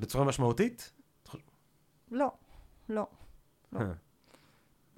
[0.00, 0.92] בצורה משמעותית?
[2.10, 2.30] לא,
[2.88, 3.06] לא.
[3.72, 3.80] לא.
[3.80, 3.86] אה.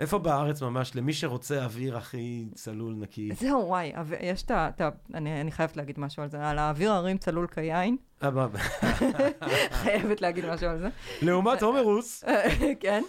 [0.00, 3.30] איפה בארץ ממש, למי שרוצה אוויר הכי צלול, נקי?
[3.34, 4.70] זהו, וואי, יש את ה...
[5.14, 7.96] אני אני חייבת להגיד משהו על זה, על האוויר הרים צלול כיין.
[8.22, 8.30] אה,
[9.82, 10.88] חייבת להגיד משהו על זה.
[11.22, 12.24] לעומת הומרוס,
[12.80, 13.02] כן.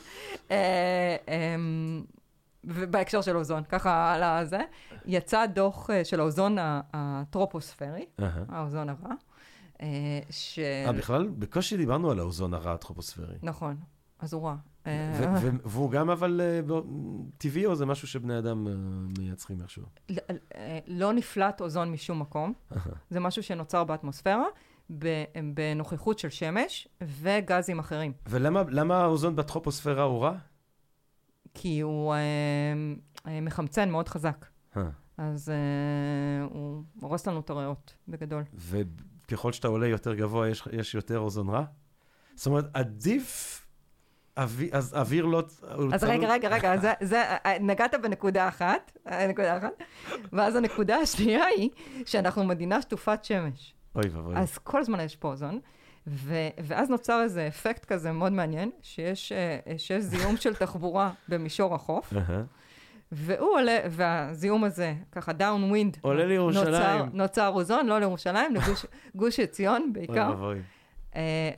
[0.52, 2.04] אה, אמ,
[2.64, 4.62] ובהקשר של אוזון, ככה על הזה,
[5.06, 6.58] יצא דוח של האוזון
[6.94, 8.06] הטרופוספרי.
[8.50, 9.14] האוזון הרע,
[10.30, 10.60] ש...
[10.60, 13.36] אה, בכלל, בקושי דיברנו על האוזון הרע הטרופוספרי.
[13.44, 13.76] נכון,
[14.20, 14.56] אז הוא רע.
[14.88, 16.80] אה, ו- והוא גם אבל אה,
[17.38, 18.74] טבעי, או זה משהו שבני אדם אה,
[19.20, 19.84] מייצרים איכשהו?
[20.56, 22.54] אה, לא נפלט אוזון משום מקום.
[23.10, 24.46] זה משהו שנוצר באטמוספירה,
[25.54, 28.14] בנוכחות של שמש וגזים אחרים.
[28.30, 30.38] ולמה למה האוזון בטרופוספירה הוא רע?
[31.54, 32.20] כי הוא אה,
[33.28, 34.46] אה, מחמצן מאוד חזק.
[34.78, 34.90] אה.
[35.18, 38.44] אז אה, הוא הורס לנו את הריאות, בגדול.
[39.32, 41.64] וככל שאתה עולה יותר גבוה, יש, יש יותר אוזון רע?
[42.36, 43.58] זאת אומרת, עדיף...
[44.38, 45.44] אוויר, אז אוויר לא...
[45.94, 49.72] אז רגע, רגע, רגע, זה, זה, אה, נגעת בנקודה אחת, אה, נקודה אחת,
[50.34, 51.70] ואז הנקודה השנייה היא
[52.06, 53.74] שאנחנו מדינה שטופת שמש.
[53.96, 54.36] אוי ואבוי.
[54.36, 55.60] אז כל הזמן יש פה אוזון,
[56.08, 61.76] ו, ואז נוצר איזה אפקט כזה מאוד מעניין, שיש, אה, שיש זיהום של תחבורה במישור
[61.76, 62.14] החוף.
[63.12, 66.66] והוא עולה, והזיהום הזה, ככה downwind, עולה לירושלים.
[66.66, 68.86] נוצר, נוצר אוזון, לא לירושלים, לגוש
[69.16, 70.30] גוש עציון אוי בעיקר.
[70.30, 70.60] ואבוי.
[71.16, 71.52] אה,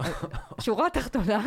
[0.60, 1.46] שורה תחתונה,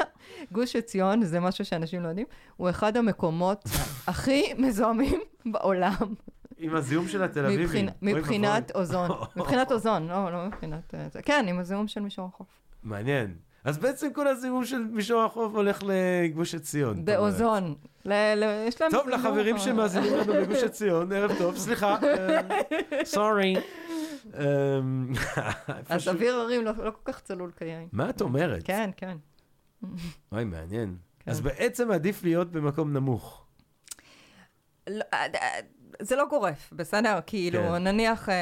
[0.52, 2.26] גוש עציון, זה משהו שאנשים לא יודעים,
[2.56, 3.64] הוא אחד המקומות
[4.06, 5.20] הכי מזוהמים
[5.52, 6.14] בעולם,
[6.58, 7.56] עם הזיהום של התל אוי
[8.02, 8.70] מבחינת.
[8.74, 9.10] אוזון.
[9.36, 10.94] מבחינת אוזון, לא, לא מבחינת...
[10.94, 11.22] אה.
[11.22, 12.46] כן, עם הזיהום של מישור החוף.
[12.82, 13.34] מעניין.
[13.66, 17.04] אז בעצם כל הזיהום של מישור החוף הולך לגוש עציון.
[17.04, 17.74] באוזון.
[18.04, 18.90] ל- ל- יש להם...
[18.90, 21.96] טוב, לחברים שמאזינים לנו בגוש עציון, ערב טוב, סליחה,
[23.04, 23.54] סורי.
[25.88, 27.88] אז אוויר הרים לא לא כל כך צלול כיין.
[27.92, 28.62] מה את אומרת?
[28.64, 29.16] כן, כן.
[30.32, 30.96] אוי, מעניין.
[31.20, 31.30] כן.
[31.30, 33.46] אז בעצם עדיף להיות במקום נמוך.
[35.96, 37.18] אה, אה, זה לא גורף, בסדר?
[37.26, 37.74] כאילו, כן.
[37.84, 38.34] נניח, אה,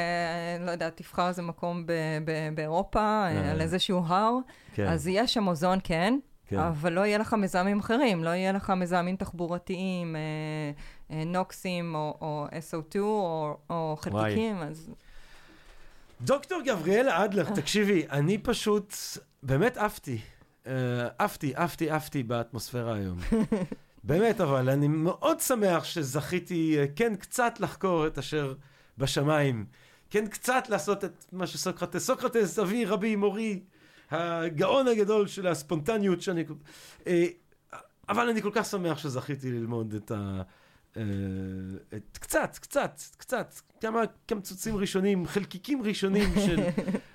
[0.65, 1.91] לא יודעת, תבחר איזה מקום ב-
[2.25, 3.51] ב- באירופה, אה, אה.
[3.51, 4.33] על איזשהו הר,
[4.73, 6.59] כן, אז יהיה שם אוזון, כן, כן.
[6.59, 10.21] אבל לא יהיה לך מזהמים אחרים, לא יהיה לך מזהמים תחבורתיים, אה,
[11.17, 14.91] אה, נוקסים או, או SO2 או, או חלקיקים, אז
[16.21, 18.93] דוקטור גבריאלה אדלר, תקשיבי, אני פשוט
[19.43, 20.17] באמת עפתי.
[20.67, 20.73] אה,
[21.19, 23.17] עפתי, עפתי, עפתי באטמוספירה היום.
[24.05, 28.53] באמת, אבל אני מאוד שמח שזכיתי, אה, כן, קצת לחקור את אשר
[28.97, 29.65] בשמיים.
[30.09, 33.59] כן, קצת לעשות את מה שסוקרטס, סוקרטס, אבי, רבי, מורי,
[34.11, 36.43] הגאון הגדול של הספונטניות שאני...
[37.07, 37.25] אה,
[38.09, 40.41] אבל אני כל כך שמח שזכיתי ללמוד את ה...
[40.97, 41.03] אה,
[41.95, 46.59] את, קצת, קצת, קצת, כמה קמצוצים ראשונים, חלקיקים ראשונים של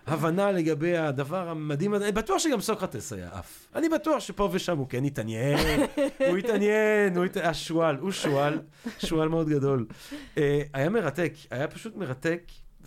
[0.07, 2.05] הבנה לגבי הדבר המדהים הזה.
[2.05, 3.67] אני בטוח שגם סוקרטס היה עף.
[3.75, 5.81] אני בטוח שפה ושם הוא כן התעניין,
[6.29, 8.59] הוא התעניין, הוא התעניין, השועל, הוא שועל,
[8.99, 9.87] שועל מאוד גדול.
[10.39, 12.43] אה, היה מרתק, היה פשוט מרתק,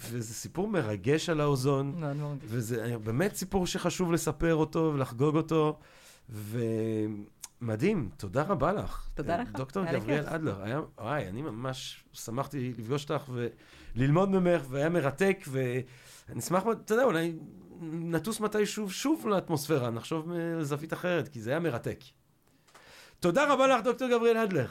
[0.10, 2.03] וזה סיפור מרגש על האוזון.
[2.44, 5.80] וזה באמת סיפור שחשוב לספר אותו ולחגוג אותו,
[7.64, 9.07] ומדהים, תודה רבה לך.
[9.14, 10.26] תודה לך, דוקטור גבריאל.
[10.27, 13.30] אדלר, היה, וואי, אני ממש שמחתי לפגוש אותך
[13.95, 17.34] וללמוד ממך, והיה מרתק, ואני אשמח, אתה יודע, אולי
[17.81, 21.99] נטוס מתישהו שוב לאטמוספירה, נחשוב מזווית אחרת, כי זה היה מרתק.
[23.19, 24.68] תודה רבה לך, דוקטור גבריאל אדלר.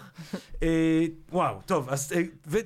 [0.62, 2.12] אה, וואו, טוב, אז...
[2.12, 2.58] אה, ו...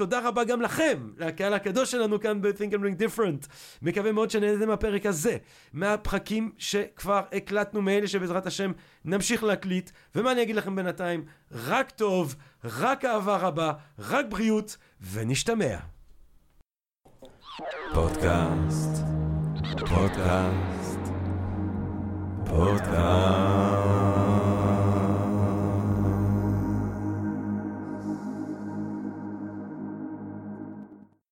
[0.00, 3.48] תודה רבה גם לכם, לקהל הקדוש שלנו כאן ב-Think and Ring Different.
[3.82, 5.36] מקווה מאוד שנהנתם מהפרק הזה,
[5.72, 8.72] מהפרקים שכבר הקלטנו, מאלה שבעזרת השם
[9.04, 9.90] נמשיך להקליט.
[10.14, 11.24] ומה אני אגיד לכם בינתיים?
[11.52, 14.76] רק טוב, רק אהבה רבה, רק בריאות,
[15.12, 15.76] ונשתמע.
[17.94, 19.04] פודקאסט,
[19.88, 21.00] פודקאסט,
[22.46, 24.29] פודקאסט.